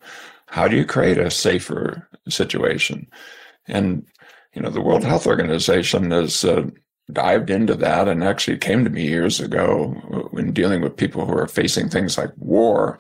How 0.48 0.68
do 0.68 0.76
you 0.76 0.86
create 0.86 1.18
a 1.18 1.30
safer 1.30 2.08
situation? 2.28 3.08
And, 3.68 4.06
you 4.54 4.62
know, 4.62 4.70
the 4.70 4.82
World 4.82 5.04
Health 5.04 5.28
Organization 5.28 6.12
has 6.12 6.44
uh, 6.44 6.68
dived 7.12 7.50
into 7.50 7.76
that 7.76 8.08
and 8.08 8.24
actually 8.24 8.58
came 8.58 8.84
to 8.84 8.90
me 8.90 9.08
years 9.08 9.40
ago 9.40 9.90
when 10.32 10.52
dealing 10.52 10.82
with 10.82 10.98
people 10.98 11.26
who 11.26 11.38
are 11.38 11.48
facing 11.48 11.90
things 11.90 12.18
like 12.18 12.32
war. 12.38 12.98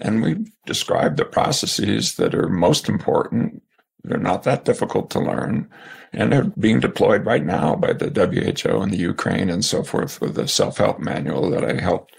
And 0.00 0.22
we 0.22 0.46
described 0.66 1.16
the 1.16 1.24
processes 1.24 2.14
that 2.14 2.34
are 2.34 2.48
most 2.48 2.88
important 2.88 3.62
they're 4.04 4.18
not 4.18 4.44
that 4.44 4.64
difficult 4.64 5.10
to 5.10 5.20
learn. 5.20 5.68
And 6.12 6.32
they're 6.32 6.44
being 6.44 6.80
deployed 6.80 7.26
right 7.26 7.44
now 7.44 7.74
by 7.74 7.92
the 7.92 8.08
WHO 8.08 8.82
in 8.82 8.90
the 8.90 8.96
Ukraine 8.96 9.50
and 9.50 9.64
so 9.64 9.82
forth 9.82 10.20
with 10.20 10.34
the 10.34 10.48
self 10.48 10.78
help 10.78 10.98
manual 10.98 11.50
that 11.50 11.64
I 11.64 11.80
helped 11.80 12.16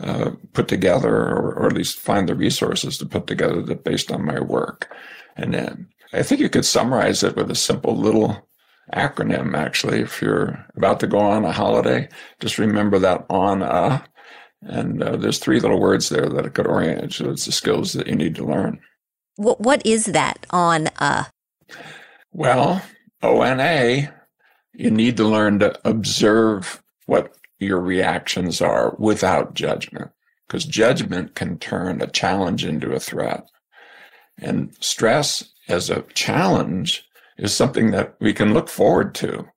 uh, 0.00 0.30
put 0.52 0.68
together, 0.68 1.14
or, 1.14 1.52
or, 1.52 1.66
at 1.66 1.74
least 1.74 1.98
find 1.98 2.28
the 2.28 2.34
resources 2.34 2.96
to 2.98 3.06
put 3.06 3.26
together 3.26 3.60
that 3.62 3.84
based 3.84 4.10
on 4.10 4.24
my 4.24 4.40
work. 4.40 4.94
And 5.36 5.54
then 5.54 5.88
I 6.12 6.22
think 6.22 6.40
you 6.40 6.48
could 6.48 6.64
summarize 6.64 7.22
it 7.22 7.36
with 7.36 7.50
a 7.50 7.54
simple 7.54 7.96
little 7.96 8.48
acronym, 8.94 9.56
actually. 9.56 10.00
If 10.00 10.22
you're 10.22 10.64
about 10.76 11.00
to 11.00 11.06
go 11.06 11.18
on 11.18 11.44
a 11.44 11.52
holiday, 11.52 12.08
just 12.40 12.58
remember 12.58 12.98
that 12.98 13.26
on 13.28 13.62
a. 13.62 14.04
And 14.62 15.02
uh, 15.02 15.16
there's 15.16 15.38
three 15.38 15.60
little 15.60 15.80
words 15.80 16.08
there 16.08 16.28
that 16.28 16.44
it 16.44 16.54
could 16.54 16.66
orient 16.66 17.02
you. 17.02 17.10
So 17.10 17.30
it's 17.30 17.46
the 17.46 17.52
skills 17.52 17.92
that 17.94 18.06
you 18.06 18.14
need 18.14 18.34
to 18.36 18.44
learn. 18.44 18.80
What, 19.36 19.60
what 19.60 19.84
is 19.86 20.06
that 20.06 20.46
on 20.50 20.88
a? 20.98 21.26
Well, 22.32 22.82
ON-A, 23.22 24.08
you 24.74 24.90
need 24.90 25.16
to 25.16 25.24
learn 25.24 25.58
to 25.60 25.78
observe 25.88 26.82
what 27.06 27.34
your 27.60 27.80
reactions 27.80 28.60
are 28.60 28.96
without 28.98 29.54
judgment, 29.54 30.10
because 30.46 30.64
judgment 30.64 31.34
can 31.34 31.58
turn 31.58 32.00
a 32.00 32.06
challenge 32.06 32.64
into 32.64 32.92
a 32.92 33.00
threat. 33.00 33.48
And 34.38 34.74
stress 34.80 35.52
as 35.68 35.90
a 35.90 36.02
challenge 36.14 37.04
is 37.38 37.54
something 37.54 37.90
that 37.92 38.16
we 38.20 38.32
can 38.32 38.54
look 38.54 38.68
forward 38.68 39.14
to. 39.16 39.48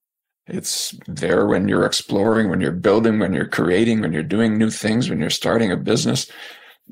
It's 0.45 0.93
there 1.08 1.47
when 1.47 1.68
you're 1.70 1.86
exploring, 1.86 2.49
when 2.49 2.60
you're 2.60 2.72
building, 2.72 3.20
when 3.20 3.34
you're 3.34 3.47
creating, 3.47 4.01
when 4.01 4.12
you're 4.12 4.24
doing 4.24 4.58
new 4.58 4.70
things, 4.70 5.10
when 5.10 5.20
you're 5.20 5.30
starting 5.30 5.72
a 5.72 5.78
business 5.78 6.30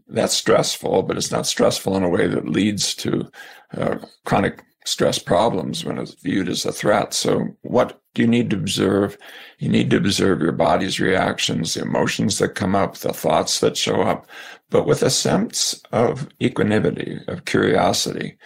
that's 0.08 0.34
stressful, 0.34 1.04
but 1.04 1.18
it's 1.18 1.32
not 1.32 1.46
stressful 1.46 1.96
in 1.98 2.04
a 2.04 2.10
way 2.10 2.28
that 2.28 2.48
leads 2.48 2.96
to 2.96 3.30
uh, 3.78 3.98
chronic 4.26 4.64
stress 4.86 5.20
problems 5.20 5.86
when 5.86 5.98
it's 5.98 6.16
viewed 6.16 6.50
as 6.50 6.66
a 6.66 6.72
threat. 6.72 7.14
So, 7.14 7.48
what 7.62 8.02
do 8.14 8.22
you 8.22 8.28
need 8.28 8.50
to 8.50 8.58
observe? 8.58 9.18
You 9.60 9.70
need 9.70 9.90
to 9.92 9.98
observe 9.98 10.42
your 10.42 10.52
body's 10.52 11.00
reactions, 11.00 11.74
the 11.74 11.82
emotions 11.82 12.40
that 12.40 12.56
come 12.56 12.76
up, 12.76 12.98
the 12.98 13.14
thoughts 13.14 13.60
that 13.60 13.78
show 13.78 14.02
up, 14.02 14.28
but 14.70 14.86
with 14.86 15.04
a 15.04 15.10
sense 15.10 15.82
of 15.92 16.30
equanimity, 16.42 17.20
of 17.28 17.46
curiosity. 17.46 18.38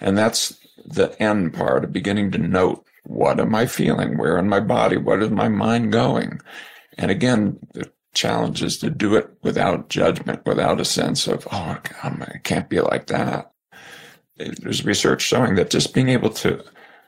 And 0.00 0.16
that's 0.16 0.58
the 0.84 1.20
end 1.20 1.54
part 1.54 1.84
of 1.84 1.92
beginning 1.92 2.30
to 2.32 2.38
note 2.38 2.86
what 3.04 3.38
am 3.38 3.54
I 3.54 3.66
feeling? 3.66 4.18
Where 4.18 4.36
in 4.36 4.48
my 4.48 4.60
body? 4.60 4.96
What 4.96 5.22
is 5.22 5.30
my 5.30 5.48
mind 5.48 5.92
going? 5.92 6.40
And 6.98 7.10
again, 7.10 7.58
the 7.72 7.90
challenge 8.14 8.62
is 8.62 8.78
to 8.78 8.90
do 8.90 9.14
it 9.14 9.30
without 9.42 9.88
judgment, 9.88 10.44
without 10.44 10.80
a 10.80 10.84
sense 10.84 11.28
of, 11.28 11.46
oh, 11.52 11.78
God, 12.02 12.32
it 12.34 12.42
can't 12.42 12.68
be 12.68 12.80
like 12.80 13.06
that. 13.06 13.52
There's 14.36 14.84
research 14.84 15.22
showing 15.22 15.54
that 15.54 15.70
just 15.70 15.94
being 15.94 16.08
able 16.08 16.30
to 16.30 16.62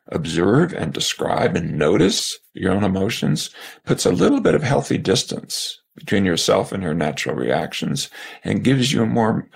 observe 0.09 0.73
and 0.73 0.93
describe 0.93 1.57
and 1.57 1.79
notice 1.79 2.39
your 2.55 2.73
own 2.73 2.85
emotions 2.85 3.51
puts 3.85 4.07
a 4.07 4.13
little 4.13 4.41
bit 4.41 4.55
of 4.55 4.63
healthy 4.63 4.97
distance 4.97 5.81
between 5.95 6.25
yourself 6.25 6.73
and 6.73 6.83
your 6.83 6.95
natural 6.95 7.37
reactions 7.37 8.09
and 8.45 8.65
gives 8.65 8.93
you 8.93 9.03
a 9.03 9.07
more 9.07 9.49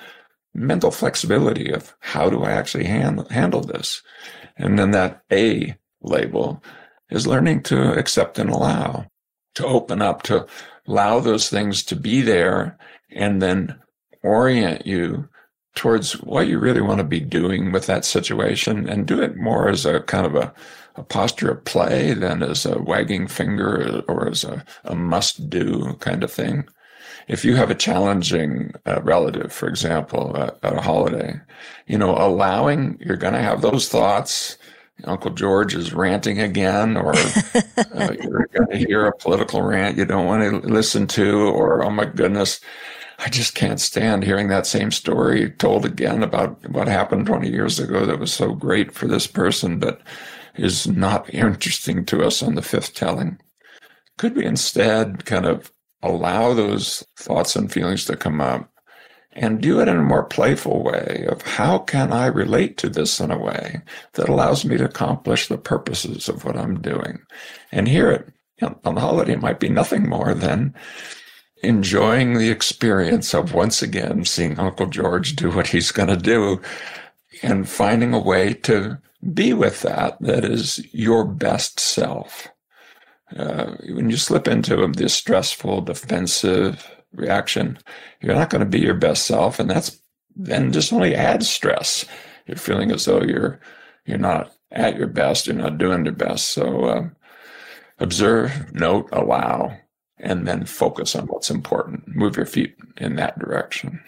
mental 0.54 0.90
flexibility 0.90 1.72
of 1.72 1.94
how 2.00 2.28
do 2.28 2.42
I 2.42 2.50
actually 2.50 2.84
handle, 2.84 3.26
handle 3.30 3.62
this? 3.62 4.02
And 4.56 4.78
then 4.78 4.90
that 4.90 5.22
A 5.32 5.74
label 6.02 6.62
is 7.10 7.26
learning 7.26 7.62
to 7.64 7.92
accept 7.92 8.38
and 8.38 8.50
allow, 8.50 9.06
to 9.54 9.66
open 9.66 10.02
up, 10.02 10.22
to 10.24 10.46
allow 10.86 11.20
those 11.20 11.48
things 11.48 11.82
to 11.84 11.96
be 11.96 12.20
there 12.20 12.76
and 13.10 13.40
then 13.40 13.78
orient 14.22 14.86
you 14.86 15.28
towards 15.74 16.12
what 16.22 16.48
you 16.48 16.58
really 16.58 16.80
want 16.80 16.98
to 16.98 17.04
be 17.04 17.20
doing 17.20 17.72
with 17.72 17.86
that 17.86 18.04
situation 18.04 18.88
and 18.88 19.06
do 19.06 19.22
it 19.22 19.36
more 19.36 19.68
as 19.68 19.86
a 19.86 20.00
kind 20.00 20.26
of 20.26 20.34
a, 20.34 20.52
a 20.96 21.02
posture 21.02 21.50
of 21.50 21.64
play 21.64 22.12
than 22.12 22.42
as 22.42 22.66
a 22.66 22.78
wagging 22.80 23.26
finger 23.26 24.02
or 24.08 24.28
as 24.28 24.44
a, 24.44 24.64
a 24.84 24.94
must 24.94 25.48
do 25.48 25.94
kind 26.00 26.22
of 26.22 26.30
thing. 26.30 26.68
If 27.28 27.44
you 27.44 27.54
have 27.56 27.70
a 27.70 27.74
challenging 27.74 28.72
uh, 28.84 29.00
relative, 29.02 29.52
for 29.52 29.68
example, 29.68 30.36
at 30.36 30.58
a 30.76 30.80
holiday, 30.80 31.40
you 31.86 31.96
know, 31.96 32.16
allowing 32.16 32.98
you're 33.00 33.16
going 33.16 33.34
to 33.34 33.42
have 33.42 33.62
those 33.62 33.88
thoughts 33.88 34.58
Uncle 35.04 35.30
George 35.30 35.74
is 35.74 35.92
ranting 35.92 36.40
again, 36.40 36.96
or 36.96 37.14
uh, 37.14 38.14
you're 38.22 38.48
going 38.52 38.68
to 38.70 38.76
hear 38.78 39.06
a 39.06 39.16
political 39.16 39.62
rant 39.62 39.98
you 39.98 40.04
don't 40.04 40.26
want 40.26 40.42
to 40.42 40.68
listen 40.68 41.06
to, 41.08 41.48
or 41.48 41.84
oh 41.84 41.90
my 41.90 42.04
goodness, 42.04 42.60
I 43.24 43.28
just 43.28 43.54
can't 43.54 43.80
stand 43.80 44.24
hearing 44.24 44.48
that 44.48 44.66
same 44.66 44.90
story 44.90 45.50
told 45.52 45.84
again 45.84 46.24
about 46.24 46.68
what 46.68 46.88
happened 46.88 47.26
20 47.26 47.48
years 47.48 47.78
ago 47.78 48.04
that 48.04 48.18
was 48.18 48.32
so 48.32 48.52
great 48.52 48.92
for 48.92 49.06
this 49.06 49.28
person, 49.28 49.78
but 49.78 50.00
is 50.56 50.88
not 50.88 51.32
interesting 51.34 52.04
to 52.06 52.24
us 52.24 52.42
on 52.42 52.56
the 52.56 52.62
fifth 52.62 52.94
telling. 52.94 53.38
Could 54.18 54.34
we 54.34 54.44
instead 54.44 55.24
kind 55.24 55.46
of 55.46 55.72
allow 56.02 56.52
those 56.52 57.04
thoughts 57.16 57.54
and 57.54 57.72
feelings 57.72 58.04
to 58.06 58.16
come 58.16 58.40
up 58.40 58.68
and 59.34 59.62
do 59.62 59.80
it 59.80 59.88
in 59.88 59.96
a 59.96 60.02
more 60.02 60.24
playful 60.24 60.82
way 60.82 61.24
of 61.28 61.42
how 61.42 61.78
can 61.78 62.12
I 62.12 62.26
relate 62.26 62.76
to 62.78 62.88
this 62.88 63.20
in 63.20 63.30
a 63.30 63.38
way 63.38 63.80
that 64.14 64.28
allows 64.28 64.64
me 64.64 64.76
to 64.78 64.84
accomplish 64.84 65.46
the 65.46 65.56
purposes 65.56 66.28
of 66.28 66.44
what 66.44 66.56
I'm 66.56 66.80
doing. 66.80 67.20
And 67.70 67.86
here 67.86 68.10
it 68.10 68.32
you 68.60 68.68
know, 68.68 68.78
on 68.84 68.96
the 68.96 69.00
holiday 69.00 69.36
might 69.36 69.60
be 69.60 69.68
nothing 69.68 70.08
more 70.08 70.34
than 70.34 70.74
enjoying 71.62 72.34
the 72.34 72.50
experience 72.50 73.34
of 73.34 73.54
once 73.54 73.82
again 73.82 74.24
seeing 74.24 74.58
Uncle 74.58 74.86
George 74.86 75.36
do 75.36 75.50
what 75.50 75.68
he's 75.68 75.92
going 75.92 76.08
to 76.08 76.16
do 76.16 76.60
and 77.42 77.68
finding 77.68 78.12
a 78.12 78.18
way 78.18 78.52
to 78.54 78.98
be 79.32 79.52
with 79.52 79.82
that 79.82 80.20
that 80.20 80.44
is 80.44 80.84
your 80.92 81.24
best 81.24 81.78
self. 81.78 82.48
Uh, 83.36 83.76
when 83.88 84.10
you 84.10 84.16
slip 84.16 84.46
into 84.46 84.86
this 84.88 85.14
stressful, 85.14 85.80
defensive, 85.82 86.90
reaction, 87.12 87.78
you're 88.20 88.34
not 88.34 88.50
going 88.50 88.60
to 88.60 88.66
be 88.66 88.80
your 88.80 88.94
best 88.94 89.26
self. 89.26 89.58
And 89.58 89.70
that's 89.70 89.98
then 90.34 90.72
just 90.72 90.92
only 90.92 91.14
adds 91.14 91.48
stress. 91.48 92.04
You're 92.46 92.56
feeling 92.56 92.90
as 92.90 93.04
though 93.04 93.22
you're, 93.22 93.60
you're 94.04 94.18
not 94.18 94.52
at 94.70 94.96
your 94.96 95.06
best. 95.06 95.46
You're 95.46 95.56
not 95.56 95.78
doing 95.78 96.04
your 96.04 96.14
best. 96.14 96.48
So, 96.50 96.84
uh, 96.84 97.08
observe, 97.98 98.72
note, 98.74 99.08
allow, 99.12 99.78
and 100.22 100.46
then 100.46 100.64
focus 100.64 101.14
on 101.14 101.26
what's 101.26 101.50
important. 101.50 102.08
Move 102.14 102.36
your 102.36 102.46
feet 102.46 102.76
in 102.96 103.16
that 103.16 103.38
direction. 103.38 104.00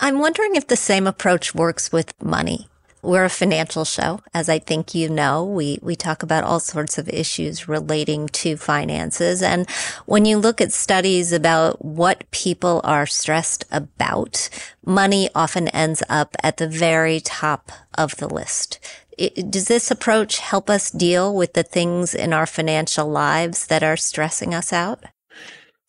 I'm 0.00 0.18
wondering 0.18 0.54
if 0.54 0.68
the 0.68 0.76
same 0.76 1.06
approach 1.06 1.54
works 1.54 1.90
with 1.90 2.12
money. 2.22 2.68
We're 3.04 3.24
a 3.24 3.30
financial 3.30 3.84
show, 3.84 4.20
as 4.32 4.48
I 4.48 4.60
think 4.60 4.94
you 4.94 5.08
know. 5.08 5.44
We, 5.44 5.80
we 5.82 5.96
talk 5.96 6.22
about 6.22 6.44
all 6.44 6.60
sorts 6.60 6.98
of 6.98 7.08
issues 7.08 7.66
relating 7.66 8.28
to 8.28 8.56
finances. 8.56 9.42
And 9.42 9.68
when 10.06 10.24
you 10.24 10.38
look 10.38 10.60
at 10.60 10.72
studies 10.72 11.32
about 11.32 11.84
what 11.84 12.30
people 12.30 12.80
are 12.84 13.06
stressed 13.06 13.64
about, 13.72 14.48
money 14.86 15.28
often 15.34 15.66
ends 15.68 16.04
up 16.08 16.36
at 16.44 16.58
the 16.58 16.68
very 16.68 17.18
top 17.18 17.72
of 17.98 18.16
the 18.18 18.28
list. 18.28 18.78
It, 19.18 19.50
does 19.50 19.66
this 19.66 19.90
approach 19.90 20.38
help 20.38 20.70
us 20.70 20.90
deal 20.90 21.34
with 21.34 21.54
the 21.54 21.64
things 21.64 22.14
in 22.14 22.32
our 22.32 22.46
financial 22.46 23.08
lives 23.08 23.66
that 23.66 23.82
are 23.82 23.96
stressing 23.96 24.54
us 24.54 24.72
out? 24.72 25.04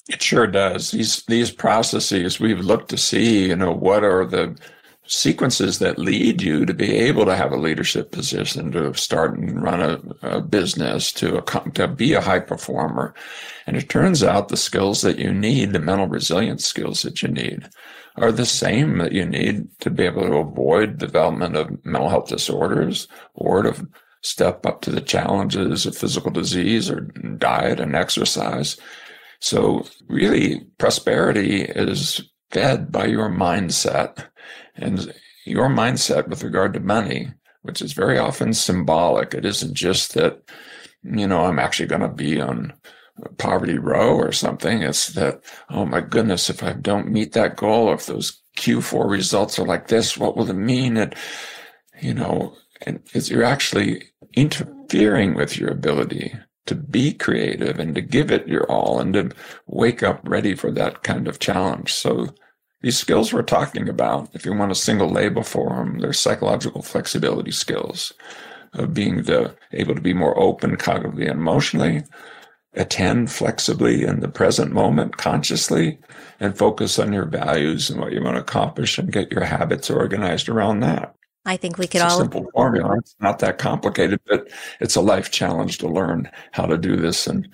It 0.09 0.21
sure 0.21 0.47
does. 0.47 0.91
These 0.91 1.23
these 1.25 1.51
processes 1.51 2.39
we've 2.39 2.59
looked 2.59 2.89
to 2.89 2.97
see, 2.97 3.47
you 3.47 3.55
know, 3.55 3.71
what 3.71 4.03
are 4.03 4.25
the 4.25 4.57
sequences 5.05 5.79
that 5.79 5.99
lead 5.99 6.41
you 6.41 6.65
to 6.65 6.73
be 6.73 6.95
able 6.95 7.25
to 7.25 7.35
have 7.35 7.51
a 7.51 7.57
leadership 7.57 8.11
position, 8.11 8.71
to 8.71 8.93
start 8.93 9.37
and 9.37 9.61
run 9.61 9.81
a, 9.81 10.37
a 10.37 10.41
business, 10.41 11.11
to, 11.11 11.41
to 11.73 11.87
be 11.87 12.13
a 12.13 12.21
high 12.21 12.39
performer. 12.39 13.13
And 13.67 13.75
it 13.75 13.89
turns 13.89 14.23
out 14.23 14.47
the 14.47 14.57
skills 14.57 15.01
that 15.01 15.19
you 15.19 15.33
need, 15.33 15.73
the 15.73 15.79
mental 15.79 16.07
resilience 16.07 16.65
skills 16.65 17.01
that 17.01 17.21
you 17.21 17.27
need, 17.27 17.67
are 18.15 18.31
the 18.31 18.45
same 18.45 18.99
that 18.99 19.11
you 19.11 19.25
need 19.25 19.67
to 19.79 19.89
be 19.89 20.03
able 20.03 20.21
to 20.21 20.37
avoid 20.37 20.99
development 20.99 21.57
of 21.57 21.85
mental 21.85 22.09
health 22.09 22.29
disorders 22.29 23.07
or 23.33 23.63
to 23.63 23.87
step 24.21 24.65
up 24.65 24.81
to 24.81 24.89
the 24.89 25.01
challenges 25.01 25.85
of 25.85 25.97
physical 25.97 26.31
disease 26.31 26.89
or 26.89 27.01
diet 27.01 27.79
and 27.79 27.93
exercise. 27.93 28.77
So 29.43 29.85
really 30.07 30.61
prosperity 30.77 31.63
is 31.63 32.21
fed 32.51 32.93
by 32.93 33.07
your 33.07 33.29
mindset 33.29 34.27
and 34.75 35.13
your 35.45 35.67
mindset 35.67 36.29
with 36.29 36.43
regard 36.43 36.73
to 36.73 36.79
money, 36.79 37.33
which 37.61 37.81
is 37.81 37.91
very 37.91 38.17
often 38.17 38.53
symbolic. 38.53 39.33
It 39.33 39.43
isn't 39.43 39.73
just 39.73 40.13
that, 40.13 40.41
you 41.03 41.27
know, 41.27 41.43
I'm 41.43 41.59
actually 41.59 41.87
going 41.87 42.03
to 42.03 42.07
be 42.07 42.39
on 42.39 42.71
poverty 43.37 43.77
row 43.77 44.15
or 44.15 44.31
something. 44.31 44.81
It's 44.81 45.07
that, 45.09 45.43
oh 45.69 45.85
my 45.85 45.99
goodness, 45.99 46.49
if 46.49 46.63
I 46.63 46.71
don't 46.71 47.11
meet 47.11 47.33
that 47.33 47.57
goal, 47.57 47.93
if 47.93 48.05
those 48.05 48.41
Q4 48.55 49.09
results 49.09 49.59
are 49.59 49.65
like 49.65 49.89
this, 49.89 50.17
what 50.17 50.37
will 50.37 50.49
it 50.49 50.53
mean? 50.53 50.95
And, 50.95 51.13
you 52.01 52.13
know, 52.13 52.55
and 52.85 53.01
you're 53.13 53.43
actually 53.43 54.03
interfering 54.33 55.33
with 55.33 55.57
your 55.57 55.69
ability 55.69 56.33
to 56.65 56.75
be 56.75 57.13
creative 57.13 57.79
and 57.79 57.93
to 57.95 58.01
give 58.01 58.31
it 58.31 58.47
your 58.47 58.69
all 58.71 58.99
and 58.99 59.13
to 59.13 59.31
wake 59.67 60.01
up 60.01 60.21
ready 60.23 60.55
for 60.55 60.71
that 60.71 61.03
kind 61.03 61.27
of 61.27 61.39
challenge. 61.39 61.93
So 61.93 62.33
these 62.81 62.97
skills 62.97 63.33
we're 63.33 63.43
talking 63.43 63.89
about, 63.89 64.29
if 64.33 64.45
you 64.45 64.53
want 64.53 64.71
a 64.71 64.75
single 64.75 65.09
label 65.09 65.43
for 65.43 65.69
them, 65.69 65.99
they're 65.99 66.13
psychological 66.13 66.81
flexibility 66.81 67.51
skills 67.51 68.13
of 68.73 68.93
being 68.93 69.23
the, 69.23 69.55
able 69.71 69.95
to 69.95 70.01
be 70.01 70.13
more 70.13 70.37
open 70.39 70.75
cognitively 70.77 71.29
and 71.29 71.39
emotionally, 71.39 72.03
attend 72.73 73.31
flexibly 73.31 74.03
in 74.03 74.19
the 74.19 74.27
present 74.27 74.71
moment 74.71 75.17
consciously, 75.17 75.99
and 76.39 76.57
focus 76.57 76.97
on 76.97 77.13
your 77.13 77.25
values 77.25 77.89
and 77.89 77.99
what 77.99 78.11
you 78.11 78.21
want 78.21 78.35
to 78.35 78.41
accomplish 78.41 78.97
and 78.97 79.11
get 79.11 79.31
your 79.31 79.43
habits 79.43 79.89
organized 79.89 80.49
around 80.49 80.79
that. 80.79 81.15
I 81.45 81.57
think 81.57 81.77
we 81.77 81.87
could 81.87 82.01
it's 82.01 82.13
all. 82.13 82.19
A 82.19 82.23
simple 82.23 82.49
formula. 82.53 82.97
It's 82.97 83.15
not 83.19 83.39
that 83.39 83.57
complicated, 83.57 84.19
but 84.25 84.49
it's 84.79 84.95
a 84.95 85.01
life 85.01 85.31
challenge 85.31 85.77
to 85.79 85.87
learn 85.87 86.29
how 86.51 86.65
to 86.65 86.77
do 86.77 86.95
this 86.95 87.27
and 87.27 87.47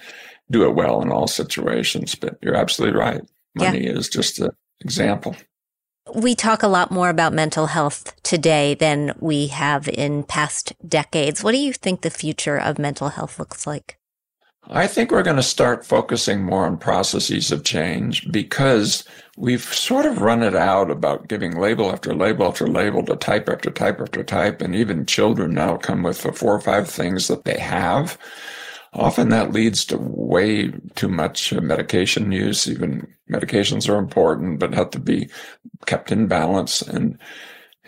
do 0.51 0.63
it 0.63 0.75
well 0.75 1.01
in 1.01 1.11
all 1.11 1.27
situations. 1.27 2.15
But 2.15 2.37
you're 2.41 2.55
absolutely 2.55 2.99
right. 2.99 3.21
Money 3.55 3.85
yeah. 3.85 3.91
is 3.91 4.09
just 4.09 4.39
an 4.39 4.51
example. 4.81 5.35
We 6.15 6.33
talk 6.33 6.63
a 6.63 6.67
lot 6.67 6.91
more 6.91 7.09
about 7.09 7.33
mental 7.33 7.67
health 7.67 8.19
today 8.23 8.73
than 8.73 9.13
we 9.19 9.47
have 9.47 9.87
in 9.87 10.23
past 10.23 10.73
decades. 10.87 11.43
What 11.43 11.51
do 11.51 11.59
you 11.59 11.73
think 11.73 12.01
the 12.01 12.09
future 12.09 12.57
of 12.57 12.79
mental 12.79 13.09
health 13.09 13.37
looks 13.37 13.67
like? 13.67 13.98
I 14.71 14.85
think 14.85 15.11
we're 15.11 15.23
going 15.23 15.35
to 15.35 15.43
start 15.43 15.85
focusing 15.85 16.43
more 16.43 16.65
on 16.65 16.77
processes 16.77 17.51
of 17.51 17.63
change 17.63 18.31
because 18.31 19.03
we've 19.35 19.63
sort 19.63 20.05
of 20.05 20.21
run 20.21 20.43
it 20.43 20.55
out 20.55 20.91
about 20.91 21.27
giving 21.27 21.57
label 21.57 21.91
after 21.91 22.13
label 22.13 22.47
after 22.47 22.67
label 22.67 23.03
to 23.05 23.15
type 23.15 23.49
after 23.49 23.71
type 23.71 23.99
after 23.99 24.23
type. 24.23 24.61
And 24.61 24.75
even 24.75 25.05
children 25.05 25.55
now 25.55 25.77
come 25.77 26.03
with 26.03 26.21
the 26.21 26.31
four 26.31 26.55
or 26.55 26.61
five 26.61 26.87
things 26.87 27.27
that 27.27 27.45
they 27.45 27.59
have 27.59 28.17
often 28.93 29.29
that 29.29 29.51
leads 29.51 29.85
to 29.85 29.97
way 29.97 30.71
too 30.95 31.09
much 31.09 31.53
medication 31.53 32.31
use. 32.31 32.67
Even 32.67 33.07
medications 33.29 33.89
are 33.89 33.97
important, 33.97 34.59
but 34.59 34.73
have 34.73 34.89
to 34.91 34.99
be 34.99 35.29
kept 35.85 36.11
in 36.11 36.27
balance. 36.27 36.81
And 36.81 37.17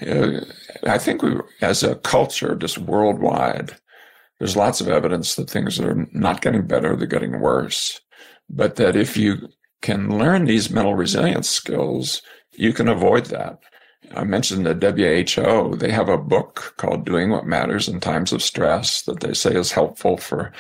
uh, 0.06 0.42
I 0.84 0.98
think 0.98 1.22
we, 1.22 1.36
as 1.62 1.84
a 1.84 1.96
culture, 1.96 2.56
just 2.56 2.78
worldwide, 2.78 3.76
there's 4.42 4.58
lots 4.58 4.82
of 4.82 4.88
evidence 4.88 5.36
that 5.36 5.52
things 5.52 5.80
are 5.80 6.08
not 6.14 6.42
getting 6.42 6.66
better, 6.66 6.96
they're 6.96 7.06
getting 7.06 7.40
worse. 7.40 8.02
But 8.50 8.76
that 8.78 8.96
if 8.96 9.16
you 9.16 9.50
can 9.84 10.18
learn 10.18 10.46
these 10.46 10.72
mental 10.72 10.96
resilience 10.96 11.48
skills, 11.48 12.24
you 12.54 12.74
can 12.74 12.88
avoid 12.88 13.28
that. 13.28 13.60
I 14.16 14.24
mentioned 14.24 14.66
the 14.66 14.74
WHO, 14.74 15.76
they 15.76 15.92
have 15.92 16.10
a 16.10 16.18
book 16.18 16.74
called 16.78 17.06
Doing 17.06 17.30
What 17.30 17.46
Matters 17.46 17.88
in 17.88 18.00
Times 18.00 18.34
of 18.34 18.42
Stress 18.42 19.04
that 19.04 19.20
they 19.20 19.36
say 19.36 19.54
is 19.54 19.74
helpful 19.74 20.18
for 20.18 20.52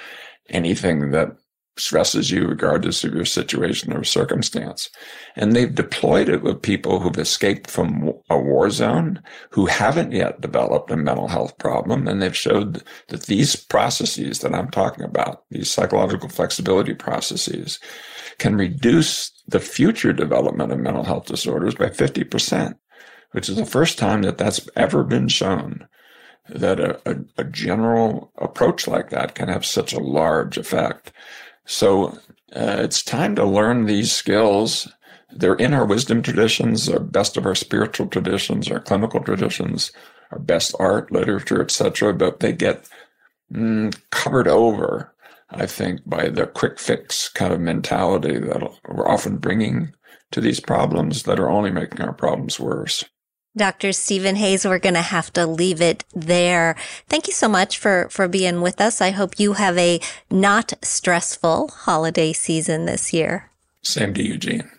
anything 0.51 1.09
that 1.09 1.35
stresses 1.81 2.31
you, 2.31 2.47
regardless 2.47 3.03
of 3.03 3.13
your 3.13 3.25
situation 3.25 3.91
or 3.91 4.03
circumstance. 4.03 4.89
And 5.35 5.55
they've 5.55 5.73
deployed 5.73 6.29
it 6.29 6.43
with 6.43 6.61
people 6.61 6.99
who've 6.99 7.17
escaped 7.17 7.69
from 7.69 8.13
a 8.29 8.37
war 8.37 8.69
zone 8.69 9.21
who 9.49 9.65
haven't 9.65 10.11
yet 10.11 10.41
developed 10.41 10.91
a 10.91 10.97
mental 10.97 11.27
health 11.27 11.57
problem. 11.57 12.07
And 12.07 12.21
they've 12.21 12.35
showed 12.35 12.83
that 13.07 13.23
these 13.23 13.55
processes 13.55 14.39
that 14.39 14.53
I'm 14.53 14.69
talking 14.69 15.03
about, 15.03 15.43
these 15.49 15.69
psychological 15.69 16.29
flexibility 16.29 16.93
processes, 16.93 17.79
can 18.37 18.55
reduce 18.55 19.31
the 19.47 19.59
future 19.59 20.13
development 20.13 20.71
of 20.71 20.79
mental 20.79 21.03
health 21.03 21.25
disorders 21.25 21.75
by 21.75 21.87
50%, 21.87 22.75
which 23.31 23.49
is 23.49 23.55
the 23.55 23.65
first 23.65 23.97
time 23.97 24.21
that 24.21 24.37
that's 24.37 24.67
ever 24.75 25.03
been 25.03 25.27
shown 25.27 25.87
that 26.49 26.79
a, 26.79 26.99
a, 27.09 27.15
a, 27.37 27.43
general 27.43 28.31
approach 28.37 28.87
like 28.87 29.09
that 29.09 29.35
can 29.35 29.47
have 29.47 29.65
such 29.65 29.93
a 29.93 29.99
large 29.99 30.57
effect. 30.57 31.11
So 31.65 32.17
uh, 32.55 32.77
it's 32.79 33.03
time 33.03 33.35
to 33.35 33.45
learn 33.45 33.85
these 33.85 34.11
skills. 34.11 34.87
They're 35.31 35.55
in 35.55 35.73
our 35.73 35.85
wisdom 35.85 36.21
traditions, 36.21 36.89
our 36.89 36.99
best 36.99 37.37
of 37.37 37.45
our 37.45 37.55
spiritual 37.55 38.07
traditions, 38.07 38.69
our 38.69 38.79
clinical 38.79 39.21
traditions, 39.21 39.91
our 40.31 40.39
best 40.39 40.75
art, 40.79 41.11
literature, 41.11 41.61
etc. 41.61 42.13
But 42.13 42.39
they 42.39 42.51
get 42.51 42.87
mm, 43.51 43.97
covered 44.09 44.47
over, 44.47 45.13
I 45.49 45.65
think, 45.65 46.01
by 46.05 46.29
the 46.29 46.47
quick 46.47 46.79
fix 46.79 47.29
kind 47.29 47.53
of 47.53 47.61
mentality 47.61 48.37
that 48.39 48.61
we're 48.87 49.07
often 49.07 49.37
bringing 49.37 49.93
to 50.31 50.41
these 50.41 50.59
problems 50.59 51.23
that 51.23 51.39
are 51.39 51.49
only 51.49 51.71
making 51.71 52.01
our 52.01 52.13
problems 52.13 52.59
worse. 52.59 53.03
Dr. 53.55 53.91
Stephen 53.91 54.35
Hayes, 54.37 54.65
we're 54.65 54.79
going 54.79 54.95
to 54.95 55.01
have 55.01 55.31
to 55.33 55.45
leave 55.45 55.81
it 55.81 56.05
there. 56.13 56.75
Thank 57.09 57.27
you 57.27 57.33
so 57.33 57.49
much 57.49 57.77
for, 57.77 58.07
for 58.09 58.27
being 58.27 58.61
with 58.61 58.79
us. 58.79 59.01
I 59.01 59.11
hope 59.11 59.39
you 59.39 59.53
have 59.53 59.77
a 59.77 59.99
not 60.29 60.73
stressful 60.81 61.67
holiday 61.69 62.31
season 62.31 62.85
this 62.85 63.11
year. 63.11 63.49
Same 63.81 64.13
to 64.13 64.23
you, 64.23 64.37
Jean. 64.37 64.69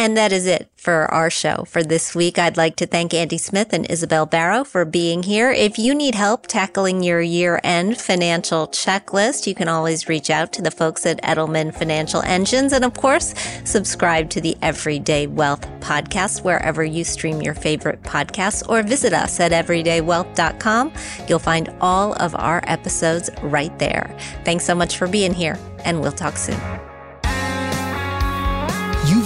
And 0.00 0.16
that 0.16 0.32
is 0.32 0.46
it 0.46 0.70
for 0.76 1.12
our 1.12 1.28
show 1.28 1.64
for 1.68 1.82
this 1.82 2.14
week. 2.14 2.38
I'd 2.38 2.56
like 2.56 2.76
to 2.76 2.86
thank 2.86 3.12
Andy 3.12 3.36
Smith 3.36 3.74
and 3.74 3.84
Isabel 3.90 4.24
Barrow 4.24 4.64
for 4.64 4.86
being 4.86 5.22
here. 5.22 5.50
If 5.50 5.78
you 5.78 5.94
need 5.94 6.14
help 6.14 6.46
tackling 6.46 7.02
your 7.02 7.20
year 7.20 7.60
end 7.62 7.98
financial 7.98 8.66
checklist, 8.68 9.46
you 9.46 9.54
can 9.54 9.68
always 9.68 10.08
reach 10.08 10.30
out 10.30 10.54
to 10.54 10.62
the 10.62 10.70
folks 10.70 11.04
at 11.04 11.22
Edelman 11.22 11.74
Financial 11.74 12.22
Engines. 12.22 12.72
And 12.72 12.82
of 12.82 12.94
course, 12.94 13.34
subscribe 13.64 14.30
to 14.30 14.40
the 14.40 14.56
Everyday 14.62 15.26
Wealth 15.26 15.68
podcast 15.80 16.44
wherever 16.44 16.82
you 16.82 17.04
stream 17.04 17.42
your 17.42 17.52
favorite 17.52 18.02
podcasts 18.02 18.66
or 18.70 18.82
visit 18.82 19.12
us 19.12 19.38
at 19.38 19.52
everydaywealth.com. 19.52 20.94
You'll 21.28 21.38
find 21.38 21.68
all 21.82 22.14
of 22.14 22.34
our 22.36 22.62
episodes 22.66 23.28
right 23.42 23.78
there. 23.78 24.16
Thanks 24.46 24.64
so 24.64 24.74
much 24.74 24.96
for 24.96 25.06
being 25.06 25.34
here, 25.34 25.58
and 25.84 26.00
we'll 26.00 26.10
talk 26.10 26.38
soon. 26.38 26.89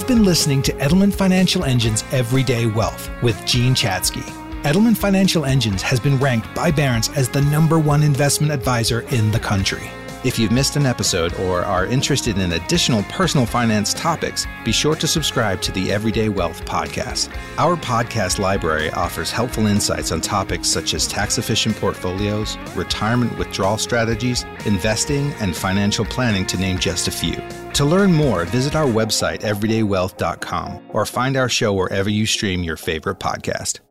You've 0.05 0.17
been 0.17 0.23
listening 0.23 0.61
to 0.61 0.71
Edelman 0.73 1.11
Financial 1.11 1.63
Engine's 1.63 2.03
Everyday 2.11 2.67
Wealth 2.67 3.09
with 3.23 3.43
Jean 3.43 3.73
Chatzky. 3.73 4.21
Edelman 4.61 4.95
Financial 4.95 5.45
Engines 5.45 5.81
has 5.81 5.99
been 5.99 6.19
ranked 6.19 6.53
by 6.53 6.69
Barron's 6.69 7.09
as 7.17 7.27
the 7.27 7.41
number 7.41 7.79
one 7.79 8.03
investment 8.03 8.53
advisor 8.53 9.01
in 9.09 9.31
the 9.31 9.39
country. 9.39 9.89
If 10.25 10.39
you've 10.39 10.51
missed 10.51 10.75
an 10.75 10.87
episode 10.87 11.35
or 11.35 11.63
are 11.63 11.85
interested 11.85 12.39
in 12.39 12.53
additional 12.53 13.03
personal 13.03 13.45
finance 13.45 13.93
topics, 13.93 14.47
be 14.63 14.71
sure 14.71 14.95
to 14.95 15.07
subscribe 15.07 15.61
to 15.61 15.71
the 15.71 15.91
Everyday 15.91 16.29
Wealth 16.29 16.65
podcast. 16.65 17.29
Our 17.59 17.75
podcast 17.75 18.39
library 18.39 18.89
offers 18.89 19.29
helpful 19.29 19.67
insights 19.67 20.11
on 20.11 20.21
topics 20.21 20.67
such 20.67 20.95
as 20.95 21.05
tax 21.05 21.37
efficient 21.37 21.75
portfolios, 21.75 22.57
retirement 22.75 23.37
withdrawal 23.37 23.77
strategies, 23.77 24.45
investing, 24.65 25.31
and 25.33 25.55
financial 25.55 26.05
planning, 26.05 26.47
to 26.47 26.57
name 26.57 26.79
just 26.79 27.07
a 27.07 27.11
few. 27.11 27.39
To 27.73 27.85
learn 27.85 28.11
more, 28.11 28.45
visit 28.45 28.75
our 28.75 28.87
website, 28.87 29.41
everydaywealth.com, 29.41 30.87
or 30.89 31.05
find 31.05 31.37
our 31.37 31.49
show 31.49 31.71
wherever 31.71 32.09
you 32.09 32.25
stream 32.25 32.63
your 32.63 32.77
favorite 32.77 33.19
podcast. 33.19 33.84